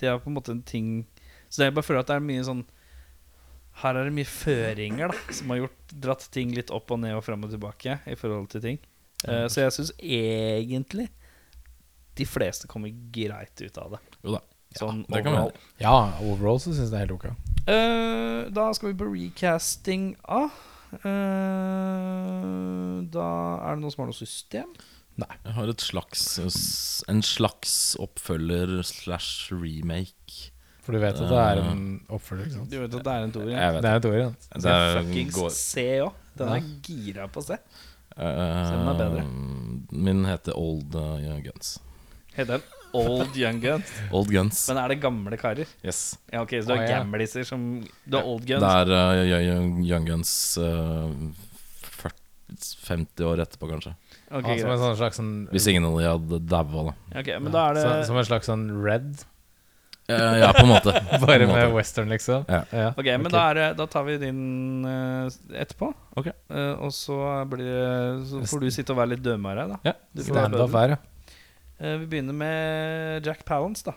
det 0.00 0.08
er 0.08 0.22
på 0.22 0.30
en 0.30 0.36
måte 0.38 0.52
en 0.54 0.62
ting 0.66 1.04
Så 1.50 1.62
jeg 1.62 1.74
bare 1.74 1.86
føler 1.86 2.02
at 2.02 2.08
det 2.10 2.16
er 2.18 2.24
mye 2.24 2.46
sånn 2.46 2.64
her 3.82 3.98
er 3.98 4.06
det 4.06 4.14
mye 4.14 4.28
føringer 4.28 5.10
da 5.10 5.34
som 5.34 5.50
har 5.50 5.64
gjort, 5.64 5.94
dratt 6.04 6.26
ting 6.34 6.52
litt 6.54 6.70
opp 6.74 6.92
og 6.94 7.00
ned 7.02 7.16
og 7.18 7.24
fram 7.26 7.42
og 7.46 7.50
tilbake 7.50 7.96
i 8.06 8.14
forhold 8.18 8.46
til 8.52 8.62
ting. 8.62 8.78
Uh, 9.26 9.48
så 9.50 9.64
jeg 9.64 9.74
syns 9.74 9.90
egentlig 9.98 11.08
de 12.14 12.26
fleste 12.28 12.70
kommer 12.70 12.94
greit 13.14 13.58
ut 13.58 13.80
av 13.82 13.96
det. 13.96 14.00
Jo 14.22 14.36
da. 14.36 14.42
Sånn 14.78 15.02
det 15.06 15.22
overall. 15.22 15.50
Ja, 15.82 15.96
overall 16.22 16.60
så 16.62 16.70
syns 16.70 16.86
jeg 16.86 16.94
det 16.94 17.00
er 17.00 17.08
helt 17.08 17.16
ok. 17.16 17.26
Uh, 17.66 18.40
da 18.54 18.68
skal 18.76 18.92
vi 18.92 18.98
på 19.02 19.10
recasting 19.10 20.12
av. 20.22 20.50
Eh, 20.50 20.73
da 23.14 23.28
er 23.64 23.76
det 23.76 23.82
noen 23.82 23.92
som 23.94 24.02
har 24.04 24.10
noe 24.10 24.18
system. 24.18 24.74
Nei. 25.20 25.30
Jeg 25.46 25.54
har 25.58 25.70
et 25.70 25.84
slags, 25.84 26.24
en 27.10 27.22
slags 27.22 27.74
oppfølger 28.02 28.80
slash 28.86 29.52
remake. 29.54 30.50
For 30.84 30.92
du 30.92 31.00
vet 31.00 31.16
at 31.16 31.30
det 31.30 31.38
er 31.40 31.60
en 31.62 31.84
oppfølger. 32.12 32.48
ikke 32.50 32.58
sant? 32.58 32.70
Du 32.72 32.78
vet 32.82 32.94
at 32.98 33.06
det 33.06 33.12
er 33.14 33.26
en 33.28 33.32
toer. 33.32 33.50
Ja. 33.54 33.70
Det 33.78 33.88
er 33.90 33.96
en 34.00 34.04
toer, 34.04 34.18
ja. 34.20 34.30
Det 34.58 34.74
er 34.74 34.98
fuckings 35.00 35.34
går- 35.38 35.54
se 35.56 35.86
òg. 36.04 36.12
Den 36.36 36.48
er 36.50 36.70
gira 36.82 37.28
på 37.30 37.40
C. 37.42 37.46
se. 37.54 37.58
Eh, 38.16 38.70
den 38.70 38.88
er 38.90 38.98
bedre. 38.98 39.22
Min 39.92 40.24
heter 40.26 40.52
Old 40.58 40.94
uh, 40.98 41.40
Guns. 41.46 41.78
Heter 42.34 42.58
den 42.58 42.83
Old 42.94 43.36
Young 43.36 43.60
Guns. 43.62 43.90
Old 44.14 44.30
Guns. 44.30 44.62
Men 44.70 44.80
er 44.84 44.94
det 44.94 45.00
gamle 45.02 45.38
karer? 45.40 45.70
Yes. 45.82 46.02
Ja, 46.30 46.44
ok, 46.44 46.54
Så 46.60 46.68
du 46.68 46.74
har 46.74 46.84
har 46.84 46.90
ja. 46.90 47.02
gamliser 47.02 47.44
som 47.48 47.66
Du 48.04 48.16
har 48.16 48.24
old 48.24 48.46
guns? 48.46 48.62
Det 48.62 48.70
er 48.70 48.94
uh, 48.94 49.42
young, 49.48 49.84
young 49.84 50.06
Guns 50.08 50.32
uh, 50.58 51.10
40, 51.98 52.16
50 52.86 53.28
år 53.30 53.44
etterpå, 53.44 53.68
kanskje. 53.74 53.94
Ok, 54.30 54.48
ah, 54.48 54.56
som 54.58 54.72
en 54.72 54.82
sånn 54.82 54.98
slags 54.98 55.20
sånn 55.20 55.34
Hvis 55.52 55.68
ingen 55.70 55.86
av 55.86 55.98
de 55.98 56.08
hadde 56.08 56.42
daua, 56.48 56.88
da. 56.90 57.20
Ok, 57.20 57.30
men 57.38 57.54
da 57.54 57.68
er 57.68 57.78
det 57.78 57.86
så, 57.86 57.94
Som 58.08 58.18
en 58.18 58.28
slags 58.30 58.50
sånn 58.50 58.68
red, 58.82 59.24
Uh, 60.04 60.36
ja, 60.36 60.50
på 60.52 60.66
en 60.66 60.68
måte. 60.68 60.92
Bare 61.22 61.46
en 61.46 61.48
med 61.48 61.70
western, 61.72 62.10
liksom? 62.12 62.42
Ja. 62.44 62.90
Ok, 62.92 63.06
men 63.08 63.30
Da, 63.32 63.44
er 63.54 63.70
da 63.72 63.86
tar 63.88 64.04
vi 64.04 64.18
din 64.20 64.84
uh, 64.84 65.32
etterpå. 65.56 65.88
Ok. 66.20 66.28
Uh, 66.52 66.74
og 66.84 66.92
så, 66.92 67.16
blir 67.48 68.20
så 68.28 68.42
får 68.50 68.66
du 68.66 68.68
sitte 68.74 68.92
og 68.92 69.00
være 69.00 69.14
litt 69.14 69.24
dømere, 69.24 69.64
da. 69.70 69.78
Ja. 69.88 69.94
Du 70.12 70.20
får 70.26 70.36
være 70.36 70.50
Stand-up 70.52 70.76
her, 70.76 70.92
ja. 70.92 71.00
Eh, 71.84 71.98
vi 72.00 72.06
begynner 72.08 72.32
med 72.32 73.26
Jack 73.26 73.44
Palance, 73.44 73.84
da. 73.84 73.92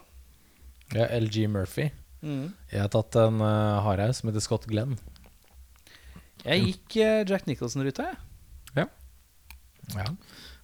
ja. 0.92 1.08
LG 1.20 1.48
Murphy. 1.48 1.90
Mm. 2.22 2.52
Jeg 2.72 2.82
har 2.82 2.90
tatt 2.92 3.16
en 3.22 3.40
uh, 3.40 3.80
hardhaug 3.86 4.16
som 4.18 4.28
heter 4.28 4.44
Scott 4.44 4.66
Glenn. 4.68 4.98
Jeg 6.44 6.64
gikk 6.66 6.98
uh, 7.00 7.22
Jack 7.30 7.46
Nicholson-ruta, 7.48 8.10
jeg. 8.10 8.24
Ja. 9.96 10.08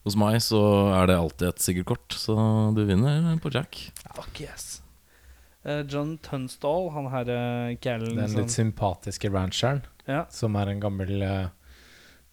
Hos 0.03 0.17
meg 0.19 0.41
så 0.43 0.59
er 0.97 1.07
det 1.07 1.15
alltid 1.15 1.45
et 1.47 1.63
sikkert 1.63 1.87
kort, 1.93 2.15
så 2.19 2.35
du 2.75 2.81
vinner 2.89 3.37
på 3.39 3.53
Jack. 3.53 3.77
Fuck 4.17 4.41
yes. 4.43 4.81
Uh, 5.63 5.79
John 5.87 6.17
Tunstall, 6.25 6.89
han 6.91 7.07
her 7.13 7.29
uh, 7.31 7.69
gælen 7.77 8.17
Den 8.17 8.35
litt 8.35 8.49
sånn. 8.49 8.51
sympatiske 8.73 9.31
rancheren, 9.31 9.85
ja. 10.09 10.25
som 10.33 10.57
er 10.59 10.73
en 10.73 10.83
gammel 10.83 11.23
uh, 11.23 11.45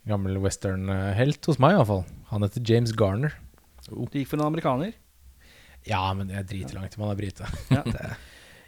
Gammel 0.08 0.40
western-helt 0.42 1.46
hos 1.46 1.60
meg, 1.62 1.76
iallfall. 1.76 2.02
Han 2.32 2.42
heter 2.42 2.64
James 2.66 2.90
Garner. 2.96 3.36
Du 3.90 4.18
gikk 4.18 4.30
for 4.30 4.38
en 4.38 4.46
amerikaner. 4.46 4.94
Ja, 5.88 6.02
men 6.16 6.30
jeg 6.32 6.46
driter 6.48 6.76
langt 6.76 6.94
i 6.94 7.00
om 7.00 7.06
han 7.06 7.14
er 7.14 7.20
brite. 7.20 7.48
Ja. 7.72 7.84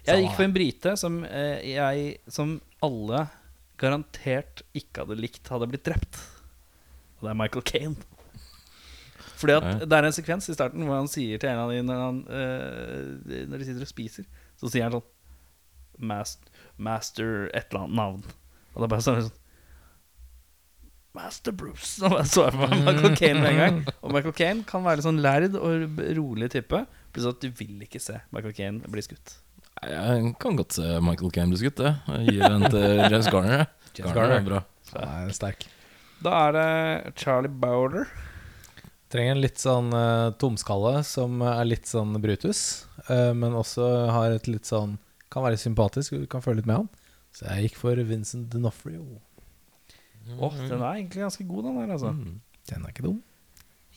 Jeg 0.03 0.25
gikk 0.25 0.33
for 0.35 0.43
en 0.43 0.51
brite 0.51 0.91
som 0.99 1.21
eh, 1.23 1.61
jeg 1.63 1.99
Som 2.27 2.57
alle 2.83 3.21
garantert 3.79 4.65
ikke 4.75 5.05
hadde 5.05 5.15
likt 5.15 5.47
hadde 5.47 5.69
blitt 5.71 5.85
drept. 5.87 6.17
Og 7.15 7.23
det 7.23 7.31
er 7.31 7.37
Michael 7.39 7.63
Kane. 7.63 7.95
Fordi 9.39 9.55
at 9.55 9.85
det 9.87 9.95
er 9.95 10.07
en 10.07 10.15
sekvens 10.15 10.49
i 10.51 10.55
starten 10.57 10.83
hvor 10.83 10.99
han 10.99 11.07
sier 11.11 11.39
til 11.39 11.53
en 11.53 11.61
av 11.63 11.71
dem 11.71 11.87
når, 11.87 12.01
han, 12.03 12.19
eh, 12.35 13.39
når 13.47 13.63
de 13.63 13.69
sitter 13.69 13.87
og 13.87 13.91
spiser, 13.93 14.27
så 14.59 14.71
sier 14.71 14.89
han 14.89 14.97
sånn 14.97 15.09
Master, 16.03 16.51
master 16.75 17.47
et 17.53 17.69
eller 17.69 17.85
annet 17.85 17.97
navn. 17.99 18.21
Og 18.73 18.81
det 18.81 18.87
er 18.87 18.93
bare 18.97 19.05
sånn 19.05 19.31
Master 21.13 21.53
Bruce. 21.53 22.01
Og 22.07 22.17
jeg 22.19 22.31
så 22.31 22.47
for 22.49 22.59
meg 22.63 22.83
Michael 22.87 23.17
Kane 23.19 23.39
med 23.41 23.53
en 23.53 23.61
gang. 23.61 23.79
Og 24.03 24.13
Michael 24.15 24.35
Kane 24.37 24.67
kan 24.69 24.85
være 24.85 24.99
litt 24.99 25.07
sånn 25.07 25.21
lærd 25.23 25.57
og 25.59 26.03
rolig 26.17 26.51
type. 26.53 26.83
Pluss 27.13 27.29
at 27.29 27.41
du 27.43 27.49
vil 27.53 27.81
ikke 27.85 28.01
se 28.01 28.17
Michael 28.33 28.55
Kane 28.57 28.93
bli 28.93 29.05
skutt. 29.05 29.37
Jeg 29.83 30.33
kan 30.39 30.57
godt 30.57 30.77
se 30.77 30.99
Michael 31.03 31.31
Caine 31.33 31.51
bli 31.51 31.59
skutt, 31.59 31.81
det. 31.81 31.93
Jeg 32.07 32.35
gir 32.37 32.43
den 32.45 32.67
til 32.71 33.01
James 33.11 33.29
Garner. 33.31 33.65
James 33.97 34.15
Garner 34.15 34.37
er 34.37 34.45
bra. 34.45 34.61
Er 35.01 35.33
sterk. 35.35 35.65
Da 36.23 36.35
er 36.47 36.55
det 36.55 37.15
Charlie 37.19 37.51
Bowder. 37.51 38.07
Trenger 39.11 39.35
en 39.35 39.43
litt 39.43 39.59
sånn 39.61 39.91
uh, 39.93 40.31
tomskalle 40.41 41.03
som 41.05 41.41
er 41.45 41.67
litt 41.67 41.89
sånn 41.89 42.15
Brutus, 42.23 42.85
uh, 43.09 43.33
men 43.37 43.57
også 43.59 43.89
har 44.15 44.33
et 44.33 44.47
litt 44.49 44.65
sånn 44.69 44.95
Kan 45.33 45.45
være 45.45 45.57
sympatisk, 45.57 46.15
du 46.17 46.25
kan 46.29 46.41
føle 46.45 46.61
litt 46.61 46.69
med 46.69 46.83
han. 46.83 46.89
Så 47.33 47.47
jeg 47.49 47.67
gikk 47.67 47.79
for 47.81 47.97
Vincent 48.05 48.53
D'Onofrio. 48.53 49.01
Åh, 50.39 50.57
Den 50.57 50.81
er 50.81 50.93
egentlig 50.95 51.23
ganske 51.25 51.47
god, 51.47 51.63
den 51.67 51.77
der. 51.81 51.93
altså 51.97 52.11
Mm. 52.11 52.41
Den 52.69 52.83
er 52.83 52.93
ikke 52.93 53.03
dum. 53.03 53.23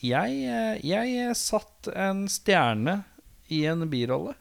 jeg, 0.03 0.31
eh, 0.45 0.87
jeg 0.87 1.37
satt 1.37 1.89
en 1.95 2.27
stjerne 2.29 3.05
i 3.49 3.65
en 3.71 3.89
birolle. 3.91 4.35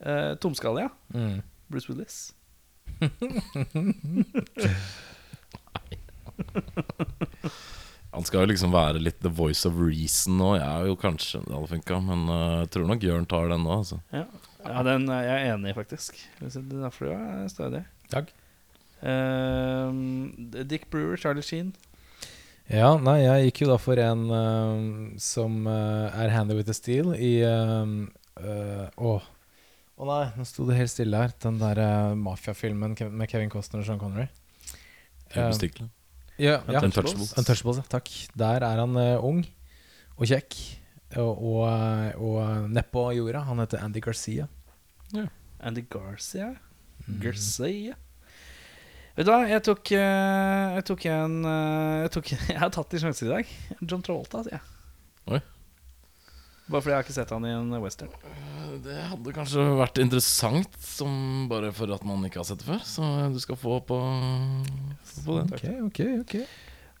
Eh, 0.00 0.36
ja. 0.36 0.88
Mm. 1.14 1.42
Bruce 1.70 1.88
Willis. 1.88 2.34
Han 8.14 8.24
skal 8.24 8.44
jo 8.44 8.50
liksom 8.52 8.70
være 8.74 9.00
litt 9.02 9.20
the 9.24 9.32
voice 9.32 9.66
of 9.66 9.74
reason 9.80 10.36
nå. 10.38 10.54
Jeg 10.60 10.68
er 10.68 10.86
jo 10.90 10.96
kanskje 11.00 11.40
det 11.42 11.54
hadde 11.54 11.72
funka, 11.72 11.98
men 12.04 12.28
uh, 12.30 12.60
jeg 12.62 12.70
tror 12.76 12.86
nok 12.90 13.02
Jørn 13.02 13.26
tar 13.30 13.48
den 13.50 13.64
nå. 13.66 13.72
Altså. 13.82 13.98
Ja, 14.14 14.24
ja 14.68 14.84
den 14.86 15.08
er 15.10 15.22
jeg 15.26 15.38
enig 15.54 15.72
i, 15.72 15.76
faktisk. 15.80 16.10
Derfor 16.40 17.10
er 17.10 17.24
jeg 17.42 17.50
stødig. 17.56 17.82
Takk. 18.12 18.28
Eh, 19.02 20.62
Dick 20.64 20.88
Brewer, 20.90 21.16
Charlie 21.16 21.42
Sheen. 21.42 21.72
Ja, 22.70 22.94
nei, 22.96 23.18
jeg 23.20 23.50
gikk 23.50 23.64
jo 23.64 23.72
da 23.74 23.76
for 23.76 24.00
en 24.00 24.22
uh, 24.32 25.16
som 25.20 25.66
uh, 25.68 26.08
er 26.16 26.30
handy 26.32 26.54
with 26.56 26.64
the 26.70 26.72
steel 26.76 27.10
i 27.12 27.34
Å 27.44 27.50
uh, 28.40 28.86
Åh 28.96 29.26
Å 30.00 30.06
nei, 30.08 30.22
nå 30.38 30.46
sto 30.48 30.64
det 30.66 30.78
helt 30.78 30.90
stille 30.90 31.18
her. 31.20 31.34
Den 31.44 31.58
der 31.60 31.78
uh, 31.84 32.14
mafiafilmen 32.18 32.96
Kev- 32.98 33.12
med 33.12 33.28
Kevin 33.30 33.52
Costner 33.52 33.82
og 33.82 33.86
Sean 33.86 34.00
Connery. 34.00 34.24
Eh, 35.30 35.44
Ubestikkelig. 35.44 35.86
ja, 36.40 36.56
ja. 36.66 36.80
Untouchables. 36.80 37.34
Untouchables, 37.38 37.78
ja. 37.82 37.86
Takk. 37.92 38.10
Der 38.34 38.64
er 38.66 38.80
han 38.82 38.96
eh, 38.98 39.20
ung 39.22 39.44
og 40.16 40.24
kjekk. 40.26 40.56
Og, 41.20 41.30
og, 41.46 41.60
eh, 41.68 42.16
og 42.18 42.66
nedpå 42.74 43.04
jorda. 43.20 43.44
Han 43.52 43.62
heter 43.62 43.84
Andy 43.86 44.02
Garcia. 44.02 44.48
Andy 45.60 45.84
Garcia. 45.86 46.50
Garcia. 47.22 47.94
Vet 49.14 49.28
du 49.28 49.30
hva, 49.30 49.44
jeg 49.46 49.62
tok, 49.62 49.90
eh, 49.94 50.74
jeg 50.74 50.86
tok 50.88 51.04
en 51.06 51.34
eh, 51.46 51.98
jeg, 52.02 52.12
tok, 52.16 52.30
jeg 52.50 52.58
har 52.58 52.72
tatt 52.74 52.94
de 52.94 53.02
sjanser 53.02 53.28
i 53.28 53.34
dag. 53.36 53.52
John 53.84 54.02
Travolta, 54.02 54.42
sier 54.42 54.56
jeg. 54.56 54.64
Oi. 55.30 55.40
Bare 56.64 56.80
fordi 56.80 56.94
jeg 56.94 56.98
har 56.98 57.04
ikke 57.04 57.14
sett 57.18 57.32
han 57.34 57.46
i 57.46 57.52
en 57.54 57.70
western. 57.78 58.12
Det 58.82 58.96
hadde 59.10 59.34
kanskje 59.36 59.64
vært 59.78 60.00
interessant, 60.02 60.78
som 60.82 61.44
bare 61.50 61.70
for 61.76 61.92
at 61.94 62.06
man 62.08 62.24
ikke 62.26 62.40
har 62.40 62.48
sett 62.48 62.62
det 62.64 62.66
før. 62.66 62.80
Så 62.88 63.06
du 63.30 63.38
skal 63.42 63.58
få 63.60 63.78
på, 63.86 63.98
få 65.12 65.26
på 65.28 65.36
den. 65.38 65.52
Ok, 65.52 65.66
ok, 65.90 66.00
ok. 66.24 66.36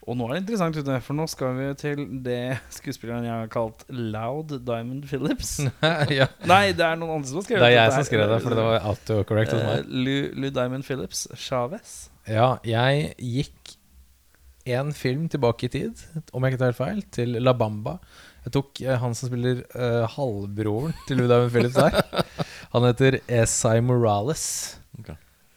Og 0.04 0.18
nå 0.18 0.26
er 0.28 0.34
det 0.34 0.40
interessant, 0.42 0.76
ute, 0.76 0.96
for 1.06 1.16
nå 1.16 1.24
skal 1.32 1.54
vi 1.56 1.68
til 1.80 2.02
det 2.26 2.58
skuespilleren 2.76 3.24
jeg 3.24 3.32
har 3.32 3.52
kalt 3.52 3.86
Loud 3.88 4.52
Diamond 4.66 5.06
Phillips. 5.08 5.54
ja. 6.18 6.26
Nei, 6.50 6.74
det 6.76 6.84
er 6.84 6.98
noen 7.00 7.18
andre 7.18 7.30
som 7.30 7.40
har 7.40 7.46
skrevet 7.46 7.64
Det 7.64 7.70
er 7.70 7.76
jeg 7.76 7.86
dette 7.88 7.94
som 7.94 8.02
her. 8.02 8.10
skrev 8.10 8.26
det, 8.34 8.40
for 8.44 8.58
det 8.58 8.66
var 8.68 8.90
autocorrect 8.90 9.54
hos 9.54 9.62
Eh, 9.64 9.70
meg. 9.70 9.94
Lou, 10.04 10.20
Lou 10.44 10.52
Diamond 10.58 10.84
Phillips 10.84 11.24
Chavez. 11.40 11.94
Ja, 12.28 12.50
jeg 12.68 13.14
gikk 13.20 13.74
en 14.74 14.92
film 14.96 15.26
tilbake 15.32 15.68
i 15.68 15.72
tid, 15.72 16.04
om 16.32 16.44
jeg 16.44 16.54
ikke 16.54 16.62
tar 16.62 16.70
helt 16.72 16.80
feil, 16.80 17.02
til 17.12 17.36
La 17.44 17.52
Bamba. 17.56 17.98
Jeg 18.44 18.54
tok 18.58 18.80
eh, 18.84 18.96
han 19.00 19.16
som 19.16 19.28
spiller 19.30 19.64
uh, 19.72 20.04
halvbroren 20.18 20.92
til 21.08 21.20
Lou 21.20 21.28
Diamond 21.30 21.52
Phillips 21.52 21.80
her. 21.80 21.96
Han 22.74 22.82
heter 22.88 23.20
Esai 23.30 23.78
Morales. 23.84 24.44
Okay. 24.98 25.14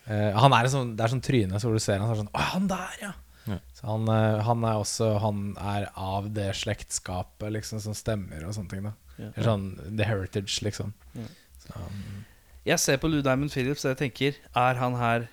Uh, 0.07 0.31
han 0.37 0.53
er 0.53 0.67
sånn, 0.69 0.91
det 0.95 1.03
er 1.03 1.11
sånn 1.15 1.23
tryne, 1.25 1.57
så 1.59 1.67
hvor 1.67 1.79
du 1.79 1.81
ser 1.83 1.97
han 1.97 2.07
så 2.07 2.13
er 2.13 2.19
sånn 2.21 2.29
Å, 2.29 2.43
han 2.53 2.67
der, 2.69 2.91
ja! 3.01 3.09
Ja. 3.47 3.57
Så 3.73 3.85
han, 3.87 4.07
eh, 4.09 4.41
han 4.43 4.63
er 4.63 4.73
også 4.81 5.19
Han 5.23 5.55
er 5.57 5.87
av 5.95 6.31
det 6.33 6.49
slektskapet 6.55 7.51
liksom 7.55 7.79
som 7.81 7.93
stemmer 7.93 8.43
og 8.47 8.53
sånne 8.57 8.69
ting. 8.69 8.83
da 8.83 8.93
Ja. 9.17 9.31
Eller 9.35 9.47
sånn 9.49 9.97
The 9.97 10.03
Heritage, 10.05 10.59
liksom. 10.61 10.93
Ja. 11.15 11.23
Så, 11.63 11.75
um, 11.75 12.25
Jeg 12.65 12.79
ser 12.79 12.97
på 12.97 13.09
Lou 13.09 13.21
Diamond 13.21 13.49
Phillips 13.51 13.85
og 13.85 13.95
jeg 13.95 14.11
tenker 14.11 14.35
Er 14.55 14.75
han 14.75 14.93
her 14.95 15.29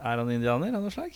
Er 0.00 0.16
han 0.18 0.30
indianer 0.30 0.74
av 0.74 0.82
noe 0.82 0.90
slag? 0.90 1.12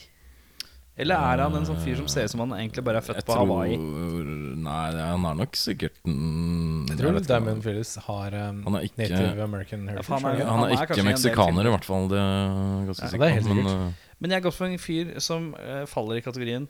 Eller 0.99 1.15
er 1.15 1.39
han 1.45 1.55
en 1.55 1.65
sånn 1.65 1.79
fyr 1.85 1.95
som 1.97 2.09
ser 2.11 2.25
ut 2.27 2.31
som 2.33 2.41
han 2.41 2.51
egentlig 2.59 2.83
bare 2.85 2.99
er 2.99 3.07
født 3.07 3.21
Jeg 3.21 3.25
på 3.29 3.35
tror- 3.35 3.47
Hawaii? 3.47 3.77
Nei, 3.79 4.91
han 4.99 5.25
er 5.25 5.35
nok 5.39 5.53
sikkert 5.55 5.95
mm, 6.05 6.89
jeg 6.89 6.99
tror. 6.99 7.21
Diamond 7.29 7.63
Phillips 7.63 7.93
har 8.09 8.35
um, 8.35 8.63
Han 8.65 8.75
er 8.75 8.81
ikke- 8.89 8.99
Native 8.99 9.43
American 9.45 9.87
heritage. 9.87 10.09
Ja, 10.09 10.15
han 10.19 10.25
er- 10.25 10.29
han 10.29 10.35
ikke? 10.35 10.47
Han 10.49 10.59
Han 10.59 10.71
er 10.73 10.83
er 10.83 10.87
ikke 10.87 11.05
meksikaner, 11.07 11.67
i 11.67 11.71
hvert 11.71 11.85
fall. 11.85 12.09
Det 12.09 12.19
er 12.19 12.87
Ja, 12.89 12.93
det 12.93 13.23
er 13.23 13.29
helt 13.31 13.47
Men, 13.47 13.65
sikkert. 13.65 13.95
Men 14.19 14.31
jeg 14.33 14.41
har 14.41 14.47
gått 14.49 14.57
for 14.59 14.67
en 14.67 14.81
fyr 14.83 15.15
som 15.23 15.53
eh, 15.63 15.85
faller 15.87 16.19
i 16.19 16.25
kategorien 16.25 16.67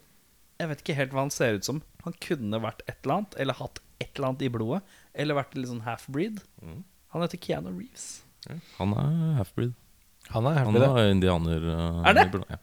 Jeg 0.59 0.69
vet 0.69 0.81
ikke 0.83 0.95
helt 0.99 1.13
hva 1.15 1.23
han 1.25 1.31
ser 1.33 1.57
ut 1.57 1.65
som. 1.65 1.81
Han 2.05 2.15
kunne 2.21 2.59
vært 2.61 2.83
et 2.87 2.97
eller 3.03 3.15
annet, 3.21 3.35
eller 3.41 3.57
hatt 3.57 3.79
et 3.99 4.09
eller 4.15 4.27
annet 4.29 4.41
i 4.45 4.49
blodet. 4.53 4.81
Eller 5.15 5.37
vært 5.39 5.55
litt 5.57 5.69
sånn 5.71 5.83
half-breed. 5.85 6.41
Mm. 6.61 6.81
Han 7.15 7.23
heter 7.25 7.39
Keanu 7.41 7.71
Reeves. 7.73 8.07
han 8.77 8.93
er 8.93 9.37
half-breed. 9.39 9.73
Han 10.29 10.45
er 10.45 10.59
half-breed, 10.59 10.83
er 10.99 11.13
indianer. 11.13 11.63
uh, 11.73 12.03
Er 12.07 12.13
det? 12.19 12.27
i 12.27 12.43
Ja. 12.53 12.59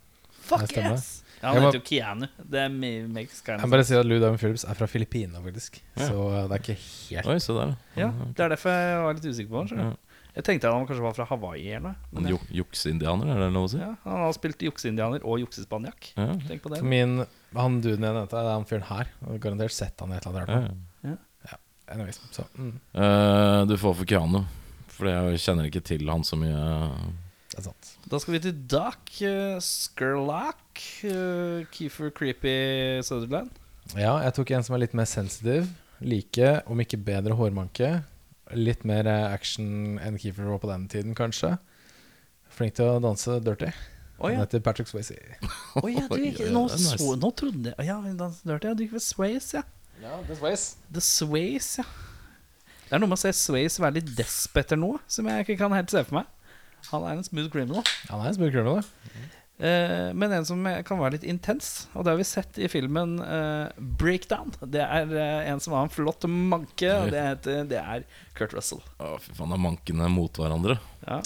Fuck 0.47 0.77
yes! 0.77 1.25
Ja, 1.43 1.51
han 1.51 1.65
heter 1.65 1.81
jo 1.81 1.85
Keanu. 1.89 2.29
Det 2.39 2.61
er 2.63 2.71
makes 2.71 3.41
kind 3.45 3.61
Jeg 3.61 3.71
bare 3.73 3.85
sier 3.85 4.01
at 4.01 4.07
Lou 4.07 4.21
Diamond 4.21 4.39
Phillips 4.41 4.65
er 4.65 4.79
fra 4.79 4.87
Filippinene, 4.89 5.43
faktisk. 5.43 5.81
Ja. 5.97 6.07
Så 6.07 6.15
uh, 6.31 6.37
det 6.47 6.55
er 6.55 6.63
ikke 6.63 6.77
helt 6.79 7.33
Oi, 7.33 7.39
se 7.43 7.57
der, 7.57 7.75
Ja, 7.99 8.13
Det 8.31 8.45
er 8.47 8.55
derfor 8.55 8.77
jeg 8.77 9.01
var 9.03 9.19
litt 9.19 9.27
usikker 9.33 9.51
på 9.53 9.65
han. 9.65 9.83
Ja. 9.83 9.89
Jeg 10.37 10.45
tenkte 10.45 10.69
han 10.69 10.85
kanskje 10.87 11.01
var 11.07 11.15
fra 11.17 11.25
Hawaii 11.31 11.71
eller 11.79 11.95
noe. 12.13 12.29
Juk- 12.29 12.51
Jukseindianer, 12.59 13.31
er 13.33 13.39
det 13.41 13.53
lov 13.55 13.65
å 13.67 13.73
si? 13.73 13.79
ja, 13.81 13.95
han 14.05 14.19
har 14.27 14.35
spilt 14.37 14.61
jukseindianer 14.67 15.23
og 15.25 15.39
juksespanjakk. 15.41 16.11
Ja. 16.17 16.27
Tenk 16.47 16.61
på 16.67 16.73
det. 16.75 16.83
Min, 16.85 17.23
Han 17.57 17.79
duden 17.81 18.05
jeg 18.05 18.13
nevnte, 18.19 18.37
det 18.37 18.43
er 18.45 18.53
han 18.53 18.67
fyren 18.69 18.85
her. 18.91 19.09
Garantert 19.41 19.73
sett 19.73 20.01
han 20.05 20.13
i 20.13 20.19
et 20.19 20.27
eller 20.29 20.45
annet 20.45 20.75
Ja, 21.09 21.15
ja. 21.49 21.57
Anyways, 21.95 22.19
så, 22.35 22.45
mm, 22.59 22.73
uh, 22.99 23.63
du 23.71 23.77
får 23.81 23.95
for 24.03 24.05
Keanu, 24.11 24.43
for 24.93 25.09
jeg 25.09 25.39
kjenner 25.41 25.71
ikke 25.71 25.83
til 25.89 26.05
han 26.11 26.25
så 26.27 26.37
mye. 26.37 26.65
det 27.55 27.61
er 27.63 27.67
sant. 27.71 27.93
Da 28.11 28.19
skal 28.21 28.37
vi 28.37 28.41
til 28.45 28.59
Duck 28.69 29.15
uh, 29.25 29.57
Skurlock. 29.63 30.83
Uh, 31.07 31.65
Keefer 31.73 32.11
Creepy 32.13 33.01
Sutherland. 33.07 33.51
Ja, 33.97 34.19
jeg 34.27 34.35
tok 34.37 34.51
en 34.53 34.67
som 34.67 34.75
er 34.77 34.83
litt 34.85 34.95
mer 34.99 35.07
sensitiv. 35.09 35.71
Like, 36.05 36.61
om 36.69 36.77
ikke 36.83 36.99
bedre 37.01 37.33
hårmanke. 37.39 38.03
Litt 38.55 38.85
mer 38.87 39.09
action 39.11 39.99
enn 39.99 40.19
Keefer 40.23 40.47
var 40.53 40.61
på 40.63 40.71
den 40.71 40.87
tiden, 40.93 41.17
kanskje. 41.19 41.57
Flink 42.53 42.77
til 42.79 42.89
å 42.93 43.01
danse 43.03 43.41
dirty. 43.43 43.73
Oh, 44.17 44.31
ja. 44.31 44.39
Han 44.39 44.47
heter 44.47 44.63
Patrick 44.65 44.89
Swayze. 44.89 45.17
oh, 45.83 45.89
ja, 45.91 46.07
du 46.09 46.23
ikke, 46.31 46.49
nå, 46.55 46.67
så, 46.73 47.11
nå 47.21 47.31
trodde 47.37 47.75
jeg 47.75 47.89
Ja, 47.89 47.99
da 48.17 48.31
dirty. 48.33 48.71
Ja, 48.71 48.77
du 48.77 48.85
gikk 48.87 48.95
ved 48.97 49.05
Swayze, 49.05 49.61
ja. 49.61 49.65
Ja, 50.03 50.21
er 50.21 50.39
Swayze. 50.39 50.77
The 50.93 51.03
Sways, 51.05 51.79
ja. 51.81 51.85
Det 52.87 52.95
er 52.95 53.03
noe 53.03 53.11
med 53.11 53.19
å 53.19 53.23
se 53.25 53.33
Swayze 53.35 53.83
være 53.83 53.99
litt 53.99 54.13
desp 54.17 54.57
etter 54.61 54.79
noe, 54.79 55.01
som 55.11 55.27
jeg 55.27 55.45
ikke 55.45 55.59
kan 55.65 55.75
helt 55.75 55.91
se 55.93 56.05
for 56.07 56.21
meg. 56.21 56.31
Han 56.93 57.03
er 57.03 57.17
en 57.17 57.27
smooth 57.27 57.51
criminal. 57.51 57.83
Han 58.13 58.23
er 58.23 58.31
en 58.31 58.37
smooth 58.37 58.55
criminal, 58.55 58.79
da. 58.79 59.31
Eh, 59.57 60.11
men 60.13 60.33
en 60.37 60.45
som 60.45 60.67
kan 60.85 60.99
være 61.01 61.17
litt 61.17 61.25
intens, 61.25 61.87
og 61.97 62.05
det 62.05 62.13
har 62.13 62.19
vi 62.21 62.27
sett 62.29 62.59
i 62.61 62.69
filmen 62.69 63.17
eh, 63.25 63.71
Breakdown. 64.01 64.53
Det 64.61 64.83
er 64.85 65.15
eh, 65.17 65.49
en 65.49 65.63
som 65.65 65.73
har 65.77 65.87
en 65.87 65.93
flott 65.93 66.27
manke, 66.29 66.91
og 66.93 67.09
det, 67.15 67.23
heter, 67.31 67.63
det 67.71 67.81
er 67.81 68.05
Kurt 68.37 68.53
Russell. 68.57 68.83
Å, 69.01 69.15
fy 69.23 69.33
faen, 69.39 69.55
er 69.57 69.63
mankene 69.63 70.11
mot 70.13 70.43
hverandre. 70.43 70.77
Ja, 71.07 71.23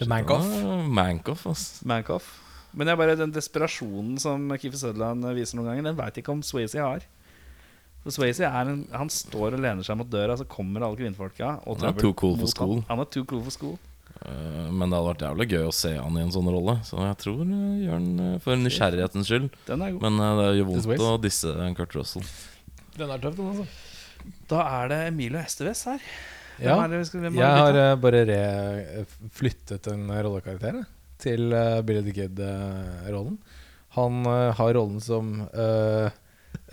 The 0.00 0.08
Mankoff. 0.10 0.48
Mankoff, 0.90 1.44
ass. 1.52 1.66
Mankoff. 1.86 2.32
Men 2.74 2.88
det 2.88 2.94
er 2.94 2.98
bare 2.98 3.18
den 3.20 3.34
desperasjonen 3.34 4.16
som 4.18 4.48
Keefer 4.56 4.80
Sutherland 4.80 5.28
viser 5.36 5.60
noen 5.60 5.70
ganger, 5.70 5.90
den 5.90 6.00
veit 6.00 6.16
ikke 6.18 6.32
om 6.34 6.40
Swayze 6.42 6.80
har. 6.82 7.04
For 8.02 8.16
Swayze 8.16 8.48
er 8.48 8.68
en, 8.72 8.82
Han 8.92 9.12
står 9.12 9.54
og 9.56 9.62
lener 9.62 9.86
seg 9.86 10.00
mot 10.00 10.08
døra, 10.10 10.34
så 10.40 10.48
kommer 10.48 10.82
alle 10.84 10.98
kvinnfolka. 10.98 11.58
Han 11.68 11.86
er 11.88 12.00
too 12.00 12.16
cool 12.18 12.34
for 12.40 12.50
skolen 12.50 12.82
han. 12.82 12.88
Han 12.90 13.04
er 13.04 13.12
too 13.12 13.28
cool 13.28 13.44
for 13.44 13.54
school. 13.54 13.76
Eh, 14.22 14.68
men 14.70 14.88
det 14.88 14.98
hadde 14.98 15.08
vært 15.08 15.24
jævlig 15.26 15.48
gøy 15.50 15.64
å 15.68 15.74
se 15.74 15.94
han 15.96 16.18
i 16.18 16.22
en 16.24 16.34
sånn 16.34 16.50
rolle, 16.54 16.78
så 16.86 17.00
jeg 17.02 17.18
tror 17.22 17.42
jeg 17.42 17.80
gjør 17.86 18.04
den 18.04 18.22
eh, 18.26 18.36
for 18.44 18.60
nysgjerrighetens 18.60 19.30
skyld. 19.30 19.48
Den 19.68 19.84
er 19.84 19.96
god. 19.96 20.06
Men 20.06 20.22
eh, 20.22 20.36
det 20.40 20.46
gjør 20.60 20.70
vondt 20.70 21.08
å 21.08 21.16
disse 21.22 21.72
Kurt 21.78 21.98
Russell. 21.98 22.30
Den 22.94 23.10
er 23.10 23.24
tøff, 23.24 23.36
den, 23.40 23.50
altså. 23.50 23.66
Da 24.48 24.62
er 24.78 24.88
det 24.92 25.02
Emilio 25.10 25.42
Esteves 25.42 25.84
her. 25.90 26.08
Ja, 26.62 26.76
skal, 27.02 27.24
jeg 27.26 27.42
har 27.42 27.74
uh, 27.74 27.84
eh, 27.90 27.96
bare 27.98 29.04
flyttet 29.34 29.88
en 29.90 30.06
rollekarakter 30.06 30.84
til 31.22 31.50
uh, 31.50 31.80
Billy 31.82 32.04
the 32.06 32.14
Kid-rollen. 32.14 33.38
Han 33.98 34.20
uh, 34.26 34.52
har 34.54 34.74
rollen 34.76 35.00
som 35.02 35.36
eh, 35.50 36.14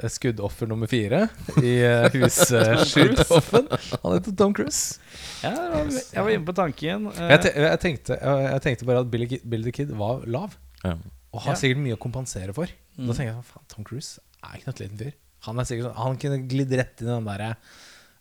skuddoffer 0.09 0.65
nummer 0.71 0.87
fire 0.89 1.27
i 1.61 1.75
uh, 1.85 2.07
husskyteoffen. 2.15 3.67
Han 4.01 4.15
heter 4.15 4.35
Tom 4.39 4.53
Cruise. 4.57 4.97
Ja, 5.43 5.51
var, 5.53 5.91
jeg 5.91 6.23
var 6.25 6.31
inne 6.33 6.47
på 6.47 6.55
tanken. 6.57 7.07
eh, 7.13 7.29
Jeg, 7.35 7.41
te 7.45 7.51
jeg, 7.55 7.79
tenkte, 7.85 8.17
jeg, 8.17 8.47
jeg 8.55 8.61
tenkte 8.65 8.85
bare 8.89 9.03
at 9.05 9.11
Billy, 9.13 9.27
Billy 9.43 9.63
the 9.69 9.71
Kid 9.75 9.93
var 9.99 10.23
lav, 10.25 10.57
og 10.85 11.41
har 11.45 11.53
Ja. 11.53 11.59
sikkert 11.61 11.83
mye 11.85 11.95
å 11.97 12.01
kompensere 12.01 12.53
for. 12.57 12.67
Mm. 12.97 13.07
Da 13.07 13.13
tenker 13.13 13.33
jeg 13.35 13.45
faen, 13.53 13.67
Tom 13.71 13.85
Cruise 13.87 14.19
er 14.43 14.57
ikke 14.57 14.71
noe 14.71 14.81
liten 14.81 14.97
fyr. 15.05 15.13
Han 15.47 15.57
er 15.61 15.65
sikkert 15.65 15.87
sånn 15.89 15.97
Han 15.97 16.17
kunne 16.21 16.41
glidd 16.49 16.73
rett 16.77 17.01
inn 17.01 17.07
i 17.09 17.13
den 17.15 17.25
derre 17.25 17.55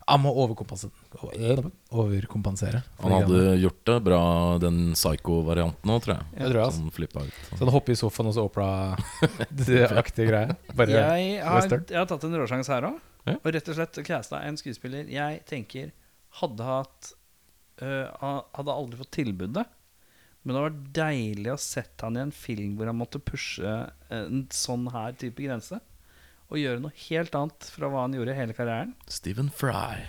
Han 0.07 0.23
må 0.23 0.31
overkompensere. 0.43 0.91
overkompensere 1.93 2.81
Han 2.99 3.13
hadde 3.13 3.37
han... 3.37 3.59
gjort 3.61 3.81
det 3.87 3.97
bra, 4.07 4.21
den 4.63 4.79
psycho-varianten 4.97 5.93
òg, 5.93 6.01
tror 6.03 6.15
jeg. 6.17 6.27
Jeg 6.35 6.49
tror 6.49 6.59
jeg, 6.59 6.65
altså. 6.65 6.81
Sånn 6.81 6.95
flippa 6.95 7.25
ut. 7.27 7.39
Så 7.51 7.59
han 7.61 7.73
hopper 7.75 7.93
i 7.93 7.99
sofaen 7.99 8.31
og 8.31 8.35
så 8.35 8.45
Opera-aktige 8.49 10.27
greier. 10.31 10.55
Bare 10.75 10.95
jeg, 10.97 11.37
har, 11.45 11.67
jeg 11.69 11.99
har 11.99 12.09
tatt 12.09 12.27
en 12.27 12.39
råsjanse 12.41 12.73
her 12.75 12.89
òg. 12.91 13.01
Ja. 13.29 13.37
Og 13.37 13.51
rett 13.53 13.69
og 13.69 13.77
slett 13.77 14.01
casta 14.07 14.41
en 14.47 14.57
skuespiller 14.57 15.09
jeg 15.13 15.43
tenker 15.45 15.91
hadde 16.41 16.65
hatt 16.65 17.11
øh, 17.85 18.07
Hadde 18.17 18.73
aldri 18.73 18.97
fått 19.03 19.13
tilbudet. 19.19 19.67
Men 20.41 20.55
det 20.55 20.57
hadde 20.57 20.69
vært 20.71 20.93
deilig 20.97 21.51
å 21.53 21.59
sett 21.61 22.01
han 22.01 22.17
i 22.17 22.23
en 22.23 22.33
film 22.33 22.73
hvor 22.77 22.89
han 22.89 22.97
måtte 22.97 23.21
pushe 23.21 23.69
eh, 23.69 24.23
en 24.23 24.47
sånn 24.55 24.87
her 24.93 25.13
type 25.21 25.43
grense. 25.43 25.77
Og 26.51 26.59
gjøre 26.59 26.81
noe 26.83 26.91
helt 27.07 27.35
annet 27.37 27.67
fra 27.71 27.87
hva 27.91 28.03
han 28.05 28.15
gjorde 28.17 28.35
hele 28.35 28.55
karrieren. 28.55 28.93
Stephen 29.07 29.49
Fry. 29.55 30.01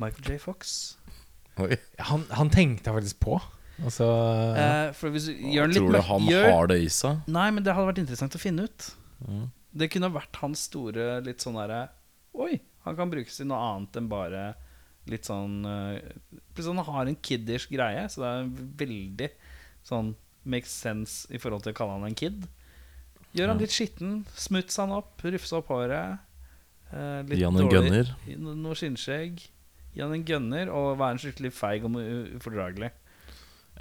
Michael 0.00 0.24
J. 0.32 0.38
Fox. 0.40 0.74
Oi. 1.60 1.76
Han, 2.08 2.24
han 2.32 2.52
tenkte 2.52 2.88
jeg 2.88 2.96
faktisk 3.02 3.20
på. 3.20 3.36
Altså, 3.84 4.06
Eh, 4.60 4.90
for 4.96 5.12
hvis 5.12 5.28
gjør 5.32 5.70
litt 5.70 5.78
Tror 5.80 5.94
du 5.96 6.00
han 6.04 6.26
gjør, 6.28 6.48
har 6.52 6.70
det 6.72 6.78
i 6.84 6.88
seg? 6.92 7.20
Nei, 7.32 7.46
men 7.52 7.64
det 7.64 7.74
hadde 7.76 7.88
vært 7.88 8.00
interessant 8.02 8.36
å 8.36 8.40
finne 8.40 8.66
ut. 8.68 8.88
Mm. 9.24 9.46
Det 9.80 9.88
kunne 9.92 10.12
vært 10.12 10.40
hans 10.42 10.64
store 10.68 11.20
litt 11.24 11.44
sånn 11.44 11.58
derre 11.60 11.84
Oi, 12.40 12.56
han 12.84 12.96
kan 12.98 13.10
brukes 13.12 13.40
i 13.42 13.46
noe 13.48 13.60
annet 13.60 13.96
enn 14.00 14.08
bare 14.10 14.42
litt 15.10 15.28
sånn 15.28 15.60
Plutselig 16.54 16.80
han 16.80 16.88
har 16.88 17.10
en 17.10 17.18
kiddish 17.28 17.68
greie, 17.70 18.04
så 18.10 18.22
det 18.22 18.30
er 18.30 18.50
veldig 18.82 19.28
sånn 19.86 20.12
makes 20.48 20.72
sense 20.72 21.28
i 21.32 21.40
forhold 21.40 21.64
til 21.64 21.74
å 21.74 21.76
kalle 21.76 21.96
han 21.98 22.08
en 22.08 22.16
kid. 22.16 22.46
Gjør 23.34 23.46
han 23.48 23.56
Ja. 23.58 23.60
litt 23.62 23.70
skitten, 23.70 24.24
smuts 24.34 24.76
han 24.76 24.90
opp, 24.90 25.20
rufse 25.22 25.52
opp 25.56 25.68
håret. 25.68 26.18
eh, 26.92 27.22
litt 27.22 27.38
Gi 27.38 27.44
han 27.44 27.56
en 27.56 27.68
dårlig- 27.68 27.70
gunner. 27.70 28.16
no- 28.38 28.54
Noe 28.54 28.74
skinnskjegg. 28.74 29.38
Gi 29.94 30.00
han 30.02 30.12
en 30.12 30.24
gunner 30.24 30.68
og 30.70 30.98
være 30.98 31.10
en 31.12 31.18
skikkelig 31.18 31.52
feig 31.52 31.84
og 31.84 31.92
u- 31.94 32.36
ufordragelig. 32.36 32.90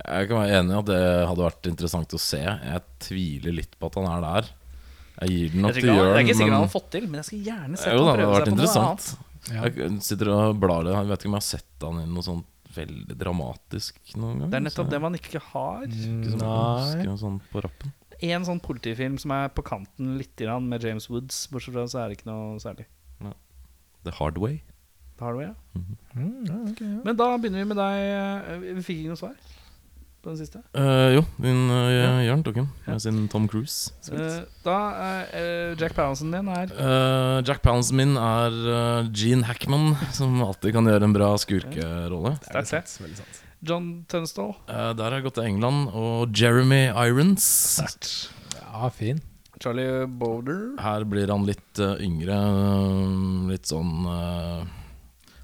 Jeg 0.05 0.27
kan 0.29 0.37
være 0.37 0.59
enig 0.61 0.71
i 0.71 0.77
at 0.79 0.85
det 0.85 1.27
hadde 1.27 1.43
vært 1.49 1.67
interessant 1.67 2.07
å 2.13 2.19
se. 2.19 2.37
Jeg 2.39 2.81
tviler 2.99 3.53
litt 3.55 3.73
på 3.79 3.87
at 3.87 3.95
han 3.95 4.05
er 4.05 4.21
der. 4.21 4.49
Jeg 5.21 5.29
gir 5.29 5.49
den 5.49 5.61
nok 5.63 5.73
Jeg 5.73 5.81
til 5.81 5.83
tror 5.83 5.89
ikke 5.89 5.97
han- 5.97 6.05
det 6.05 6.13
er 6.13 6.19
Jørn, 6.19 6.25
ikke 6.29 6.37
sikkert 6.39 6.53
han 6.53 6.67
har 6.67 6.73
fått 6.79 6.89
til, 6.91 7.01
men 7.09 7.13
jeg 7.19 7.25
skal 7.25 7.39
gjerne 7.39 7.77
sette 7.77 7.91
jo, 7.91 7.97
han 7.97 8.05
da, 8.05 8.15
det 8.15 8.19
prøve 8.19 8.33
hadde 8.33 8.45
seg 8.45 8.53
på 8.53 8.55
noe 8.55 8.65
interessant. 8.65 9.17
annet. 9.49 9.75
ja. 9.75 9.83
Jeg 9.89 10.01
sitter 10.01 10.27
og 10.29 10.59
blar 10.59 10.83
det. 10.83 10.93
Jeg 10.93 11.07
vet 11.09 11.19
ikke 11.19 11.25
om 11.25 11.33
jeg 11.33 11.41
har 11.41 11.49
sett 11.49 11.81
han 11.81 11.99
i 11.99 12.05
noe 12.05 12.21
sånt 12.23 12.45
veldig 12.69 13.17
dramatisk 13.17 13.93
noen 14.15 14.39
gang. 14.39 14.49
Det 14.51 14.57
er 14.61 14.65
nettopp 14.69 14.89
det 14.89 15.01
man 15.01 15.13
ikke 15.15 15.41
har. 15.41 15.81
ikke 15.87 16.37
sånn- 16.37 16.95
Nei. 16.95 17.17
sånn 17.17 17.41
på 17.51 17.61
rappen. 17.63 17.91
En 18.21 18.43
sånn 18.43 18.59
politifilm 18.59 19.17
som 19.21 19.31
er 19.31 19.47
på 19.55 19.63
kanten 19.63 20.17
litt 20.19 20.41
med 20.65 20.83
James 20.83 21.09
Woods. 21.09 21.47
Bortsett 21.51 21.73
fra 21.73 21.85
så 21.87 22.01
er 22.03 22.09
det 22.09 22.19
ikke 22.19 22.31
noe 22.31 22.59
særlig. 22.59 22.85
The 24.03 24.11
Hard 24.15 24.37
Way. 24.39 24.61
The 25.19 25.25
hard 25.25 25.35
way 25.35 25.45
ja. 25.49 25.55
Mm, 25.75 26.45
ja, 26.47 26.57
okay, 26.71 26.87
ja. 26.87 26.99
Men 27.03 27.17
da 27.19 27.25
begynner 27.37 27.59
vi 27.59 27.67
med 27.67 27.79
deg. 27.79 27.95
eh, 27.99 28.75
Vi 28.77 28.83
fikk 28.87 29.01
ikke 29.01 29.11
noe 29.11 29.19
svar 29.19 29.33
på 30.23 30.31
den 30.33 30.37
siste. 30.41 30.59
Uh, 30.75 31.15
jo, 31.15 31.21
din 31.39 31.61
uh, 31.71 32.19
Jørn 32.25 32.41
tok 32.43 32.57
den 32.59 32.67
Ja. 32.85 32.93
med 32.93 33.01
sin 33.03 33.19
Tom 33.31 33.47
Cruise. 33.47 33.91
Uh, 34.11 34.41
da 34.65 34.77
er 34.99 35.29
eh, 35.39 35.75
Jack 35.79 35.95
Palance 35.95 36.23
din 36.27 36.49
er 36.51 36.73
Eh, 36.73 37.41
Jack 37.47 37.61
Palance 37.63 37.93
min 37.95 38.17
er 38.19 38.57
uh, 38.67 39.09
Gene 39.15 39.47
Hackman, 39.47 39.93
som 40.15 40.41
alltid 40.43 40.73
kan 40.75 40.85
gjøre 40.89 41.07
en 41.07 41.15
bra 41.15 41.31
skurkerolle. 41.39 42.35
Det 42.47 42.55
er 42.61 42.67
sant, 42.67 42.97
veldig 43.03 43.21
sant. 43.21 43.39
John 43.61 43.87
Tunstall. 44.07 44.53
Eh, 44.71 44.91
der 44.95 45.03
har 45.09 45.17
jeg 45.19 45.25
gått 45.29 45.35
til 45.39 45.49
England, 45.49 45.89
og 45.95 46.31
Jeremy 46.35 46.85
Irons. 46.91 47.43
Sterkt. 47.79 48.29
Ja, 48.59 48.87
fin. 48.95 49.19
Charlie 49.59 50.05
Boulder. 50.07 50.77
Her 50.79 51.03
blir 51.03 51.27
han 51.33 51.43
litt 51.47 51.79
uh, 51.83 51.97
yngre. 51.99 52.37
litt 53.51 53.67
sånn 53.67 54.05
uh, 54.07 54.61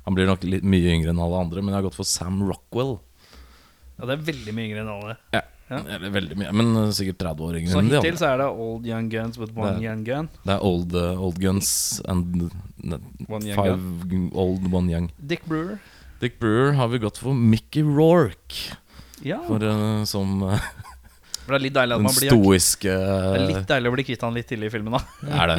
Han 0.05 0.15
blir 0.15 0.29
nok 0.29 0.45
litt 0.47 0.63
mye 0.63 0.93
yngre 0.95 1.11
enn 1.11 1.19
alle 1.19 1.41
andre, 1.43 1.59
men 1.63 1.73
jeg 1.73 1.81
har 1.81 1.87
gått 1.89 1.97
for 1.99 2.07
Sam 2.07 2.39
Rockwell. 2.47 2.93
Ja, 3.99 4.05
det 4.09 4.15
er 4.17 4.23
veldig 4.27 4.53
mye 4.57 4.65
yngre 4.69 4.81
enn 4.83 4.89
alle. 4.91 5.17
Ja. 5.33 5.41
Ja. 5.65 5.79
Eller 5.95 6.11
veldig 6.13 6.35
mye, 6.37 6.51
men 6.53 6.67
uh, 6.77 6.91
sikkert 6.93 7.17
30 7.23 7.41
år 7.47 7.55
yngre 7.57 7.71
Så 7.73 7.79
enn 7.81 7.87
de 7.89 7.95
hittil 7.97 8.11
andre. 8.13 8.19
så 8.21 8.27
er 8.29 8.37
det 8.43 8.47
Old 8.67 8.83
Young 8.85 9.07
Guns 9.09 9.39
with 9.41 9.55
one 9.57 9.71
Det- 9.79 9.85
young 9.87 10.03
gun. 10.05 10.27
Det 10.45 10.53
er 10.53 10.61
old, 10.67 10.93
uh, 10.93 11.21
old 11.25 11.39
guns 11.41 11.71
and 12.07 12.43
uh, 12.43 12.97
One 13.27 13.47
young 13.49 13.57
five 13.57 14.29
old, 14.37 14.67
one 14.73 14.91
young. 14.93 15.07
Dick 15.17 15.45
Brewer. 15.49 15.79
Dick 16.21 16.37
Brewer 16.39 16.73
har 16.77 16.87
vi 16.93 16.99
gått 17.01 17.17
for 17.17 17.33
Mickey 17.33 17.81
Rourke. 17.81 18.75
Ja, 19.25 19.39
For, 19.47 19.63
uh, 19.63 20.03
som 20.05 20.43
uh, 20.43 20.59
for 21.45 21.53
det 21.55 21.57
er 21.57 21.63
litt 21.65 21.75
deilig 21.77 21.93
at 21.95 21.99
den 22.01 22.05
man 22.09 22.15
blir 22.19 22.31
stoiske 22.33 22.93
Det 22.93 23.41
er 23.41 23.47
litt 23.49 23.67
deilig 23.69 23.89
å 23.89 23.93
bli 23.95 24.03
kvitt 24.05 24.23
han 24.25 24.33
litt 24.37 24.47
tidlig 24.49 24.69
i 24.69 24.73
filmen, 24.73 24.95
da. 24.97 25.01
Er 25.29 25.51
det. 25.51 25.57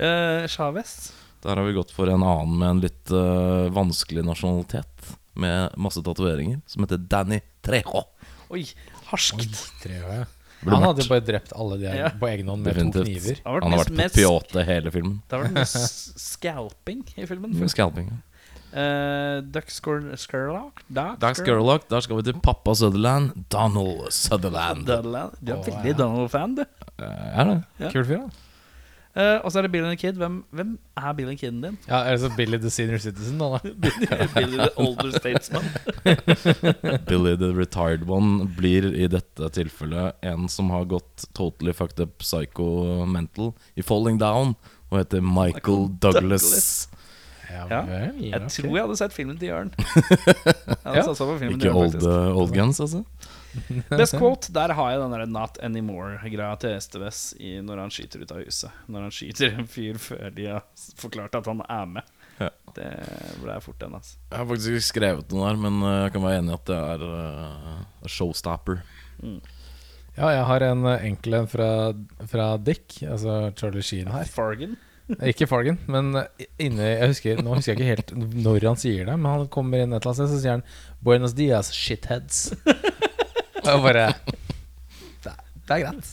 Uh, 0.00 0.46
Chavez. 0.54 0.96
Der 1.44 1.56
har 1.60 1.64
vi 1.68 1.76
gått 1.76 1.92
for 1.94 2.08
en 2.12 2.24
annen 2.24 2.56
med 2.58 2.68
en 2.72 2.80
litt 2.88 3.12
uh, 3.12 3.68
vanskelig 3.72 4.24
nasjonalitet. 4.26 5.12
Med 5.38 5.76
masse 5.78 6.02
tatoveringer. 6.04 6.60
Som 6.66 6.84
heter 6.84 6.98
Danny 6.98 7.40
Trejo. 7.64 8.04
Oi, 8.50 8.64
harskt. 9.10 9.44
Oi, 9.86 9.98
år, 10.02 10.12
ja. 10.22 10.26
Han 10.66 10.82
hadde 10.82 11.04
jo 11.04 11.10
bare 11.12 11.22
drept 11.22 11.52
alle 11.54 11.76
de 11.78 11.86
her 11.86 11.98
Ja. 12.00 12.08
på 12.18 12.26
egen 12.32 12.48
hånd 12.50 12.64
med 12.66 12.74
to 12.92 13.04
kniver. 13.04 13.38
Har 13.44 13.60
Han 13.62 13.72
har 13.72 13.84
vært 13.84 13.94
på 13.94 14.14
Piote 14.16 14.64
hele 14.66 14.90
filmen. 14.90 15.20
Det 15.28 15.38
har 15.38 15.44
vært 15.44 15.54
mye 15.54 15.84
scalping 16.18 17.04
i 17.16 17.26
filmen. 17.30 17.54
Med 17.54 17.70
scalping. 17.70 18.10
Uh, 18.68 19.40
Duck 19.48 19.70
Scur- 19.72 20.12
Scurlock? 20.20 20.82
Duck 20.92 21.18
Dags 21.22 21.40
der 21.40 22.00
skal 22.04 22.16
vi 22.18 22.22
til 22.26 22.40
pappa 22.40 22.74
Sutherland. 22.74 23.46
Donald 23.48 24.10
Sutherland. 24.12 24.84
Sutherland. 24.84 25.38
Du 25.40 25.52
er 25.52 25.56
oh, 25.56 25.64
veldig 25.64 25.94
ja. 25.94 25.96
Donald-fan, 25.96 26.54
du. 26.58 26.64
Uh, 26.98 27.06
Er 27.06 27.44
det? 27.44 27.64
Ja. 27.80 27.90
Kul 27.94 28.04
fyr, 28.04 28.26
da. 28.26 28.47
Eh, 29.16 29.38
og 29.42 29.50
så 29.50 29.58
er 29.58 29.66
det 29.66 29.72
Bill 29.72 29.84
and 29.84 29.96
the 29.96 30.00
Kid. 30.00 30.18
Hvem, 30.20 30.44
hvem 30.54 30.78
er 30.96 31.12
Bill 31.12 31.28
and 31.28 31.38
Kiden 31.38 31.62
din? 31.62 31.78
Ja, 31.88 32.02
er 32.04 32.16
det 32.16 32.20
så 32.20 32.30
Billy 32.36 32.58
the 32.60 32.70
Senior 32.70 32.98
Citizen, 32.98 33.38
da. 33.38 33.48
da. 33.58 34.26
Billy 34.36 34.58
the 34.58 34.70
Older 34.76 35.10
Statesman. 35.18 35.64
Billy 37.10 37.34
the 37.36 37.52
Retired 37.56 38.08
One 38.08 38.46
blir 38.58 38.92
i 38.94 39.08
dette 39.10 39.50
tilfellet 39.56 40.20
en 40.22 40.48
som 40.48 40.70
har 40.70 40.84
gått 40.84 41.26
totally 41.34 41.72
fucked 41.72 42.00
up 42.04 42.18
psycho 42.22 43.06
mental 43.06 43.54
i 43.74 43.82
Falling 43.82 44.20
Down, 44.20 44.54
og 44.90 45.02
heter 45.02 45.20
Michael 45.20 45.88
Michael 45.88 45.88
Douglas. 46.00 46.42
Douglas. 46.42 46.88
Ja, 47.48 47.64
Ja, 47.70 47.80
vel, 47.80 48.16
Jeg 48.20 48.34
okay. 48.34 48.48
tror 48.48 48.74
jeg 48.76 48.84
hadde 48.84 48.96
sett 49.00 49.14
filmen 49.16 49.38
til 49.40 49.48
Jørn. 49.48 49.70
Ikke 51.48 51.64
Jørn, 51.64 51.76
old, 51.76 52.02
uh, 52.04 52.36
old 52.36 52.52
Guns, 52.52 52.80
altså? 52.80 53.02
Best 54.00 54.16
quote, 54.18 54.52
der 54.54 54.74
har 54.76 54.92
jeg 54.92 55.00
den 55.02 55.14
der 55.16 55.26
Not 55.30 55.58
Anymore-greia 55.64 56.54
til 56.60 56.76
Esteves 56.76 57.22
når 57.38 57.82
han 57.84 57.92
skyter 57.94 58.24
ut 58.24 58.34
av 58.34 58.42
huset. 58.44 58.84
Når 58.86 59.08
han 59.08 59.14
skyter 59.14 59.58
en 59.58 59.68
fyr 59.70 60.00
før 60.02 60.32
de 60.36 60.48
har 60.52 60.88
forklart 61.00 61.38
at 61.38 61.50
han 61.50 61.62
er 61.66 61.92
med. 61.98 62.14
Ja. 62.38 62.50
Det 62.76 62.88
ble 63.42 63.56
fort 63.64 63.80
den, 63.82 63.96
altså. 63.98 64.18
Jeg 64.30 64.38
har 64.38 64.50
faktisk 64.52 64.74
ikke 64.74 64.88
skrevet 64.88 65.32
noe 65.34 65.48
der, 65.48 65.62
men 65.64 65.80
uh, 65.82 65.94
jeg 66.04 66.12
kan 66.14 66.26
være 66.26 66.42
enig 66.42 66.52
i 66.52 66.58
at 66.58 66.68
det 66.70 66.76
er 66.78 67.06
uh, 67.08 67.78
a 68.04 68.12
showstopper. 68.12 68.84
Ja, 70.18 70.32
jeg 70.34 70.44
har 70.48 70.64
en 70.66 70.84
eh, 70.90 71.06
enkel 71.12 71.36
en 71.38 71.48
fra, 71.50 71.70
fra 72.26 72.50
Dick, 72.58 73.00
altså 73.06 73.52
Charlie 73.58 73.84
Sheen 73.86 74.10
her. 74.10 74.26
Fargan. 74.26 74.74
Ikke 75.30 75.46
Fargan, 75.48 75.78
men 75.86 76.10
eh, 76.18 76.48
inni 76.66 76.84
jeg 76.84 77.12
husker, 77.12 77.42
Nå 77.42 77.54
husker 77.54 77.72
jeg 77.72 77.78
ikke 77.78 77.92
helt 77.92 78.42
når 78.42 78.66
han 78.66 78.80
sier 78.80 79.06
det, 79.08 79.14
men 79.14 79.30
han 79.30 79.46
kommer 79.52 79.84
inn 79.84 79.94
et 79.94 80.02
eller 80.02 80.10
annet 80.10 80.18
sted, 80.18 80.32
så 80.34 80.40
sier 80.42 80.58
han 80.58 80.66
'Buenos 80.98 81.36
dias, 81.38 81.70
shitheads'. 81.72 82.50
Og 83.74 83.82
bare 83.84 84.04
Det 85.24 85.32
er, 85.32 85.40
det 85.68 85.74
er 85.76 85.82
greit. 85.84 86.12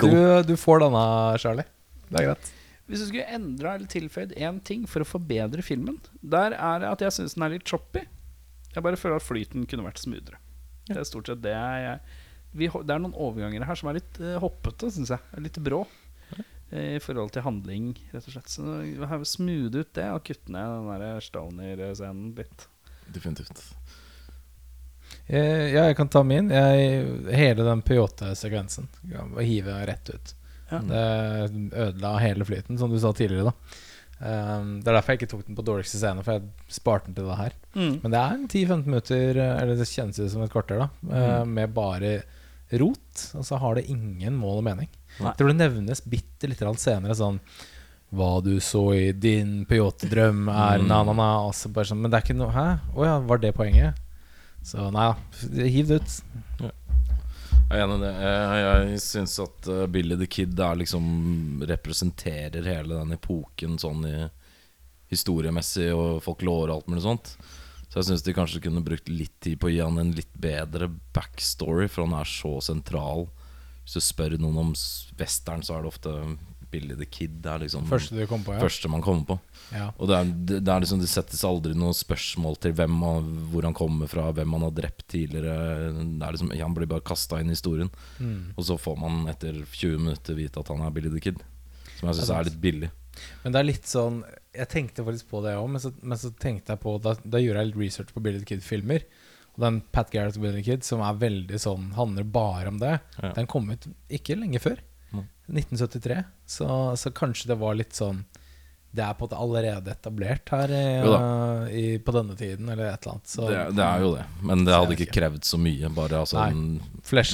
Du, 0.00 0.06
du, 0.10 0.16
du 0.50 0.56
får 0.58 0.82
denne, 0.84 1.04
Charlie. 1.42 1.66
Det 2.10 2.22
er 2.22 2.28
greit. 2.32 2.50
Hvis 2.90 3.04
du 3.04 3.06
skulle 3.06 3.26
endra 3.36 3.76
eller 3.78 3.86
tilføyd 3.86 4.32
én 4.34 4.56
ting 4.66 4.82
for 4.90 5.04
å 5.04 5.06
forbedre 5.06 5.62
filmen, 5.62 6.00
der 6.26 6.56
er 6.58 6.80
det 6.82 6.88
at 6.90 7.04
jeg 7.06 7.14
syns 7.20 7.36
den 7.36 7.44
er 7.46 7.52
litt 7.54 7.68
choppy. 7.70 8.02
Jeg 8.74 8.82
bare 8.82 8.98
føler 8.98 9.20
at 9.20 9.26
flyten 9.26 9.66
kunne 9.70 9.86
vært 9.86 10.02
smoothere. 10.02 10.40
Det 10.90 10.98
er 10.98 11.06
stort 11.06 11.30
sett 11.30 11.42
det 11.44 11.54
jeg 11.54 12.00
vi, 12.58 12.66
Det 12.66 12.90
er 12.90 12.98
noen 12.98 13.14
overganger 13.14 13.62
her 13.62 13.78
som 13.78 13.92
er 13.92 14.00
litt 14.00 14.18
uh, 14.18 14.40
hoppete, 14.42 14.90
syns 14.90 15.12
jeg. 15.14 15.22
Litt 15.38 15.60
brå. 15.62 15.84
eh, 16.72 16.96
I 16.96 17.02
forhold 17.02 17.30
til 17.36 17.44
handling, 17.46 17.92
rett 18.10 18.26
og 18.26 18.34
slett. 18.34 18.50
Så 18.50 19.26
smooth 19.36 19.70
ut 19.78 19.92
det 19.94 20.08
og 20.10 20.24
kutte 20.26 20.50
ned 20.50 20.72
den 20.74 21.04
der 21.04 21.22
Stoner-scenen 21.22 22.32
litt. 22.38 22.66
Definitivt. 23.14 23.62
Eh, 25.30 25.66
Ja, 25.72 25.84
jeg 25.88 25.96
kan 25.96 26.08
ta 26.10 26.22
min. 26.26 26.50
Jeg, 26.50 27.04
hele 27.38 27.66
den 27.66 27.82
Peyote-sekvensen 27.86 28.88
Hive 29.38 29.76
rett 29.86 30.10
ut. 30.10 30.34
Ja. 30.70 30.80
Det 30.86 31.70
ødela 31.74 32.18
hele 32.22 32.46
flyten, 32.46 32.78
som 32.78 32.90
du 32.90 32.98
sa 32.98 33.12
tidligere. 33.12 33.50
da 33.52 33.86
Um, 34.20 34.82
Det 34.82 34.90
er 34.90 34.98
derfor 34.98 35.14
jeg 35.14 35.20
ikke 35.22 35.30
tok 35.32 35.46
den 35.46 35.56
på 35.56 35.64
dårligste 35.64 35.96
scene, 35.96 36.20
for 36.22 36.36
jeg 36.36 36.42
sparte 36.68 37.06
den 37.08 37.14
til 37.16 37.24
det 37.30 37.38
her. 37.38 37.54
Mm. 37.72 37.94
Men 38.02 38.12
det 38.12 38.20
er 38.20 38.42
10-15 38.52 38.84
minutter, 38.84 39.38
eh, 39.40 39.62
eller 39.62 39.76
det 39.80 39.86
kjennes 39.88 40.20
ut 40.20 40.30
som 40.34 40.42
et 40.44 40.52
kvarter, 40.52 40.76
da 40.82 40.88
mm. 41.00 41.48
med 41.56 41.72
bare 41.72 42.10
rot. 42.76 43.22
Og 43.34 43.46
så 43.48 43.56
har 43.58 43.78
det 43.78 43.86
ingen 43.88 44.36
mål 44.36 44.58
og 44.60 44.66
mening. 44.68 44.90
Nei. 45.18 45.30
Jeg 45.30 45.38
tror 45.40 45.48
det 45.48 45.56
nevnes 45.56 46.04
bitte 46.04 46.50
litt 46.50 46.60
senere 46.78 47.16
sånn 47.16 47.40
Hva 48.12 48.42
du 48.42 48.58
så 48.60 48.82
i 48.94 49.12
din 49.12 49.64
Peyote-drøm, 49.64 50.48
er 50.52 50.78
Mm. 50.78 50.86
na-na-na. 50.88 51.46
Og 51.46 51.54
sånn 51.54 51.96
Men 52.00 52.10
det 52.10 52.18
er 52.18 52.26
ikke 52.26 52.36
noe 52.36 52.52
Hæ? 52.52 52.80
Å 52.94 53.04
ja, 53.06 53.18
var 53.20 53.38
det 53.38 53.54
poenget? 53.54 53.94
Så 54.62 54.90
nei 54.92 55.06
da, 55.08 55.64
hiv 55.64 55.88
det 55.88 56.00
ut. 56.00 56.16
Jeg 57.70 57.78
er 57.78 57.84
enig 57.84 58.00
i 58.00 58.02
det. 58.02 58.12
Jeg, 58.60 59.00
syns 59.04 59.36
at 59.42 59.70
uh, 59.70 59.86
Billy 59.90 60.18
the 60.18 60.26
Kid 60.26 60.58
er 60.58 60.80
liksom 60.80 61.62
representerer 61.70 62.66
hele 62.66 62.98
den 62.98 63.14
epoken 63.14 63.78
sånn 63.78 64.02
i 64.08 64.16
historiemessig 65.10 65.88
og 65.94 66.20
folk 66.24 66.42
lår 66.46 66.68
og 66.68 66.74
alt 66.74 66.90
mulig 66.90 67.04
sånt. 67.06 67.34
Så 67.90 67.98
jeg 67.98 68.08
syns 68.08 68.24
de 68.26 68.34
kanskje 68.34 68.62
kunne 68.62 68.82
brukt 68.86 69.08
litt 69.10 69.36
tid 69.42 69.58
på 69.58 69.70
å 69.70 69.72
gi 69.72 69.80
han 69.82 69.98
en 69.98 70.12
litt 70.14 70.30
bedre 70.38 70.86
backstory, 71.14 71.88
for 71.90 72.06
han 72.06 72.14
er 72.20 72.28
så 72.30 72.56
sentral. 72.62 73.26
Hvis 73.82 73.98
du 73.98 74.04
spør 74.04 74.36
noen 74.38 74.60
om 74.66 74.74
western, 75.18 75.64
så 75.66 75.76
er 75.76 75.82
det 75.82 75.90
ofte 75.90 76.14
Billy 76.70 76.96
the 76.98 77.06
Kid. 77.06 77.38
Det 77.44 77.50
er 77.52 77.62
liksom 77.64 77.86
Første 77.90 78.16
du 78.16 78.22
kom 78.30 78.42
på, 78.46 78.54
ja. 78.56 78.60
første 78.62 78.90
man 78.92 79.02
kommer 79.04 79.26
på. 79.28 79.36
ja. 79.74 79.88
Og 79.98 80.08
det, 80.10 80.16
er, 80.16 80.30
det, 80.32 80.58
det, 80.66 80.72
er 80.74 80.84
liksom, 80.84 81.00
det 81.02 81.10
settes 81.10 81.42
aldri 81.46 81.74
noe 81.78 81.96
spørsmål 81.96 82.58
til 82.62 82.74
hvem 82.78 82.96
han, 83.04 83.30
hvor 83.52 83.66
han 83.68 83.76
kommer 83.76 84.10
fra, 84.10 84.28
hvem 84.36 84.56
han 84.56 84.66
har 84.68 84.74
drept 84.76 85.06
tidligere. 85.10 85.90
Det 85.94 86.26
er 86.26 86.36
liksom, 86.36 86.52
han 86.56 86.76
blir 86.76 86.90
bare 86.90 87.06
kasta 87.06 87.40
inn 87.42 87.50
i 87.52 87.56
historien. 87.56 87.90
Mm. 88.18 88.52
Og 88.56 88.64
så 88.70 88.78
får 88.80 88.98
man 89.02 89.22
etter 89.32 89.58
20 89.66 89.98
minutter 90.06 90.38
vite 90.38 90.62
at 90.62 90.72
han 90.72 90.82
er 90.86 90.94
Billy 90.94 91.12
the 91.12 91.22
Kid. 91.22 91.42
Som 91.98 92.08
jeg 92.10 92.20
syns 92.20 92.30
er 92.32 92.46
litt 92.48 92.60
billig. 92.62 92.90
Men 93.42 93.52
det 93.52 93.58
er 93.60 93.66
litt 93.66 93.88
sånn 93.90 94.20
Jeg 94.54 94.68
tenkte 94.70 95.02
faktisk 95.04 95.26
på 95.32 95.40
det 95.44 95.56
òg, 95.58 95.66
men, 95.68 95.82
men 96.06 96.16
så 96.18 96.30
tenkte 96.40 96.72
jeg 96.72 96.80
på 96.80 96.92
Da, 97.02 97.16
da 97.20 97.40
gjorde 97.42 97.60
jeg 97.60 97.68
litt 97.72 97.80
research 97.82 98.14
på 98.14 98.22
Billy 98.24 98.40
the 98.40 98.46
Kid-filmer. 98.48 99.04
Og 99.58 99.64
den 99.64 99.80
Pat 99.92 100.12
Garrett 100.14 100.38
og 100.38 100.44
Billy 100.46 100.60
the 100.62 100.64
Kid, 100.70 100.86
som 100.86 101.02
er 101.04 101.18
veldig 101.20 101.58
sånn 101.60 101.90
handler 101.98 102.24
bare 102.24 102.70
om 102.70 102.78
det, 102.80 102.94
Ja. 103.18 103.32
den 103.36 103.48
kom 103.50 103.68
ut 103.68 103.88
ikke 104.08 104.38
lenge 104.38 104.62
før. 104.62 104.78
Mm. 105.50 105.58
1973. 105.58 106.20
Så, 106.46 106.66
så 106.96 107.10
kanskje 107.12 107.48
det 107.50 107.56
var 107.60 107.74
litt 107.78 107.92
sånn 107.98 108.24
Det 108.90 109.04
er 109.06 109.14
på 109.14 109.22
en 109.22 109.28
måte 109.28 109.38
allerede 109.38 109.92
etablert 109.92 110.48
her 110.50 110.72
i, 110.74 110.80
Jo 111.04 111.12
i, 111.70 111.82
på 112.02 112.10
denne 112.16 112.34
tiden, 112.34 112.66
eller 112.72 112.88
et 112.90 113.04
eller 113.04 113.12
annet. 113.18 113.28
Så 113.30 113.46
Det, 113.46 113.60
det 113.78 113.84
er 113.86 114.00
jo 114.02 114.08
det. 114.16 114.24
Men 114.42 114.64
det 114.66 114.74
hadde 114.74 114.96
ikke 114.96 115.12
krevd 115.14 115.44
så 115.46 115.60
mye. 115.62 115.90
Bare 115.94 116.24
altså, 116.24 116.40
Nei. 116.40 116.80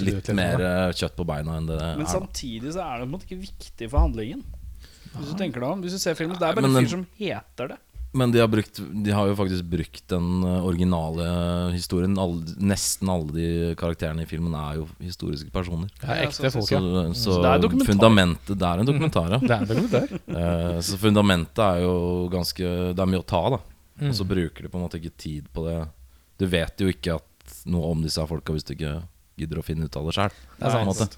litt 0.04 0.10
litt. 0.10 0.28
mer 0.36 0.58
da. 0.60 0.72
eh, 0.88 0.92
kjøtt 1.00 1.16
på 1.16 1.24
beina 1.24 1.56
enn 1.56 1.70
det 1.70 1.78
Men 1.80 2.04
er. 2.04 2.12
samtidig 2.12 2.74
så 2.76 2.84
er 2.84 2.98
det 3.00 3.06
på 3.06 3.08
en 3.08 3.14
måte 3.16 3.28
ikke 3.30 3.40
viktig 3.46 3.88
for 3.90 4.04
handlingen. 4.04 4.44
Hvis 5.16 5.30
du 5.32 5.36
tenker 5.40 5.60
deg 5.64 5.70
om 5.70 5.80
Hvis 5.86 5.96
du 5.96 5.98
ser 6.02 6.14
filmen, 6.18 6.36
det 6.36 6.44
er 6.44 6.58
bare 6.58 6.68
en 6.68 6.76
fyr 6.76 6.92
som 6.92 7.06
heter 7.16 7.72
det. 7.72 7.78
Men 8.12 8.32
de 8.32 8.40
har, 8.40 8.48
brukt, 8.48 8.78
de 9.04 9.10
har 9.12 9.28
jo 9.28 9.34
faktisk 9.36 9.64
brukt 9.68 10.08
den 10.08 10.44
eh, 10.44 10.64
originale 10.64 11.26
historien. 11.74 12.14
Alle, 12.18 12.54
nesten 12.56 13.10
alle 13.12 13.34
de 13.34 13.48
karakterene 13.78 14.24
i 14.24 14.28
filmen 14.30 14.54
er 14.56 14.78
jo 14.80 14.86
historiske 15.04 15.52
personer. 15.52 15.90
Det 16.00 16.08
er 16.08 16.22
ekte 16.24 16.50
folk, 16.50 16.54
folk, 16.54 16.70
Så, 16.70 16.80
ja. 16.80 17.02
så 17.18 17.36
det 17.42 17.52
er 17.52 17.88
fundamentet 17.90 18.54
Det 18.56 18.70
er 18.70 18.82
en 18.82 18.88
dokumentar, 18.88 19.36
ja. 19.36 19.40
Det 19.46 19.52
er 19.52 19.66
en 19.66 19.72
dokumentar. 19.72 20.16
Eh, 20.40 20.78
så 20.88 21.00
fundamentet 21.02 21.64
er 21.66 21.82
jo 21.84 21.96
ganske 22.32 22.70
Det 22.96 23.04
er 23.04 23.12
mye 23.12 23.24
å 23.24 23.28
ta, 23.34 23.42
da. 23.56 23.60
Mm. 24.00 24.08
Og 24.10 24.16
så 24.20 24.28
bruker 24.28 24.64
de 24.64 24.72
på 24.72 24.80
en 24.80 24.86
måte 24.86 25.00
ikke 25.00 25.16
tid 25.16 25.52
på 25.52 25.66
det. 25.66 25.76
Du 26.40 26.48
vet 26.52 26.80
jo 26.80 26.88
ikke 26.92 27.18
at 27.20 27.60
noe 27.68 27.92
om 27.92 28.02
disse 28.04 28.24
folka 28.28 28.54
hvis 28.54 28.66
du 28.66 28.74
ikke 28.76 28.96
gidder 29.36 29.60
å 29.60 29.64
finne 29.64 29.86
ut 29.86 29.96
av 29.98 30.08
det 30.08 30.14
sjøl. 30.16 30.36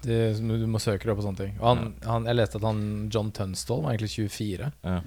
Du 0.03 0.67
må 0.67 0.81
søke 0.83 1.05
deg 1.05 1.13
opp 1.13 1.21
og 1.21 1.27
sånne 1.29 1.39
ting. 1.39 1.53
Og 1.61 1.67
han, 1.69 1.83
han, 2.03 2.27
jeg 2.27 2.35
leste 2.35 2.59
at 2.59 2.67
han 2.67 2.81
John 3.13 3.31
Tunstall 3.35 3.85
var 3.85 3.95
egentlig 3.95 4.27
24. 4.27 4.71
Ja. 4.83 4.97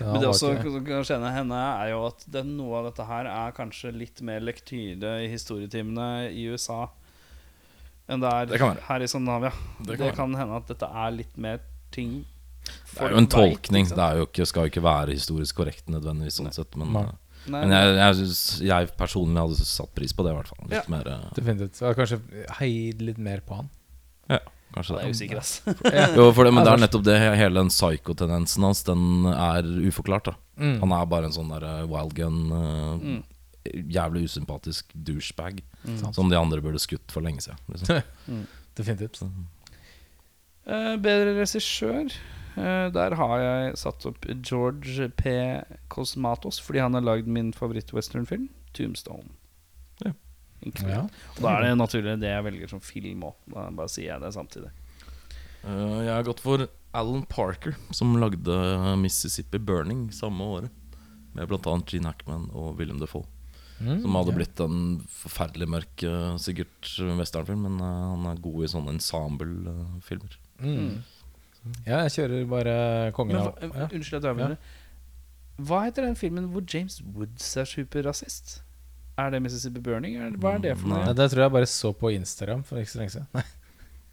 Men 0.00 0.20
det 0.20 0.28
også 0.28 0.50
som 0.54 0.84
kan 0.86 1.04
kjenne 1.06 1.30
henne, 1.34 1.60
er 1.84 1.90
jo 1.92 2.02
at 2.08 2.24
det, 2.26 2.42
noe 2.48 2.78
av 2.80 2.84
dette 2.90 3.06
her 3.06 3.28
er 3.30 3.54
kanskje 3.56 3.92
litt 3.94 4.20
mer 4.26 4.40
lektyre 4.40 5.16
i 5.24 5.28
historietimene 5.32 6.30
i 6.32 6.46
USA 6.50 6.88
enn 8.10 8.20
det 8.20 8.28
er 8.36 8.46
Det 8.50 8.58
her 8.84 9.00
i 9.00 9.06
Skandinavia. 9.08 9.50
Det 9.80 9.94
Det 9.94 9.98
kan 9.98 10.14
kan, 10.16 10.34
hende 10.36 10.56
at 10.58 10.66
dette 10.68 10.84
er 10.84 11.10
litt 11.14 11.36
mer 11.40 11.60
ting 11.94 12.24
Det 12.66 13.00
er 13.00 13.10
jo 13.14 13.20
en 13.22 13.26
tolkning. 13.32 13.86
Det 13.88 13.98
er 13.98 14.16
jo 14.20 14.26
ikke, 14.28 14.46
skal 14.46 14.66
jo 14.66 14.72
ikke 14.72 14.82
være 14.84 15.14
historisk 15.16 15.56
korrekt 15.56 15.88
nødvendigvis, 15.88 16.36
sånn 16.40 16.52
sett. 16.52 16.76
Men, 16.76 16.92
Nei. 16.92 17.06
men 17.48 17.72
jeg, 17.72 17.94
jeg, 17.96 18.14
synes- 18.20 18.60
jeg 18.64 18.90
personlig 18.96 19.40
hadde 19.40 19.64
satt 19.68 19.94
pris 19.96 20.12
på 20.16 20.24
det, 20.24 20.32
i 20.32 20.36
hvert 20.38 20.48
fall. 20.52 20.64
Litt 20.68 20.78
Ja. 20.78 20.84
mer 20.88 21.08
uh... 21.08 21.30
Definitivt. 21.36 21.76
Så 21.80 21.94
kanskje 21.96 22.20
heid 22.60 23.00
litt 23.02 23.18
mer 23.18 23.40
på 23.44 23.54
han. 23.62 23.70
Kanskje 24.74 24.96
Det 24.98 25.04
er 25.04 25.12
usikker, 25.14 25.38
ass. 25.38 25.52
Jo, 26.18 26.32
for 26.34 26.44
det, 26.48 26.52
men 26.56 26.64
det 26.66 26.72
er 26.72 26.80
nettopp 26.82 27.04
det. 27.06 27.14
Hele 27.38 27.60
den 27.60 27.70
psykotendensen 27.70 28.64
hans, 28.66 28.82
den 28.88 29.26
er 29.30 29.62
uforklart. 29.88 30.32
da 30.32 30.34
Mm. 30.56 30.76
Han 30.84 30.92
er 30.94 31.06
bare 31.10 31.26
en 31.26 31.32
sånn 31.34 31.48
der 31.50 31.64
eh, 31.66 31.86
wild 31.90 32.12
gun. 32.14 32.36
uh, 32.52 32.98
Mm. 33.02 33.22
jævlig 33.90 34.24
usympatisk 34.28 34.90
douchebag. 34.94 35.62
Mm. 35.86 36.12
Som 36.14 36.28
de 36.30 36.36
andre 36.38 36.60
burde 36.62 36.78
skutt 36.78 37.10
for 37.10 37.22
lenge 37.24 37.40
siden. 37.42 37.58
Liksom. 37.72 38.02
Definitivt. 38.78 39.22
Uh, 40.66 40.94
bedre 41.02 41.34
regissør. 41.40 42.12
Uh, 42.56 42.86
der 42.94 43.14
har 43.18 43.38
jeg 43.42 43.76
satt 43.80 44.06
opp 44.06 44.26
George 44.46 45.08
P. 45.18 45.32
Cosmatos, 45.90 46.60
fordi 46.62 46.78
han 46.84 46.94
har 46.94 47.02
lagd 47.02 47.26
min 47.26 47.52
favoritt-westernfilm, 47.52 48.48
'Tombstone'. 48.74 49.32
Ja. 50.86 51.02
Og 51.34 51.42
Da 51.44 51.56
er 51.58 51.66
det 51.66 51.74
naturlig 51.76 52.16
det 52.22 52.30
jeg 52.30 52.46
velger 52.46 52.72
som 52.72 52.80
film 52.84 53.26
òg. 53.28 53.36
Da 53.52 53.68
bare 53.74 53.92
sier 53.92 54.14
jeg 54.14 54.22
det 54.22 54.32
samtidig. 54.36 54.70
Uh, 55.64 56.00
jeg 56.04 56.12
har 56.12 56.26
gått 56.26 56.42
for 56.44 56.66
Alan 56.94 57.24
Parker, 57.28 57.76
som 57.92 58.16
lagde 58.20 58.56
Mississippi 59.00 59.58
Burning 59.58 60.10
samme 60.14 60.46
året. 60.58 60.80
Med 61.34 61.50
bl.a. 61.50 61.78
Gene 61.90 62.12
Hackman 62.12 62.46
og 62.54 62.78
William 62.78 63.00
Defoe. 63.02 63.26
Mm, 63.80 64.02
Som 64.04 64.14
hadde 64.14 64.30
ja. 64.30 64.36
blitt 64.38 64.60
en 64.62 64.76
forferdelig 65.10 65.66
mørk 65.66 66.04
eh, 66.06 66.36
sikkert 66.38 66.92
westernfilm, 67.18 67.64
men 67.66 67.80
uh, 67.82 68.12
han 68.14 68.28
er 68.30 68.42
god 68.44 68.62
i 68.62 68.70
sånne 68.70 68.94
ensemble-filmer. 68.94 70.36
Mm. 70.62 71.02
Ja, 71.82 72.04
jeg 72.04 72.12
kjører 72.14 72.46
bare 72.48 72.74
kongen 73.16 73.40
av 73.40 73.58
ja. 73.64 73.88
Unnskyld 73.88 74.20
at 74.20 74.28
jeg 74.28 74.36
avbryter. 74.36 74.72
Hva 75.64 75.80
heter 75.86 76.06
den 76.06 76.16
filmen 76.18 76.48
hvor 76.52 76.64
James 76.66 77.00
Woods 77.14 77.46
er 77.60 77.66
superrasist? 77.68 78.60
Er 79.18 79.30
det 79.30 79.40
Mississippi 79.44 79.80
Burning? 79.80 80.16
Eller 80.18 80.38
hva 80.42 80.54
er 80.56 80.62
det 80.64 80.72
for 80.78 80.88
Nei, 80.90 81.04
noe? 81.04 81.14
Det 81.14 81.28
tror 81.30 81.44
jeg 81.44 81.52
bare 81.54 81.68
så 81.70 81.92
på 81.94 82.10
Instagram 82.16 82.64
for 82.66 82.80
ikke 82.82 82.90
så 82.94 82.98
lenge 83.02 83.14
siden. 83.14 83.28
Nei, 83.34 83.44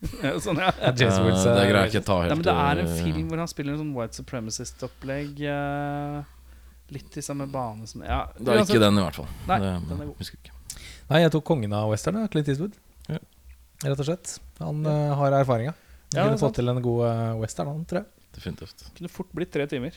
Ja, 0.26 0.32
sånn, 0.42 0.58
ja. 0.62 0.70
James 0.98 1.16
Eh, 1.18 1.24
Woods 1.26 1.44
det 1.46 1.52
er- 1.54 1.68
greier 1.72 1.84
jeg 1.88 1.92
ikke 1.96 2.06
ta 2.06 2.16
helt 2.22 2.32
Nei, 2.32 2.38
men 2.40 2.46
det 2.48 2.54
er 2.58 2.80
en 2.84 2.88
eh, 2.92 3.02
film 3.06 3.28
hvor 3.30 3.42
han 3.44 3.50
spiller 3.52 3.74
en 3.76 3.82
sånn 3.84 3.92
white 3.98 4.18
supremacist-opplegg. 4.22 5.42
eh, 5.46 6.22
litt 6.92 7.18
i 7.18 7.22
samme 7.24 7.46
bane 7.48 7.86
som 7.88 8.02
Ja, 8.04 8.26
Det 8.38 8.48
er 8.52 8.64
ikke 8.66 8.80
den, 8.82 8.98
i 8.98 9.04
hvert 9.06 9.16
fall. 9.22 9.28
Nei, 9.48 9.60
det, 9.64 9.74
den 9.90 10.02
er 10.02 10.10
god. 10.10 10.18
husker 10.22 10.38
ikke. 10.42 10.56
Nei, 11.12 11.20
jeg 11.22 11.32
tok 11.32 11.46
kongen 11.46 11.74
av 11.74 11.90
western, 11.92 12.18
ja, 12.22 12.28
Clint 12.34 12.50
Eastwood. 12.52 12.74
Ja. 13.10 13.20
Rett 13.86 14.00
og 14.02 14.06
slett. 14.10 14.34
Han 14.60 14.86
eh, 14.86 15.14
har 15.18 15.32
erfaringa. 15.42 15.74
Ja, 16.12 16.26
Kunne 16.26 16.34
det 16.34 16.38
er 16.40 16.44
fått 16.46 16.58
til 16.60 16.70
en 16.74 16.82
god 16.84 17.06
eh, 17.08 17.40
western, 17.42 17.68
han, 17.72 17.86
tror 17.88 18.02
jeg. 18.04 18.10
Definitivt. 18.36 18.84
Kunne 18.98 19.10
fort 19.12 19.32
blitt 19.36 19.52
tre 19.52 19.66
timer. 19.68 19.96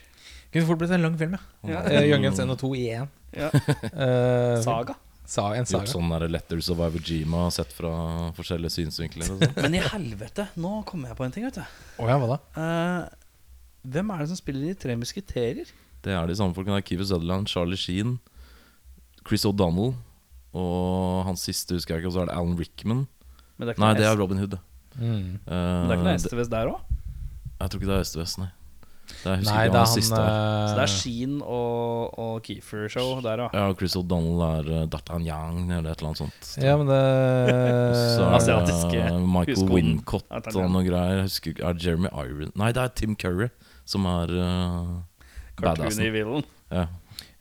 Kunne 0.52 0.66
fort 0.68 0.78
blitt 0.80 0.90
en 0.94 1.02
lang 1.02 1.16
film, 1.18 1.34
ja. 1.38 1.42
Ja. 1.70 1.82
Uh, 1.86 2.05
Young 2.11 2.22
Guns 2.28 2.38
1 2.42 2.50
og 2.50 2.59
2 2.61 2.70
i 2.78 2.84
én. 2.94 3.09
Ja. 3.37 3.51
Eh, 4.05 4.61
Saga. 4.64 4.95
Sa 5.26 5.47
en 5.57 5.64
Gjort 5.64 5.70
saga. 5.72 5.89
sånn 5.89 6.11
der 6.12 6.26
Letters 6.28 6.66
of 6.68 6.80
Iwo 6.85 7.01
Jima 7.01 7.47
sett 7.55 7.70
fra 7.72 7.91
forskjellige 8.37 8.74
synsvinkler. 8.74 9.30
Og 9.32 9.41
sånn. 9.41 9.55
Men 9.64 9.76
i 9.78 9.80
helvete, 9.80 10.49
nå 10.61 10.82
kommer 10.89 11.09
jeg 11.12 11.16
på 11.20 11.24
en 11.24 11.32
ting, 11.32 11.47
vet 11.49 11.57
du. 11.57 11.62
Å 12.05 12.09
ja, 12.11 12.18
hva 12.20 12.28
da? 12.35 12.39
Eh, 12.61 13.47
hvem 13.95 14.12
er 14.12 14.20
det 14.24 14.28
som 14.35 14.41
spiller 14.41 14.66
de 14.68 14.74
tre 14.85 14.97
musketerer? 15.01 15.70
Det 16.05 16.12
er 16.12 16.28
de 16.28 16.37
samme 16.37 16.53
folkene. 16.57 16.76
Det 16.76 16.85
er 16.85 16.89
Keefer 16.91 17.09
Sutherland, 17.09 17.49
Charlie 17.49 17.80
Sheen, 17.80 18.18
Chris 19.24 19.47
O'Donnell 19.49 19.95
og 20.55 21.24
hans 21.26 21.43
siste 21.49 21.74
husker 21.78 21.97
jeg 21.97 22.05
ikke. 22.05 22.12
Og 22.12 22.16
så 22.18 22.22
er 22.26 22.28
det 22.28 22.37
Alan 22.37 22.59
Rickman. 22.61 23.07
Men 23.57 23.64
det 23.64 23.72
er 23.72 23.76
ikke 23.78 23.85
Nei, 23.87 23.93
noe 23.95 24.01
det 24.03 24.07
er 24.11 24.20
Robin 24.20 24.43
Hood. 24.45 24.59
det. 24.59 24.61
Mm. 25.01 25.09
Eh, 25.09 25.49
men 25.49 25.89
det 25.89 25.95
er 25.95 25.97
ikke 25.97 26.07
noe 26.11 26.20
STVS 26.20 26.53
der 26.53 26.70
òg? 26.74 26.85
Jeg 27.55 27.70
tror 27.72 27.80
ikke 27.80 27.89
det 27.91 27.97
er 27.97 28.05
Øst-Vest, 28.05 28.39
nei. 28.45 28.51
Det 29.05 29.30
er, 29.30 29.38
husker 29.40 29.50
Nei, 29.50 29.64
ikke 29.64 29.72
det 29.74 29.78
er 29.78 29.84
han 29.84 29.92
siste 29.92 30.18
er. 30.20 30.34
Så 30.64 30.74
det 30.74 30.82
er 30.82 30.88
eh, 30.88 30.94
Sheen 30.94 31.34
og, 31.42 32.18
og 32.24 32.34
Keefer-show 32.46 33.11
der 33.24 33.42
ja. 33.44 33.48
Ja, 33.57 33.66
Chris 33.78 33.96
O'Donnell 34.00 34.42
er 34.46 34.70
uh, 34.70 34.80
D'Artagnan 34.92 35.61
eller 35.68 35.90
et 35.92 36.00
eller 36.00 36.11
annet 36.11 36.22
sånt. 36.22 36.50
Ja, 36.61 36.74
men 36.80 36.90
det 36.90 36.98
Så 36.98 38.24
er 38.24 38.26
det 38.26 38.40
Asiatiske 38.40 39.05
uh, 39.05 39.20
Michael 39.20 39.55
huskoden. 39.61 39.76
Wincott 39.76 40.50
og 40.55 40.68
noe 40.72 40.84
greier. 40.88 41.20
Jeg 41.20 41.28
husker 41.28 41.55
ikke, 41.55 41.64
Er 41.68 41.78
det 41.78 41.86
Jeremy 41.86 42.12
Iron 42.24 42.52
Nei, 42.61 42.72
det 42.76 42.84
er 42.84 42.92
Tim 43.02 43.16
Curry 43.20 43.48
som 43.84 44.09
er 44.09 44.32
uh, 44.32 44.92
badassen. 45.61 46.00
Cartoony-villen. 46.00 46.46
Ja. 46.72 46.86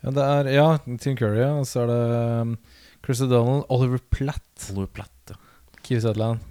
Ja, 0.03 0.11
det 0.11 0.24
er 0.30 0.49
Ja, 0.51 0.70
Tim 0.99 1.16
Curry, 1.20 1.39
ja. 1.39 1.53
Og 1.61 1.68
så 1.70 1.86
er 1.86 1.93
det 1.93 2.01
um, 2.43 2.57
Chris 3.05 3.24
O'Donnell, 3.24 3.64
Oliver 3.72 4.03
Platt, 4.11 4.72
Oliver 4.74 4.91
Platt, 4.99 5.32
ja. 5.32 5.39
Keith 5.84 6.03
Sutherland 6.03 6.43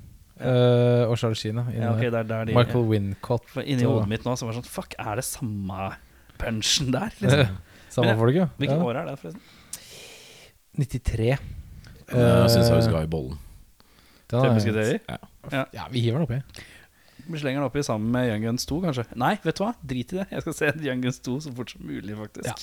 eh, 0.43 1.05
og 1.07 1.16
Charles 1.20 1.40
Sheen. 1.43 1.61
Ja, 1.74 1.93
okay, 1.95 2.11
der. 2.11 2.22
er 2.22 2.28
der 2.30 2.51
de 2.51 2.57
Michael 2.57 2.88
Wincott. 2.90 3.49
Inni 3.64 3.86
hodet 3.88 4.11
mitt 4.11 4.26
nå 4.26 4.34
så 4.36 4.49
var 4.49 4.57
det 4.57 4.62
sånn 4.62 4.72
Fuck, 4.72 4.97
er 4.99 5.20
det 5.20 5.26
samme 5.28 5.93
punchen 6.43 6.93
der? 6.95 7.14
Liksom? 7.22 7.57
Samme 7.93 8.14
folk, 8.18 8.36
ja. 8.36 8.49
Hvilket 8.59 8.78
ja. 8.78 8.84
år 8.88 9.01
er 9.03 9.11
det, 9.11 9.16
forresten? 9.20 9.43
93. 10.80 11.32
Jeg 12.12 12.53
syns 12.53 12.68
jeg 12.68 12.72
Eh, 12.72 12.76
vi 12.76 12.84
skal 12.84 12.97
ha 12.97 13.03
i 13.05 13.11
bollen. 13.11 13.40
Tre 14.32 14.47
er- 14.49 14.55
musketerer? 14.57 15.18
Ja, 15.53 15.88
vi 15.93 16.01
hiver 16.01 16.22
den 16.22 16.28
oppi. 16.28 16.68
Vi 17.22 17.38
slenger 17.38 17.61
den 17.61 17.68
oppi 17.68 17.82
sammen 17.86 18.11
med 18.11 18.30
Young 18.30 18.45
Guns 18.49 18.64
2, 18.66 18.80
kanskje. 18.82 19.05
Nei, 19.20 19.36
vet 19.45 19.59
du 19.59 19.62
hva? 19.64 19.72
Drit 19.84 20.12
i 20.12 20.18
det. 20.18 20.26
Jeg 20.32 20.43
skal 20.45 20.57
se 20.59 20.70
Young 20.88 21.03
Guns 21.05 21.20
2 21.22 21.36
så 21.45 21.53
fort 21.55 21.70
som 21.70 21.84
mulig, 21.86 22.16
faktisk. 22.18 22.49
Ja. 22.49 22.55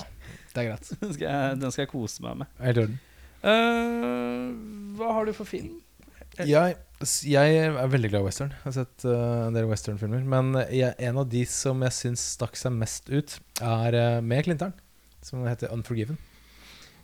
Det 0.54 0.62
er 0.62 0.68
greit. 0.68 0.90
Den, 1.00 1.14
skal 1.14 1.26
jeg, 1.28 1.60
den 1.60 1.72
skal 1.72 1.82
jeg 1.86 1.92
kose 1.92 2.24
meg 2.26 2.42
med. 2.42 2.50
Helt 2.60 2.80
i 2.80 2.84
orden. 2.84 2.98
Uh, 3.40 4.50
hva 4.98 5.14
har 5.16 5.30
du 5.30 5.32
for 5.32 5.48
film? 5.48 5.78
Jeg, 6.38 6.76
jeg 7.26 7.56
er 7.58 7.76
veldig 7.90 8.10
glad 8.12 8.22
i 8.22 8.26
western. 8.28 8.52
Jeg 8.54 8.66
har 8.68 8.74
sett 8.76 9.06
uh, 9.08 9.48
en 9.48 9.56
del 9.56 9.68
westernfilmer. 9.70 10.22
Men 10.30 10.54
jeg, 10.70 10.94
en 10.98 11.20
av 11.20 11.28
de 11.32 11.44
som 11.48 11.82
jeg 11.86 11.96
syns 11.96 12.24
stakk 12.36 12.58
seg 12.60 12.74
mest 12.76 13.10
ut, 13.10 13.38
er 13.60 13.96
uh, 13.98 14.18
med 14.24 14.44
Clinter'n. 14.46 14.76
som 15.24 15.44
heter 15.48 15.72
Unforgiven. 15.74 16.18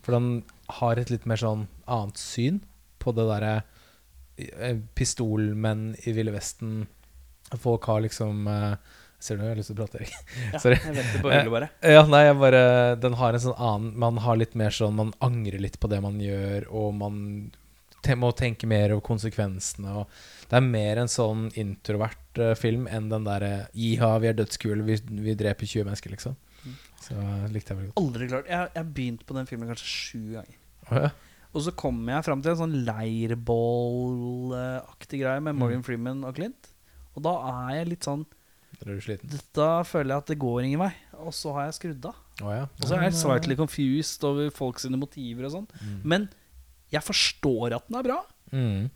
For 0.07 0.15
den 0.17 0.45
har 0.79 1.01
et 1.01 1.11
litt 1.11 1.27
mer 1.27 1.41
sånn 1.41 1.67
annet 1.91 2.21
syn 2.21 2.61
på 3.03 3.13
det 3.17 3.27
derre 3.29 3.57
uh, 3.63 4.77
pistolmenn 4.99 5.91
i 6.07 6.15
Ville 6.17 6.35
Vesten. 6.35 6.87
Folk 7.63 7.85
har 7.87 8.01
liksom 8.03 8.47
eh, 8.51 8.73
Ser 9.23 9.39
du, 9.39 9.45
jeg 9.45 9.53
har 9.53 9.59
lyst 9.59 9.71
til 9.71 9.79
å 9.79 9.85
prate. 9.87 10.07
Ja, 10.53 10.59
Sorry. 10.61 10.77
Jeg 10.83 10.97
venter 10.97 11.23
på 11.23 11.31
hyllet, 11.31 11.53
bare. 11.55 11.69
Ja, 11.95 12.03
nei, 12.11 12.25
jeg 12.27 12.37
bare 12.41 12.63
Den 12.99 13.15
har 13.21 13.37
en 13.37 13.43
sånn 13.45 13.55
annen 13.55 13.93
Man 14.03 14.19
har 14.25 14.37
litt 14.41 14.57
mer 14.59 14.75
sånn 14.75 14.99
Man 14.99 15.13
angrer 15.25 15.63
litt 15.63 15.79
på 15.79 15.89
det 15.93 16.01
man 16.03 16.19
gjør, 16.21 16.67
og 16.75 16.91
man 16.99 17.21
må 18.15 18.31
tenke 18.37 18.69
mer 18.71 18.95
over 18.95 19.03
konsekvensene. 19.09 20.03
Og 20.03 20.47
det 20.47 20.61
er 20.61 20.69
mer 20.69 21.03
en 21.03 21.11
sånn 21.11 21.49
introvert 21.59 22.39
uh, 22.39 22.53
film 22.55 22.87
enn 22.87 23.09
den 23.11 23.27
derre 23.27 23.67
Iha, 23.75 24.13
vi 24.23 24.31
er 24.31 24.39
dødskule, 24.39 24.87
vi, 24.87 25.01
vi 25.27 25.35
dreper 25.35 25.67
20 25.67 25.89
mennesker, 25.89 26.15
liksom. 26.15 26.37
Så 27.07 27.15
eh, 27.15 27.47
likte 27.55 27.71
jeg 27.73 27.79
veldig 27.79 27.93
godt. 27.93 28.03
Aldri 28.03 28.27
klart. 28.31 28.47
Jeg 28.51 28.59
har 28.75 28.87
begynt 28.97 29.23
på 29.27 29.33
den 29.37 29.47
filmen 29.49 29.69
kanskje 29.71 29.89
sju 29.91 30.23
ganger. 30.35 30.57
Oh, 30.89 30.97
ja. 30.99 31.11
Og 31.57 31.61
så 31.65 31.71
kommer 31.79 32.11
jeg 32.17 32.27
fram 32.27 32.41
til 32.45 32.53
en 32.53 32.63
sånn 32.63 32.79
leirbålaktig 32.87 35.19
greie 35.23 35.41
med 35.45 35.53
Morgan 35.57 35.85
Freeman 35.87 36.21
og 36.27 36.33
Clint. 36.37 36.63
Og 37.17 37.21
da 37.25 37.33
er 37.49 37.71
jeg 37.79 37.91
litt 37.95 38.05
sånn 38.05 38.25
Da 38.77 39.65
er 39.79 39.85
føler 39.89 40.11
jeg 40.13 40.21
at 40.21 40.31
det 40.33 40.43
går 40.43 40.59
ingen 40.67 40.83
vei. 40.83 40.95
Og 41.23 41.33
så 41.33 41.49
har 41.57 41.63
jeg 41.69 41.79
skrudd 41.79 42.03
av. 42.11 42.17
Oh, 42.43 42.53
ja. 42.53 42.65
Og 42.67 42.85
så 42.85 42.93
er 42.99 43.03
jeg 43.07 43.21
slightly 43.23 43.55
confused 43.57 44.21
over 44.29 44.45
folk 44.53 44.77
sine 44.83 44.99
motiver 45.01 45.45
og 45.49 45.53
sånn. 45.55 45.69
Men 46.05 46.23
jeg 46.93 47.03
forstår 47.03 47.77
at 47.81 47.89
den 47.91 47.99
er 48.01 48.07
bra. 48.07 48.21
Mm. 48.53 48.87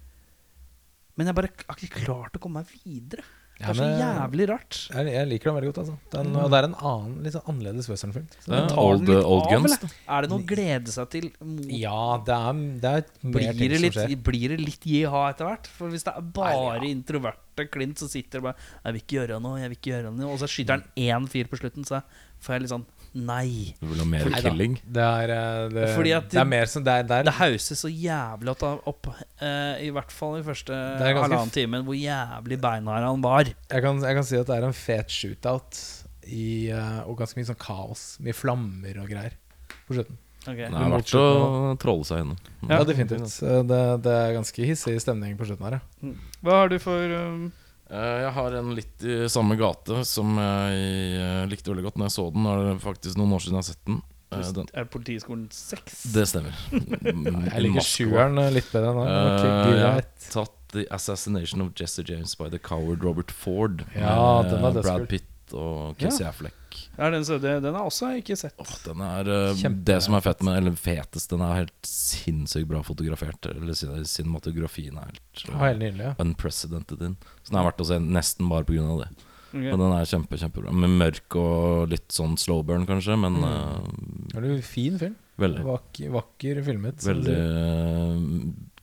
Men 1.19 1.27
jeg 1.31 1.37
bare 1.37 1.51
har 1.69 1.77
ikke 1.85 2.05
klart 2.07 2.37
å 2.39 2.41
komme 2.43 2.63
meg 2.63 2.73
videre. 2.85 3.27
Det 3.61 3.67
Ja, 3.67 3.73
er 3.75 3.77
så 3.77 3.87
jævlig 4.01 4.45
rart. 4.49 4.77
Jeg, 4.89 5.11
jeg 5.13 5.29
liker 5.29 5.51
den 5.51 5.57
veldig 5.59 5.69
godt, 5.69 5.79
altså. 5.83 5.95
Den, 6.15 6.31
og 6.41 6.47
det 6.49 6.57
er 6.63 6.67
en 6.71 6.77
annen, 6.81 7.17
litt 7.27 7.35
sånn 7.35 7.49
annerledes 7.53 7.91
westernfilm. 7.93 8.31
Så 8.41 8.55
er 8.57 8.63
den 8.71 8.79
old, 8.81 9.03
litt 9.05 9.19
old 9.21 9.43
av, 9.45 9.51
guns. 9.53 9.99
Er 10.09 10.25
det 10.25 10.31
noe 10.33 10.41
å 10.41 10.47
glede 10.49 10.95
seg 10.95 11.11
til? 11.13 11.27
Ja, 11.77 11.99
det 12.25 12.39
er, 12.39 12.63
det 12.81 12.93
er 12.95 13.05
mer 13.21 13.35
blir, 13.37 13.51
ting 13.59 13.61
det 13.75 13.77
som 13.77 13.85
litt, 13.85 13.99
skjer. 13.99 14.15
blir 14.31 14.55
det 14.55 14.59
litt 14.63 14.87
jiha 14.89 15.25
etter 15.35 15.51
hvert? 15.51 15.69
For 15.77 15.93
hvis 15.93 16.09
det 16.09 16.15
er 16.17 16.31
bare 16.41 16.57
Nei, 16.81 16.89
ja. 16.89 16.95
introverte 16.95 17.67
Klint 17.69 18.01
som 18.01 18.09
sitter 18.09 18.41
og 18.41 18.47
bare 18.49 18.57
'Jeg 18.81 18.95
vil 18.97 19.03
ikke 19.05 19.17
gjøre 19.19 19.41
noe, 19.45 19.61
jeg 19.61 19.69
vil 19.69 19.77
ikke 19.77 19.93
gjøre 19.93 20.15
noe', 20.17 20.33
og 20.33 20.41
så 20.41 20.49
skyter 20.49 20.79
han 20.81 20.87
én 20.97 21.29
fyr 21.29 21.45
på 21.53 21.61
slutten, 21.61 21.85
så 21.85 22.01
får 22.41 22.55
jeg 22.57 22.63
litt 22.65 22.73
sånn 22.73 22.87
Nei. 23.15 23.75
Du 23.81 23.89
vil 23.91 23.99
ha 23.99 24.07
mer 24.07 24.29
Neida. 24.31 24.41
killing? 24.45 24.77
Det 24.87 25.03
er, 25.03 25.31
eh, 25.35 25.69
det, 25.75 25.87
Fordi 25.97 26.13
at 26.15 26.29
det 26.31 26.39
er 26.39 26.47
mer 26.47 26.69
som 26.71 26.85
Det 26.87 26.93
er, 26.95 27.03
det 27.09 27.17
er 27.17 27.25
Det 27.27 27.35
hauses 27.41 27.81
så 27.83 27.91
jævlig 27.91 28.55
opp, 28.63 29.09
eh, 29.43 29.83
I 29.87 29.91
hvert 29.91 30.13
fall 30.15 30.39
i 30.39 30.45
første 30.47 30.71
halvannen 30.71 31.51
time 31.51 31.81
timen, 31.81 31.85
hvor 31.89 31.99
jævlig 31.99 32.61
beinhard 32.63 33.03
han 33.09 33.21
var. 33.25 33.45
Jeg 33.51 33.83
kan, 33.83 33.99
jeg 34.01 34.15
kan 34.15 34.25
si 34.25 34.37
at 34.39 34.47
det 34.47 34.57
er 34.61 34.67
en 34.69 34.77
fet 34.77 35.11
shootout 35.11 35.81
i, 36.31 36.71
eh, 36.71 37.01
og 37.07 37.19
ganske 37.19 37.39
mye 37.41 37.49
sånn 37.51 37.59
kaos. 37.59 38.05
Mye 38.23 38.37
flammer 38.37 39.03
og 39.03 39.09
greier 39.11 39.35
på 39.89 39.97
slutten. 39.99 40.19
Okay. 40.47 40.71
Det 40.71 40.73
er 40.73 40.93
verdt 40.95 41.11
å 41.19 41.25
trolle 41.83 42.07
seg 42.09 42.23
gjennom. 42.23 42.39
Ja, 42.71 42.79
definitivt. 42.89 43.43
Eh, 43.45 43.63
Det, 43.69 43.81
det 44.07 44.15
er 44.15 44.37
ganske 44.39 44.69
hissig 44.71 44.95
stemning 45.03 45.37
på 45.37 45.49
slutten 45.51 45.67
her, 45.67 45.81
ja. 45.81 46.15
Hva 46.47 46.63
har 46.63 46.71
du 46.73 46.79
for 46.81 47.17
um, 47.27 47.51
Jeg 47.91 48.31
har 48.37 48.55
en 48.61 48.71
litt 48.77 49.03
i 49.03 49.17
samme 49.33 49.57
gate 49.59 50.05
som 50.07 50.37
jeg 50.39 50.85
eh, 51.19 51.43
likte 51.51 51.73
veldig 51.73 51.89
godt 51.89 51.99
når 51.99 52.07
jeg 52.11 52.15
så 52.17 52.27
den. 52.31 52.45
Nå 52.47 52.53
er 52.55 52.65
det 52.69 52.75
faktisk 52.85 53.19
noen 53.19 53.35
år 53.35 53.43
siden 53.43 53.59
jeg 53.59 53.65
har 53.65 53.69
sett 53.73 53.85
den. 53.91 54.01
Eh, 54.31 54.53
den 54.61 54.69
Er 54.79 54.87
Politiskolen 54.87 55.49
6? 55.51 55.97
det 56.15 56.27
stemmer. 56.31 56.55
Jeg 57.51 57.65
liker 57.67 57.83
sjueren 57.83 58.39
eh, 58.39 58.53
litt 58.55 58.69
bedre 58.71 58.93
enn 58.93 59.01
den. 59.01 59.11
Eh, 59.11 59.75
jeg 59.75 59.89
har 59.97 60.07
tatt 60.31 60.57
The 60.71 60.85
Assassination 60.95 61.65
of 61.65 61.73
Jesse 61.75 62.05
James 62.07 62.37
by 62.39 62.47
the 62.53 62.61
Coward 62.63 63.03
Robert 63.03 63.35
Ford. 63.35 63.83
Ja, 63.97 64.43
med 64.47 64.55
den 64.55 64.79
er. 64.79 64.87
Brad 64.87 65.09
Pitt 65.11 65.27
og 65.57 65.97
Casey 66.01 66.25
Affleck. 66.27 66.57
Er 67.01 67.11
den, 67.15 67.25
så 67.27 67.39
det, 67.43 67.57
den 67.65 67.75
har 67.75 67.87
også 67.89 68.11
jeg 68.13 68.23
ikke 68.23 68.37
sett. 68.39 68.55
Oh, 68.63 68.75
den 68.85 69.01
er 69.03 69.29
uh, 69.31 69.63
Det 69.87 69.97
som 70.05 70.15
er 70.15 70.23
fett 70.23 70.43
med 70.47 70.59
Eller 70.61 70.77
fetest, 70.79 71.31
den 71.33 71.41
er 71.43 71.63
helt 71.65 71.89
sinnssykt 71.89 72.69
bra 72.71 72.83
fotografert. 72.87 73.47
Eller 73.51 73.75
sin- 73.75 74.05
cinematografien 74.07 74.99
er 75.01 75.09
helt 75.11 75.45
uh, 75.49 75.57
Helt 75.65 75.81
nydelig, 75.83 76.05
ja. 76.11 76.15
unprecedented 76.23 77.03
in. 77.09 77.17
Så 77.43 77.51
den 77.55 77.61
er 77.63 77.67
verdt 77.71 77.83
å 77.83 77.89
se 77.91 77.99
nesten 78.05 78.49
bare 78.53 78.69
pga. 78.69 78.87
det. 79.03 79.11
Okay. 79.51 79.67
Men 79.73 79.81
den 79.83 79.93
er 79.97 80.07
kjempe, 80.07 80.39
kjempebra. 80.39 80.71
Med 80.85 80.93
mørk 81.01 81.35
og 81.41 81.89
litt 81.91 82.13
sånn 82.15 82.37
slow 82.39 82.63
burn, 82.63 82.87
kanskje, 82.87 83.17
men 83.19 83.41
Mm. 83.43 84.29
Det 84.31 84.45
en 84.45 84.63
fin 84.63 84.99
film. 85.01 85.17
veldig. 85.41 85.65
Vakker, 85.67 86.11
vakker 86.15 86.61
filmet. 86.63 87.03
Veldig 87.03 87.35
eh, 87.35 88.21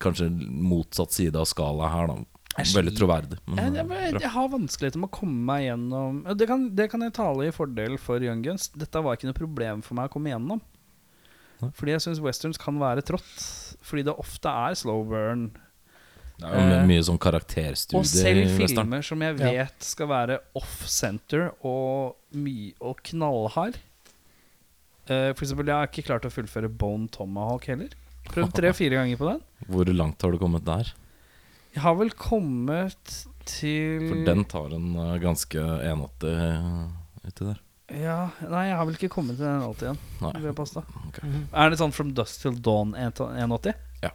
Kanskje 0.04 0.28
motsatt 0.68 1.12
side 1.16 1.36
av 1.40 1.46
skala 1.50 1.88
her, 1.94 2.08
da. 2.12 2.18
Veldig 2.58 2.94
troverdig. 2.98 3.38
Men, 3.46 3.76
Jeg, 3.76 3.86
eh, 3.86 4.00
jeg, 4.12 4.22
jeg 4.24 4.32
har 4.34 4.48
vanskeligheter 4.50 4.98
med 5.04 5.10
å 5.12 5.14
komme 5.20 5.44
meg 5.46 5.66
gjennom 5.68 6.24
det 6.40 6.48
kan, 6.50 6.64
det 6.76 6.88
kan 6.90 7.02
jeg 7.06 7.14
tale 7.14 7.46
i 7.48 7.52
fordel 7.54 7.98
for 8.02 8.24
Young 8.24 8.42
Guns. 8.46 8.70
Dette 8.74 9.04
var 9.06 9.16
ikke 9.18 9.30
noe 9.30 9.38
problem 9.38 9.84
for 9.86 9.94
meg 10.00 10.10
å 10.10 10.14
komme 10.16 10.32
gjennom. 10.34 10.62
Fordi 11.74 11.94
jeg 11.96 12.02
syns 12.06 12.20
westerns 12.22 12.58
kan 12.62 12.78
være 12.82 13.02
trått. 13.06 13.78
Fordi 13.86 14.04
det 14.10 14.14
ofte 14.18 14.50
er 14.50 14.74
slow 14.78 15.04
burn. 15.10 15.52
Det 16.38 16.46
er 16.46 16.54
jo 16.54 16.66
my- 16.70 16.88
mye 16.94 17.02
sånn 17.06 17.18
karakterstudie 17.18 17.98
Og 17.98 18.06
selv 18.06 18.52
filmer 18.60 19.02
som 19.02 19.22
jeg 19.26 19.38
vet 19.40 19.80
skal 19.82 20.08
være 20.12 20.40
off-center 20.56 21.52
og, 21.66 22.16
my 22.34 22.74
og 22.82 23.02
knallhard. 23.10 23.78
Eh, 25.10 25.32
for 25.34 25.46
eksempel, 25.46 25.66
jeg 25.66 25.74
har 25.78 25.88
ikke 25.88 26.06
klart 26.06 26.26
å 26.28 26.34
fullføre 26.34 26.70
Bone 26.70 27.08
Tomahawk 27.08 27.66
heller. 27.72 27.90
Prøvd 28.28 28.54
tre-fire 28.54 28.90
ganger 29.00 29.18
på 29.18 29.30
den. 29.32 29.42
Hvor 29.72 29.86
langt 29.94 30.22
har 30.22 30.32
du 30.32 30.38
kommet 30.38 30.66
der? 30.68 30.94
Jeg 31.78 31.84
har 31.84 31.96
vel 32.00 32.10
kommet 32.18 33.14
til 33.48 34.08
For 34.10 34.24
den 34.28 34.42
tar 34.50 34.74
en 34.76 34.88
uh, 34.98 35.14
ganske 35.22 35.62
180 35.62 36.32
eh, 36.34 37.28
uti 37.30 37.46
der. 37.52 37.60
Ja, 38.02 38.16
Nei, 38.50 38.64
jeg 38.68 38.76
har 38.80 38.88
vel 38.90 38.98
ikke 38.98 39.12
kommet 39.14 39.38
til 39.38 39.46
den 39.46 39.62
alltid 39.64 39.86
igjen. 39.92 40.00
Nei. 40.26 40.32
Vil 40.42 40.50
jeg 40.50 40.58
påstå. 40.58 40.82
Er 41.56 41.70
det 41.72 41.78
sånn 41.80 41.94
From 41.96 42.10
Dust 42.18 42.42
Till 42.44 42.58
Dawn 42.66 42.96
180? 42.98 43.78
Ja. 44.04 44.10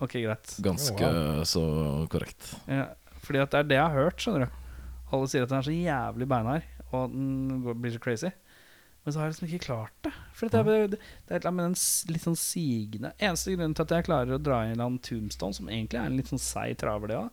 Ok, 0.00 0.14
greit. 0.22 0.54
Ganske 0.64 1.10
Oh, 1.10 1.42
så 1.44 1.64
korrekt. 2.14 2.54
Ja, 2.70 2.86
fordi 3.26 3.42
at 3.42 3.52
det 3.52 3.58
er 3.64 3.68
det 3.74 3.76
jeg 3.80 3.84
har 3.90 3.98
hørt, 4.06 4.22
skjønner 4.22 4.46
du. 4.46 4.56
Alle 5.10 5.28
sier 5.28 5.44
at 5.44 5.50
den 5.52 5.58
er 5.58 5.66
så 5.66 5.74
jævlig 5.74 6.30
beinhard, 6.30 6.64
og 6.92 6.96
at 7.04 7.12
den 7.18 7.60
går- 7.66 7.76
blir 7.82 7.92
så 7.98 8.00
crazy. 8.06 8.30
Men 9.04 9.12
så 9.12 9.18
har 9.20 9.26
jeg 9.28 9.32
liksom 9.34 9.48
ikke 9.48 9.64
klart 9.64 9.94
det. 10.04 10.12
For 10.36 10.52
det 10.52 10.60
er, 10.60 10.88
det 10.92 10.98
er 11.00 11.36
et 11.36 11.38
eller 11.38 11.48
annet 11.48 11.56
med 11.56 11.68
den 11.70 12.12
litt 12.12 12.24
sånn 12.26 12.36
sigende 12.36 13.12
Eneste 13.16 13.54
grunnen 13.54 13.76
til 13.76 13.86
at 13.86 13.94
jeg 13.96 14.06
klarer 14.10 14.36
å 14.36 14.40
dra 14.40 14.58
i 14.68 14.74
land 14.76 15.00
Tombstone, 15.06 15.56
som 15.56 15.70
egentlig 15.72 16.00
er 16.00 16.10
en 16.10 16.18
litt 16.20 16.28
sånn 16.32 16.42
seig 16.42 16.76
traver, 16.80 17.08
det 17.08 17.16
òg, 17.16 17.30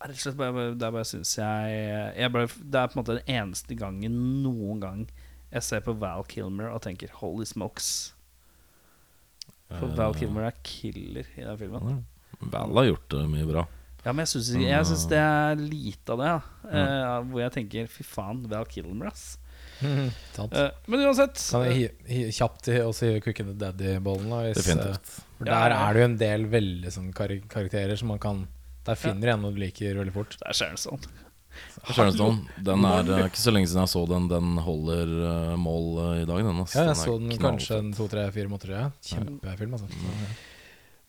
er 0.00 0.12
rett 0.12 0.20
og 0.20 0.22
slett 0.22 0.38
bare 0.38 0.68
Det 0.78 0.86
er 0.86 0.94
bare 0.94 1.08
syns 1.10 1.34
jeg, 1.40 1.80
jeg 2.16 2.32
bare, 2.36 2.52
Det 2.62 2.78
er 2.80 2.92
på 2.92 2.96
en 2.96 3.02
måte 3.02 3.18
den 3.18 3.34
eneste 3.40 3.78
gangen 3.78 4.20
noen 4.44 4.80
gang 4.84 5.02
jeg 5.50 5.66
ser 5.66 5.82
på 5.82 5.96
Val 5.98 6.22
Kilmer 6.30 6.70
og 6.70 6.82
tenker 6.84 7.10
'holy 7.10 7.42
smokes'. 7.42 8.12
For 9.66 9.88
Eh, 9.88 9.96
Val 9.98 10.14
Kilmer 10.14 10.46
er 10.46 10.54
killer 10.62 11.26
i 11.36 11.42
den 11.42 11.58
filmen. 11.58 12.04
Val 12.52 12.74
har 12.78 12.86
gjort 12.86 13.08
det 13.10 13.24
mye 13.30 13.48
bra. 13.48 13.64
Ja, 14.04 14.12
men 14.12 14.22
jeg 14.24 14.30
syns, 14.32 14.50
jeg 14.54 14.86
syns 14.86 15.08
det 15.10 15.18
er 15.18 15.58
lite 15.58 16.14
av 16.14 16.18
det. 16.22 16.30
Ja. 16.70 16.84
Eh, 16.86 17.24
hvor 17.30 17.40
jeg 17.42 17.52
tenker 17.52 17.86
'fy 17.90 18.06
faen, 18.06 18.48
Val 18.48 18.64
Kilmer', 18.64 19.10
ass. 19.10 19.38
Sant. 20.36 20.52
uh, 20.54 20.70
men 20.86 21.00
uansett 21.06 21.40
Kan 21.50 21.64
jeg 21.68 21.76
hi, 21.76 21.88
hi, 22.10 22.20
kjapt 22.36 22.68
også 22.84 23.08
hive 23.08 23.22
Cook 23.24 23.40
and 23.40 23.52
the 23.54 23.58
Daddy-bollen? 23.72 24.32
eh, 24.40 24.52
Definitivt. 24.54 25.16
For 25.38 25.48
der 25.48 25.72
ja. 25.74 25.80
er 25.88 25.94
det 25.96 26.02
jo 26.02 26.08
en 26.10 26.18
del 26.20 26.46
veldig 26.52 26.92
sånn 26.92 27.10
kar 27.16 27.32
karakterer 27.48 27.96
som 27.96 28.12
man 28.12 28.20
kan 28.22 28.44
Der 28.86 28.98
finner 29.00 29.30
du 29.30 29.34
en 29.34 29.54
du 29.54 29.60
liker 29.60 29.98
veldig 30.02 30.12
fort. 30.14 30.36
Det 30.40 30.46
er 30.48 30.56
Sharon 30.56 30.76
Stone. 30.80 31.08
Sharon 31.90 32.46
den 32.62 32.84
er 32.86 33.08
uh, 33.10 33.24
ikke 33.26 33.40
så 33.40 33.52
lenge 33.52 33.68
siden 33.70 33.82
jeg 33.82 33.92
så 33.92 34.04
den. 34.08 34.28
Den 34.30 34.52
holder 34.62 35.10
eh, 35.32 35.56
mål 35.58 35.88
eh, 36.04 36.22
i 36.22 36.28
dag, 36.28 36.44
den. 36.46 36.60
Altså. 36.62 36.78
Ja, 36.78 36.84
jeg 36.86 36.94
den 36.94 37.00
så 37.02 37.16
den 37.18 37.42
kanskje 37.42 37.78
en 37.82 37.90
to-tre-fire 37.96 38.48
måneder 38.52 38.90
siden. 39.02 39.36
Kjempefilm, 39.40 39.74
altså. 39.76 39.90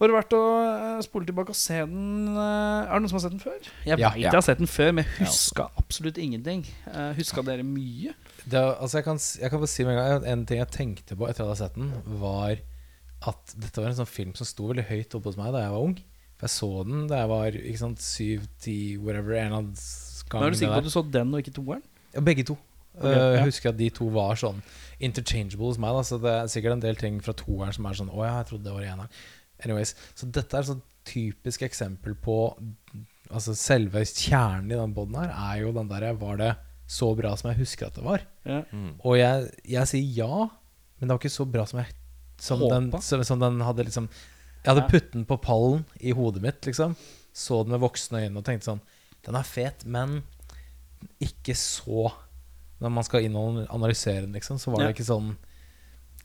Var 0.01 0.09
det 0.09 0.15
verdt 0.17 0.33
å 0.33 0.41
eh, 0.65 1.01
spole 1.05 1.27
tilbake 1.29 1.53
og 1.53 1.57
se 1.59 1.77
den? 1.77 2.31
eh, 2.33 2.41
er 2.41 2.89
det 2.89 3.01
noen 3.03 3.11
som 3.11 3.19
har 3.19 3.25
sett 3.27 3.35
den 3.35 3.43
før? 3.43 3.59
Jeg 3.85 3.91
Ja. 3.91 3.95
vet 4.09 4.17
Ja. 4.23 4.31
jeg 4.31 4.33
har 4.39 4.45
sett 4.47 4.57
den 4.63 4.71
før, 4.71 4.91
men 4.97 5.05
jeg 5.05 5.27
huska 5.27 5.67
absolutt 5.77 6.17
ingenting. 6.17 6.65
Uh, 6.87 7.11
huska 7.19 7.43
dere 7.45 7.63
mye? 7.67 8.15
Det, 8.49 8.57
altså 8.57 8.97
jeg, 8.97 9.05
kan, 9.05 9.19
jeg 9.41 9.49
kan 9.51 9.59
bare 9.61 9.69
si 9.69 9.83
med 9.85 9.93
en 9.93 9.99
gang 10.01 10.23
En 10.31 10.45
ting 10.49 10.57
jeg 10.57 10.71
tenkte 10.73 11.15
på 11.19 11.27
etter 11.29 11.43
at 11.43 11.45
jeg 11.45 11.49
hadde 11.51 11.59
sett 11.61 11.75
den, 11.77 11.91
var 12.21 12.55
at 13.29 13.53
dette 13.61 13.77
var 13.83 13.91
en 13.91 13.99
sånn 13.99 14.09
film 14.09 14.31
som 14.33 14.47
sto 14.49 14.65
veldig 14.71 14.87
høyt 14.89 15.13
oppe 15.13 15.29
hos 15.29 15.37
meg 15.37 15.51
da 15.53 15.59
jeg 15.61 15.73
var 15.75 15.83
ung. 15.85 15.93
For 16.41 16.47
jeg 16.47 16.53
så 16.55 16.69
den 16.87 17.03
da 17.11 17.19
jeg 17.19 17.29
var 17.29 17.57
ikke 17.59 17.81
sant, 17.83 18.01
syv, 18.01 18.47
ti, 18.63 18.77
whatever. 18.97 19.35
En 19.37 19.53
av 19.59 19.67
s- 19.77 20.23
Men 20.33 20.47
er 20.47 20.49
du 20.55 20.57
sikker 20.57 20.73
på 20.73 20.81
at 20.81 20.87
du 20.89 20.93
så 20.95 21.03
den 21.13 21.33
og 21.35 21.43
ikke 21.43 21.53
toeren? 21.53 21.83
Ja, 22.15 22.23
begge 22.25 22.45
to. 22.49 22.57
Ok, 22.97 23.05
Eh, 23.05 23.11
ja. 23.13 23.27
Jeg 23.37 23.45
husker 23.51 23.69
at 23.69 23.77
de 23.77 23.89
to 23.93 24.09
var 24.11 24.35
sånn 24.35 24.57
interchangeable 24.99 25.69
hos 25.69 25.77
meg. 25.79 25.93
Da, 25.95 26.01
så 26.03 26.17
det 26.19 26.31
er 26.33 26.49
sikkert 26.51 26.73
en 26.73 26.81
del 26.83 26.97
ting 26.99 27.21
fra 27.23 27.31
toeren 27.37 27.71
som 27.77 27.85
er 27.85 27.93
sånn 28.01 28.09
Å 28.11 28.25
ja, 28.25 28.33
jeg 28.41 28.49
trodde 28.49 28.65
det 28.65 28.73
var 28.73 28.81
eneren. 28.89 29.13
Anyways, 29.63 29.93
så 30.17 30.27
dette 30.33 30.57
er 30.57 30.65
et 30.65 30.71
sånn 30.73 30.81
typisk 31.05 31.61
eksempel 31.61 32.15
på 32.17 32.39
Altså 33.31 33.53
Selve 33.55 34.01
kjernen 34.03 34.73
i 34.73 34.75
den 34.75 34.91
boden 34.93 35.15
her 35.15 35.29
er 35.31 35.61
jo 35.61 35.71
den 35.71 35.87
derre 35.87 36.11
Var 36.19 36.37
det 36.41 36.49
så 36.91 37.07
bra 37.15 37.31
som 37.39 37.47
jeg 37.51 37.61
husker 37.61 37.87
at 37.87 37.95
det 37.95 38.03
var? 38.03 38.25
Ja. 38.43 38.61
Mm. 38.75 38.89
Og 39.07 39.15
jeg, 39.19 39.47
jeg 39.77 39.87
sier 39.91 40.09
ja, 40.25 40.39
men 40.99 41.07
det 41.07 41.13
var 41.15 41.21
ikke 41.21 41.31
så 41.37 41.45
bra 41.47 41.63
som 41.69 41.79
jeg 41.81 41.93
Som, 42.41 42.59
den, 42.67 42.89
som, 43.05 43.21
som 43.23 43.39
den 43.39 43.61
hadde 43.61 43.85
liksom 43.87 44.09
Jeg 44.63 44.69
hadde 44.73 44.81
Ja. 44.83 44.89
putt 44.91 45.11
den 45.13 45.25
på 45.29 45.37
pallen 45.41 45.85
i 46.01 46.11
hodet 46.17 46.41
mitt, 46.43 46.59
liksom. 46.65 46.95
Så 47.33 47.61
den 47.63 47.71
med 47.75 47.79
voksne 47.83 48.25
øyne 48.25 48.37
og 48.41 48.45
tenkte 48.45 48.67
sånn 48.71 48.81
Den 49.25 49.37
er 49.39 49.47
fet, 49.47 49.85
men 49.85 50.23
ikke 51.21 51.55
så 51.57 52.11
Når 52.81 52.89
man 52.93 53.05
skal 53.07 53.25
inn 53.27 53.35
og 53.37 53.61
analysere 53.69 54.25
den, 54.25 54.33
liksom, 54.33 54.57
så 54.59 54.71
var 54.73 54.81
Ja. 54.83 54.87
det 54.89 54.97
ikke 54.97 55.07
sånn 55.13 55.35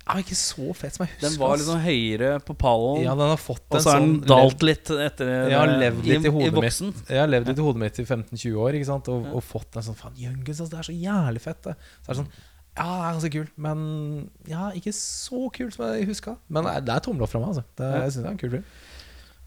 Var 0.07 0.21
ikke 0.23 0.37
så 0.39 0.67
fet 0.79 0.95
som 0.95 1.03
jeg 1.05 1.11
husker. 1.17 1.25
Den 1.29 1.39
var 1.41 1.57
sånn 1.67 1.81
høyere 1.83 2.29
på 2.47 2.55
pallen, 2.57 3.01
Ja, 3.03 3.15
den 3.19 3.27
har 3.33 3.41
fått 3.43 3.65
og 3.75 3.81
så 3.83 3.91
har 3.91 4.01
den 4.05 4.21
sånn 4.21 4.29
dalt 4.31 4.63
litt 4.63 4.91
etter 4.91 5.31
Jeg 5.51 5.57
har 5.59 5.73
levd 5.81 6.05
litt 6.07 6.25
i 6.29 6.31
hodet 6.31 6.53
mitt. 6.53 6.63
voksen. 6.63 6.93
Jeg 7.11 7.19
har 7.19 7.27
levd 7.33 7.49
litt 7.51 7.59
i 7.59 7.65
hodet 7.67 7.81
mitt 7.83 7.99
i 7.99 8.05
15-20 8.07 8.55
år 8.63 8.79
ikke 8.79 8.87
sant? 8.87 9.09
Og, 9.11 9.27
og 9.35 9.43
fått 9.43 9.75
en 9.81 9.83
sånn 9.89 9.99
Faen, 9.99 10.15
Young 10.23 10.45
altså, 10.47 10.69
det 10.71 10.79
er 10.79 10.87
så 10.87 10.95
jævlig 10.95 11.43
fett. 11.43 11.63
Det. 11.67 11.75
Så 12.05 12.07
er 12.07 12.15
det 12.15 12.21
sånn 12.23 12.31
Ja, 12.77 12.87
det 12.87 13.03
er 13.09 13.15
ganske 13.17 13.33
kult, 13.33 13.53
men 13.57 14.31
ja, 14.47 14.71
ikke 14.77 14.93
så 14.95 15.47
kult 15.51 15.75
som 15.75 15.87
jeg 15.97 16.07
huska. 16.11 16.37
Men 16.53 16.65
det 16.69 16.75
er- 16.77 16.95
er 16.97 17.01
tommel 17.01 17.23
opp 17.25 17.31
fra 17.33 17.41
meg, 17.41 17.49
altså. 17.49 17.65
Det, 17.75 17.87
er- 17.89 18.03
jeg 18.05 18.13
syns 18.13 18.23
det 18.23 18.27
er 18.27 18.35
en 18.37 18.43
kul 18.45 18.51
film. 18.51 18.65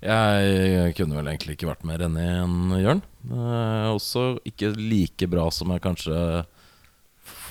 Jeg 0.01 0.95
kunne 0.95 1.15
vel 1.19 1.27
egentlig 1.27 1.55
ikke 1.57 1.67
vært 1.69 1.83
mer 1.85 1.99
enig 1.99 2.23
enn 2.23 2.71
Jørn. 2.83 3.01
Eh, 3.29 3.87
også 3.95 4.39
ikke 4.47 4.73
like 4.75 5.27
bra 5.29 5.49
som 5.51 5.69
jeg 5.75 5.81
kanskje 5.83 6.45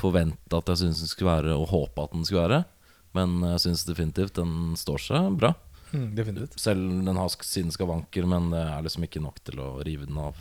forventa 0.01 0.59
at 0.61 0.67
jeg 0.73 0.81
syntes 0.83 1.03
den 1.05 1.11
skulle 1.13 1.31
være, 1.43 1.55
og 1.57 1.69
håpa 1.73 2.05
at 2.05 2.13
den 2.13 2.25
skulle 2.25 2.45
være. 2.49 2.65
Men 3.19 3.43
jeg 3.55 3.65
syns 3.67 3.87
definitivt 3.89 4.39
den 4.39 4.77
står 4.79 5.03
seg 5.05 5.41
bra. 5.41 5.53
Mm, 5.91 6.09
definitivt. 6.17 6.59
Selv 6.61 6.87
den 7.07 7.19
har 7.19 7.35
sine 7.49 7.75
skavanker, 7.75 8.29
men 8.29 8.53
det 8.55 8.63
er 8.63 8.87
liksom 8.87 9.07
ikke 9.09 9.25
nok 9.25 9.43
til 9.47 9.61
å 9.65 9.69
rive 9.87 10.09
den 10.09 10.21
av 10.21 10.39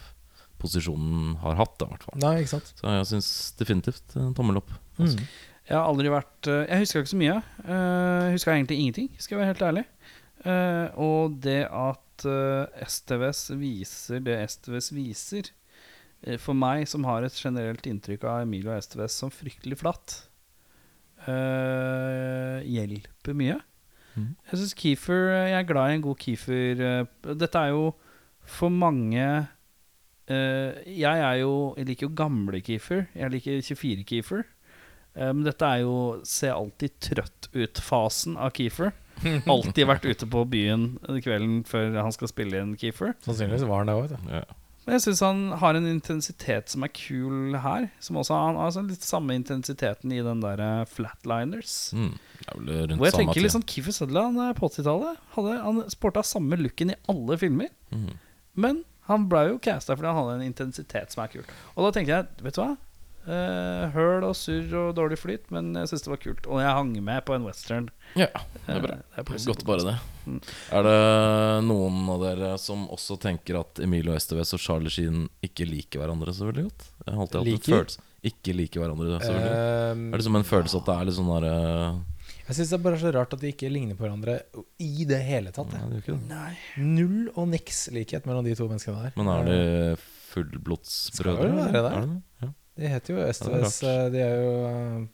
posisjonen 0.61 1.37
har 1.43 1.59
hatt. 1.59 1.75
Da, 1.81 1.89
hvert 1.91 2.07
fall. 2.07 2.17
Nei, 2.23 2.39
ikke 2.41 2.55
sant. 2.55 2.73
Så 2.79 2.97
jeg 2.99 3.11
syns 3.11 3.29
definitivt 3.59 4.17
en 4.17 4.33
tommel 4.37 4.61
opp. 4.61 4.73
Mm. 4.97 5.13
Jeg 5.67 5.75
har 5.75 5.83
aldri 5.83 6.07
vært 6.09 6.47
eh, 6.47 6.63
Jeg 6.63 6.85
husker 6.85 7.03
ikke 7.03 7.11
så 7.11 7.19
mye. 7.19 7.39
Uh, 7.67 8.27
jeg 8.29 8.37
huska 8.37 8.53
egentlig 8.55 8.77
ingenting, 8.81 9.09
skal 9.19 9.35
jeg 9.35 9.41
være 9.41 9.51
helt 9.51 9.65
ærlig. 9.67 9.83
Eh, 10.45 10.87
og 11.01 11.39
det 11.43 11.63
at 11.65 12.25
eh, 12.29 12.83
STVS 12.85 13.47
viser 13.57 14.21
det 14.21 14.37
STVS 14.51 14.91
viser 14.93 15.49
eh, 16.21 16.37
For 16.37 16.53
meg 16.53 16.85
som 16.89 17.07
har 17.09 17.25
et 17.25 17.39
generelt 17.41 17.87
inntrykk 17.89 18.27
av 18.29 18.43
Emilio 18.45 18.75
STVS 18.77 19.17
som 19.23 19.33
fryktelig 19.33 19.79
flatt, 19.81 20.19
eh, 21.31 22.65
hjelper 22.67 23.37
mye. 23.37 23.57
Mm. 24.17 24.33
Jeg 24.49 24.59
syns 24.59 24.73
Keefer 24.73 25.27
Jeg 25.29 25.59
er 25.59 25.67
glad 25.69 25.91
i 25.91 25.97
en 25.99 26.01
god 26.07 26.17
Keefer. 26.17 26.81
eh, 26.81 27.33
dette 27.37 27.61
er 27.61 27.73
jo 27.75 27.91
for 28.47 28.71
mange 28.73 29.23
uh, 30.31 30.71
Jeg 30.87 31.19
er 31.19 31.35
jo 31.43 31.75
Jeg 31.77 31.85
liker 31.91 32.07
jo 32.07 32.15
gamle 32.15 32.61
Keefer. 32.61 33.05
Jeg 33.13 33.31
liker 33.31 33.61
24 33.61 34.03
Keefer. 34.07 34.45
Men 35.17 35.35
Men 35.37 35.45
dette 35.47 35.65
er 35.65 35.81
jo 35.81 36.21
se 36.29 36.49
alltid 36.53 36.99
trøtt 37.01 37.47
ut-fasen 37.53 38.35
av 38.37 38.51
Keefer. 38.53 38.91
Alltid 39.49 39.87
vært 39.89 40.05
ute 40.05 40.27
på 40.29 40.43
byen 40.45 40.91
kvelden 41.25 41.63
før 41.65 41.95
han 41.97 42.13
skal 42.13 42.29
spille 42.29 42.59
inn 42.61 42.75
Keefer. 42.77 43.15
Sannsynligvis 43.25 43.65
var 43.65 43.81
han 43.81 43.89
det 43.89 43.95
òg. 43.97 44.13
Ja. 44.29 44.43
Men 44.87 44.95
jeg 44.95 45.03
syns 45.03 45.19
han 45.25 45.39
har 45.59 45.75
en 45.75 45.87
intensitet 45.89 46.71
som 46.71 46.85
er 46.85 46.91
kul 46.95 47.57
her. 47.59 47.89
Som 47.99 48.21
også 48.21 48.37
Han 48.39 48.55
har 48.55 48.69
altså 48.69 48.85
litt 48.87 49.03
samme 49.03 49.35
intensiteten 49.35 50.13
i 50.15 50.21
den 50.23 50.39
der 50.39 50.63
eh, 50.63 50.85
Flatliners. 50.87 51.91
Mm. 51.91 52.13
Hvor 52.95 53.09
jeg 53.09 53.17
tenker 53.17 53.35
tid. 53.35 53.43
litt 53.43 53.55
sånn 53.57 53.67
Keefer 53.67 53.97
Sutherland 53.97 54.39
eh, 54.45 54.53
på 54.55 54.69
80-tallet 54.71 55.35
Han 55.35 55.83
sporta 55.91 56.23
samme 56.23 56.55
looken 56.61 56.95
i 56.95 56.99
alle 57.11 57.35
filmer. 57.41 57.73
Mm. 57.91 58.13
Men 58.55 58.79
han 59.11 59.27
ble 59.27 59.43
jo 59.49 59.59
casta 59.63 59.95
fordi 59.97 60.07
han 60.07 60.21
hadde 60.21 60.39
en 60.39 60.47
intensitet 60.47 61.11
som 61.11 61.25
er 61.25 61.35
kul. 61.35 61.43
Og 61.75 61.83
da 61.83 61.91
tenkte 61.95 62.15
jeg, 62.15 62.31
vet 62.47 62.55
du 62.55 62.63
hva? 62.63 62.71
Eh, 63.27 63.89
høl 63.91 64.23
og 64.23 64.37
surr 64.39 64.71
og 64.79 64.93
dårlig 64.95 65.17
flyt, 65.19 65.49
men 65.51 65.73
jeg 65.75 65.89
syns 65.91 66.05
det 66.05 66.11
var 66.13 66.19
kult. 66.23 66.45
Og 66.47 66.61
jeg 66.63 66.75
hang 66.77 66.93
med 67.03 67.25
på 67.27 67.35
en 67.35 67.43
western. 67.43 67.89
Ja, 68.15 68.29
det 68.63 68.77
er 68.77 68.83
bra. 68.85 68.97
Uh, 69.01 69.17
det 69.17 69.23
er 69.35 69.47
Godt 69.49 69.65
bare 69.67 69.83
det. 69.83 69.95
Mm. 70.23 70.37
Er 70.77 70.87
det 70.87 70.99
noen 71.67 71.97
av 72.13 72.23
dere 72.23 72.51
som 72.61 72.85
også 72.93 73.17
tenker 73.19 73.59
at 73.59 73.81
Emilio 73.83 74.15
Estevez 74.15 74.53
og 74.55 74.63
Charlie 74.63 74.93
Sheen 74.93 75.25
ikke 75.43 75.67
liker 75.67 76.03
hverandre 76.03 76.35
så 76.35 76.47
veldig 76.47 76.67
godt? 76.69 76.85
Jeg 77.03 77.15
har 77.17 77.23
alltid 77.25 77.39
hatt 77.39 77.51
en 77.51 77.65
følelse 77.67 78.05
Ikke 78.27 78.55
liker 78.55 78.83
hverandre 78.83 79.19
så 79.23 79.31
veldig 79.33 79.49
godt. 79.49 79.97
Um, 79.97 80.05
Er 80.07 80.21
det 80.21 80.27
som 80.27 80.39
en 80.39 80.47
følelse 80.47 80.79
at 80.79 80.87
det 80.87 80.95
er 80.95 81.09
litt 81.09 81.19
sånn 81.19 81.33
derre 81.35 81.57
jeg 82.47 82.55
syns 82.55 82.69
det 82.71 82.75
er 82.77 82.83
bare 82.85 82.99
så 82.99 83.09
rart 83.11 83.33
at 83.35 83.41
de 83.43 83.49
ikke 83.51 83.67
ligner 83.67 83.97
på 83.99 84.05
hverandre 84.05 84.37
i 84.79 85.03
det 85.07 85.17
hele 85.27 85.51
tatt. 85.55 85.67
Nei, 85.73 85.81
det 85.83 85.97
gjør 85.97 86.03
ikke 86.05 86.13
det. 86.13 86.27
Nei. 86.29 86.51
Null 86.79 87.25
og 87.33 87.49
niks 87.51 87.81
likhet 87.91 88.27
mellom 88.29 88.47
de 88.47 88.53
to 88.55 88.69
menneskene 88.69 89.01
der. 89.03 89.17
Men 89.19 89.31
er 89.33 89.49
de 89.49 89.57
fullblodsbrødre? 90.29 91.35
Skal 91.35 91.51
vel 91.51 91.59
være 91.59 91.81
det. 91.83 91.91
Er 91.91 92.07
det? 92.07 92.21
Ja. 92.45 92.49
De 92.77 92.89
heter 92.91 93.15
jo. 93.15 93.21
Ja, 93.25 93.69
eh, 93.89 94.09
de 94.13 94.21
er 94.21 94.35
jo 94.43 94.57
eh, 94.69 95.05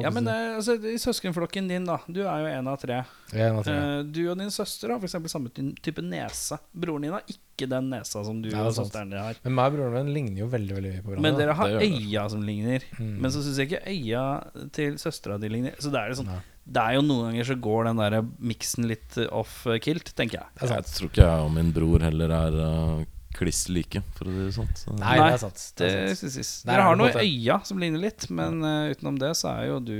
Ja, 0.00 0.10
men 0.14 0.28
eh, 0.30 0.54
altså, 0.56 0.76
i 0.88 0.98
søskenflokken 1.00 1.66
din, 1.68 1.86
da. 1.88 1.98
Du 2.06 2.22
er 2.22 2.44
jo 2.44 2.50
en 2.52 2.68
av 2.70 2.78
tre. 2.80 3.02
En 3.34 3.58
av 3.58 3.66
tre. 3.66 3.74
Eh, 3.74 4.04
du 4.06 4.22
og 4.30 4.38
din 4.38 4.52
søster 4.54 4.94
har 4.94 5.02
f.eks. 5.02 5.18
samme 5.32 5.50
type 5.82 6.04
nese. 6.06 6.60
Broren 6.72 7.08
din 7.08 7.16
har 7.16 7.26
ikke 7.28 7.68
den 7.68 7.90
nesa 7.92 8.22
som 8.24 8.38
du 8.42 8.48
Nei, 8.48 8.62
og 8.64 8.76
søsteren 8.78 9.10
din 9.12 9.20
har. 9.20 9.40
Men 9.44 9.58
meg 9.58 9.72
og 9.72 9.80
broren 9.80 9.98
min 9.98 10.14
ligner 10.14 10.44
jo 10.44 10.48
veldig 10.54 10.78
veldig 10.78 10.94
mye 10.94 11.02
på 11.02 11.12
hverandre. 11.12 11.26
Men 11.26 11.40
dere 11.42 11.58
har 11.58 11.76
øya 11.82 12.26
som 12.32 12.46
ligner. 12.46 12.86
Mm. 13.00 13.14
Men 13.18 13.34
så 13.34 13.42
syns 13.44 13.60
jeg 13.60 13.72
ikke 13.72 13.96
øya 13.96 14.24
til 14.78 14.98
søstera 15.02 15.40
di 15.42 15.50
ligner. 15.52 15.74
Så 15.82 15.92
det 15.92 16.00
er, 16.00 16.14
jo 16.14 16.20
sånn, 16.22 16.30
Nei. 16.30 16.42
det 16.78 16.84
er 16.86 17.00
jo 17.00 17.06
noen 17.08 17.32
ganger 17.32 17.50
så 17.50 17.58
går 17.68 17.90
den 17.90 18.04
der 18.04 18.20
miksen 18.52 18.86
litt 18.88 19.18
off-kilt, 19.28 20.14
tenker 20.14 20.40
jeg. 20.44 20.70
Jeg 20.70 20.94
tror 20.94 21.10
ikke 21.10 21.26
jeg 21.26 21.50
og 21.50 21.52
min 21.58 21.74
bror 21.74 22.06
heller 22.06 22.38
er 22.38 22.62
uh, 22.62 23.02
kliss 23.36 23.66
like, 23.72 24.02
for 24.16 24.28
å 24.28 24.32
si 24.32 24.44
det 24.44 24.54
sånn. 24.56 24.70
Så. 24.78 24.94
Nei, 24.98 25.16
det 25.20 25.28
er 25.28 25.40
sant. 25.42 25.64
Det 25.78 25.88
er 25.88 26.12
Dere 26.68 26.76
er 26.76 26.84
har 26.86 26.98
noe 27.00 27.10
i 27.12 27.24
øya 27.24 27.58
som 27.66 27.80
ligner 27.82 28.02
litt, 28.02 28.28
men 28.32 28.60
uh, 28.64 28.92
utenom 28.92 29.18
det 29.20 29.32
så 29.38 29.50
er 29.54 29.68
jo 29.70 29.80
du 29.84 29.96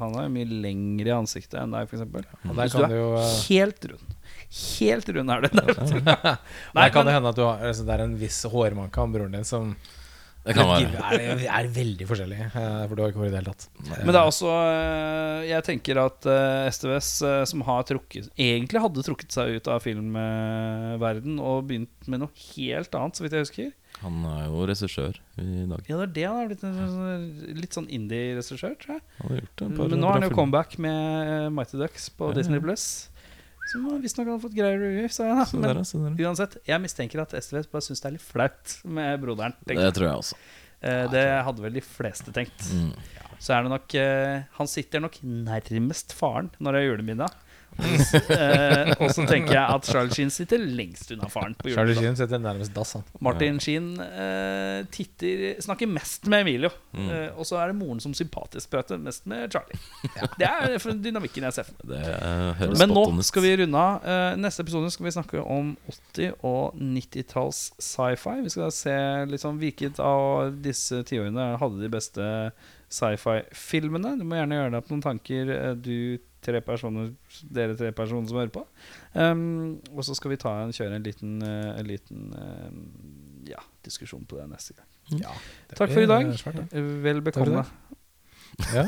Han 0.00 0.16
er 0.16 0.28
jo 0.28 0.34
mye 0.36 0.60
lengre 0.66 1.12
i 1.12 1.16
ansiktet 1.16 1.58
enn 1.62 1.74
deg, 1.74 1.90
f.eks. 1.90 2.06
Mm. 2.44 2.54
Hvis 2.56 2.76
du 2.76 2.84
er 2.84 2.96
jo 2.96 3.10
uh... 3.16 3.26
helt 3.48 3.90
rund. 3.92 4.16
Helt 4.46 5.12
rund 5.16 5.34
er 5.34 5.46
du. 5.46 5.48
Der 5.56 6.38
Nei, 6.76 6.88
kan 6.94 7.08
det 7.08 7.16
hende 7.16 7.32
at 7.32 7.38
du 7.38 7.44
har, 7.46 7.62
altså, 7.66 7.86
det 7.86 7.96
er 7.96 8.04
en 8.06 8.18
viss 8.20 8.42
hårmanke 8.50 9.02
av 9.02 9.14
broren 9.16 9.38
din 9.38 9.48
som 9.48 9.74
Det 10.46 10.54
kan 10.54 10.68
er, 10.70 10.84
være. 10.94 11.20
er, 11.26 11.40
er 11.58 11.68
veldig 11.74 12.06
forskjellig. 12.06 12.36
eh, 12.46 12.82
For 12.86 12.94
du 12.94 13.02
har 13.02 13.10
ikke 13.10 13.22
vært 13.24 13.32
i 13.32 13.34
det 13.34 13.40
hele 13.40 13.52
tatt. 13.54 13.64
men 14.04 14.12
det 14.14 14.20
er 14.20 14.28
også 14.30 14.50
eh, 14.54 15.40
Jeg 15.50 15.64
tenker 15.66 15.98
at 16.04 16.28
STVS, 16.76 17.08
eh, 17.26 17.40
som 17.50 17.64
har 17.66 17.82
trukket 17.88 18.28
Egentlig 18.38 18.82
hadde 18.84 19.02
trukket 19.06 19.34
seg 19.34 19.56
ut 19.58 19.68
av 19.74 19.82
filmverden 19.82 21.40
og 21.42 21.66
begynt 21.70 22.08
med 22.10 22.22
noe 22.22 22.30
helt 22.54 22.94
annet, 22.98 23.18
så 23.18 23.24
vidt 23.26 23.36
jeg 23.36 23.46
husker. 23.46 23.72
Han 24.02 24.22
er 24.28 24.42
jo 24.50 24.66
regissør 24.68 25.16
i 25.40 25.64
dag. 25.70 25.82
Ja, 25.88 25.96
det 26.02 26.06
er 26.06 26.14
det 26.16 26.24
han 26.28 26.36
har 26.42 26.48
blitt. 26.50 26.64
en 26.64 26.74
sånn- 26.76 27.56
Litt 27.62 27.72
sånn 27.76 27.88
indie-regissør, 27.88 28.74
tror 28.82 28.94
jeg. 28.98 29.02
Han 29.22 29.30
har 29.30 29.40
gjort 29.40 29.62
et 29.62 29.68
Men 29.78 30.00
nå 30.00 30.06
er 30.06 30.12
har 30.12 30.20
han 30.20 30.28
jo 30.30 30.34
comeback 30.36 30.78
med 30.78 31.52
Mighty 31.56 31.78
Ducks 31.80 32.10
på 32.10 32.28
Ja, 32.30 32.34
Disney 32.36 32.58
ja. 32.60 32.64
Plus. 32.66 33.08
Som 33.66 33.86
visstnok 34.02 34.28
hadde 34.30 34.42
fått 34.44 34.54
greie 34.56 34.76
review, 34.78 35.08
sa 35.10 35.26
jeg 35.26 35.38
da. 35.40 35.46
Men 35.58 35.66
der, 35.66 35.80
der. 35.82 36.20
uansett, 36.28 36.56
jeg 36.68 36.82
mistenker 36.84 37.24
at 37.24 37.34
STVS 37.34 37.70
bare 37.72 37.86
syns 37.86 38.02
det 38.04 38.10
er 38.10 38.14
litt 38.14 38.26
flaut 38.26 38.76
med 38.86 39.18
broderen. 39.22 39.56
Det 39.66 39.90
tror 39.96 40.06
jeg 40.06 40.22
også. 40.22 40.38
Eh, 40.86 41.04
det 41.10 41.24
hadde 41.48 41.64
vel 41.64 41.78
de 41.78 41.82
fleste 41.82 42.34
tenkt. 42.36 42.68
Mm. 42.70 42.92
Så 43.42 43.52
er 43.52 43.66
det 43.66 43.72
nok 43.72 43.94
eh, 44.00 44.44
Han 44.56 44.68
sitter 44.70 45.02
nok 45.04 45.18
nærmest 45.22 46.14
faren 46.16 46.48
når 46.58 46.76
det 46.76 46.80
er 46.80 46.88
julemiddag. 46.90 47.42
Eh, 47.78 48.92
og 49.02 49.10
så 49.12 49.24
tenker 49.28 49.54
jeg 49.54 49.64
at 49.76 49.88
Charlie 49.88 50.14
Sheen 50.14 50.30
sitter 50.32 50.62
lengst 50.62 51.10
unna 51.14 51.28
faren 51.32 51.54
på 51.58 51.70
Charlie 51.70 51.94
julemiddag. 51.94 52.02
Sheen 52.02 52.18
sitter 52.20 52.42
nærmest 52.42 52.74
dass, 52.76 52.94
han. 52.96 53.04
Martin 53.24 53.60
Sheen 53.62 53.88
eh, 54.00 54.86
titter 54.94 55.60
Snakker 55.64 55.90
mest 55.90 56.26
med 56.30 56.46
Emilio. 56.46 56.70
Mm. 56.96 57.08
Eh, 57.10 57.28
og 57.36 57.48
så 57.48 57.58
er 57.60 57.72
det 57.72 57.78
moren 57.78 58.00
som 58.02 58.14
sympatisk 58.16 58.72
prater 58.72 59.00
mest 59.02 59.26
med 59.30 59.52
Charlie. 59.52 59.80
Det 60.40 60.48
er 60.48 60.76
for 60.82 60.96
dynamikken 60.96 61.46
jeg 61.48 61.58
ser 61.58 61.68
for 61.68 61.90
meg. 61.90 62.06
Eh, 62.06 62.64
Men 62.80 62.94
nå 62.94 63.06
skal 63.26 63.44
vi 63.46 63.54
runde 63.62 63.82
av. 63.82 64.06
Eh, 64.06 64.38
neste 64.40 64.64
episode 64.66 64.90
skal 64.94 65.08
vi 65.08 65.16
snakke 65.16 65.42
om 65.42 65.74
80- 66.16 66.38
og 66.46 66.78
90-talls 66.80 67.66
sci-fi. 67.82 68.38
Vi 68.46 68.54
skal 68.54 68.72
se 68.74 68.96
sånn 69.40 69.60
hvilket 69.60 70.00
av 70.02 70.54
disse 70.64 71.02
tiårene 71.06 71.52
hadde 71.60 71.82
de 71.82 71.92
beste 71.92 72.26
sci-fi-filmene. 72.92 74.16
Du 74.20 74.24
må 74.28 74.38
gjerne 74.38 74.58
gjøre 74.58 74.70
deg 74.72 74.78
opp 74.80 74.90
noen 74.92 75.04
tanker, 75.04 75.50
eh, 75.52 75.74
du 75.74 76.18
tre 76.46 76.60
personer, 76.62 77.10
dere 77.50 77.74
tre 77.78 77.90
personer 77.96 78.28
som 78.30 78.38
hører 78.38 78.52
på. 78.54 78.62
Um, 79.14 79.80
og 79.96 80.04
så 80.06 80.14
skal 80.14 80.30
vi 80.30 80.38
ta 80.38 80.52
en, 80.62 80.72
kjøre 80.76 80.94
en 81.00 81.06
liten, 81.06 81.36
eh, 81.42 81.72
en 81.80 81.88
liten 81.90 82.28
eh, 82.38 83.50
ja, 83.50 83.62
diskusjon 83.86 84.24
på 84.28 84.38
det 84.38 84.46
neste 84.52 84.76
gang. 84.76 84.86
Ja, 85.22 85.34
det 85.70 85.78
Takk 85.80 85.90
for 85.94 86.02
i 86.04 86.10
dag. 86.10 86.26
eh, 86.30 86.38
svært. 86.38 86.62
Vel 87.02 87.22
bekomme. 87.26 87.64
Ja. 88.72 88.86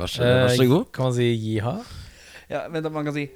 Vær 0.00 0.06
så, 0.10 0.24
vær 0.24 0.54
så 0.56 0.66
god. 0.66 0.86
Eh, 0.86 0.92
Kan 0.96 1.04
man 1.10 1.14
si 1.14 1.30
jiha? 1.36 1.76
Ja, 2.50 2.64
men 2.68 2.92
man 2.92 3.04
kan 3.04 3.14
si 3.14 3.30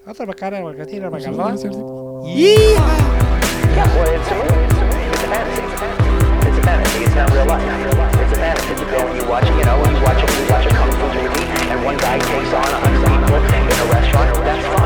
Yeah, 3.74 3.92
well, 3.96 4.14
it's 4.14 4.30
a 4.30 4.34
movie. 4.36 4.64
It's 4.66 4.78
a. 4.78 4.86
It's 5.10 5.22
a 5.24 5.28
fantasy. 5.28 5.62
It's 5.62 5.74
a 5.74 5.82
fantasy. 5.82 6.48
It's 6.48 6.58
a 6.58 6.62
fantasy. 6.62 7.04
It's 7.04 7.14
not 7.16 7.30
real 7.32 7.46
life. 7.46 8.13
it's 8.24 8.32
a 8.32 8.40
man, 8.40 8.56
it's 8.56 8.80
a. 8.80 8.84
When 9.04 9.16
you 9.16 9.28
watch, 9.28 9.44
you 9.44 9.64
know, 9.64 9.80
when 9.80 9.94
you 9.94 10.02
watch, 10.02 10.20
you 10.22 10.46
watch 10.48 10.64
movie, 10.64 11.44
and 11.70 11.84
one 11.84 11.96
guy 11.96 12.18
takes 12.18 12.52
on 12.52 12.64
a 12.64 12.78
hundred 12.80 13.04
people 13.04 13.36
in 13.36 13.78
a 13.80 13.92
restaurant, 13.92 14.44
that's 14.44 14.66
fine. 14.66 14.83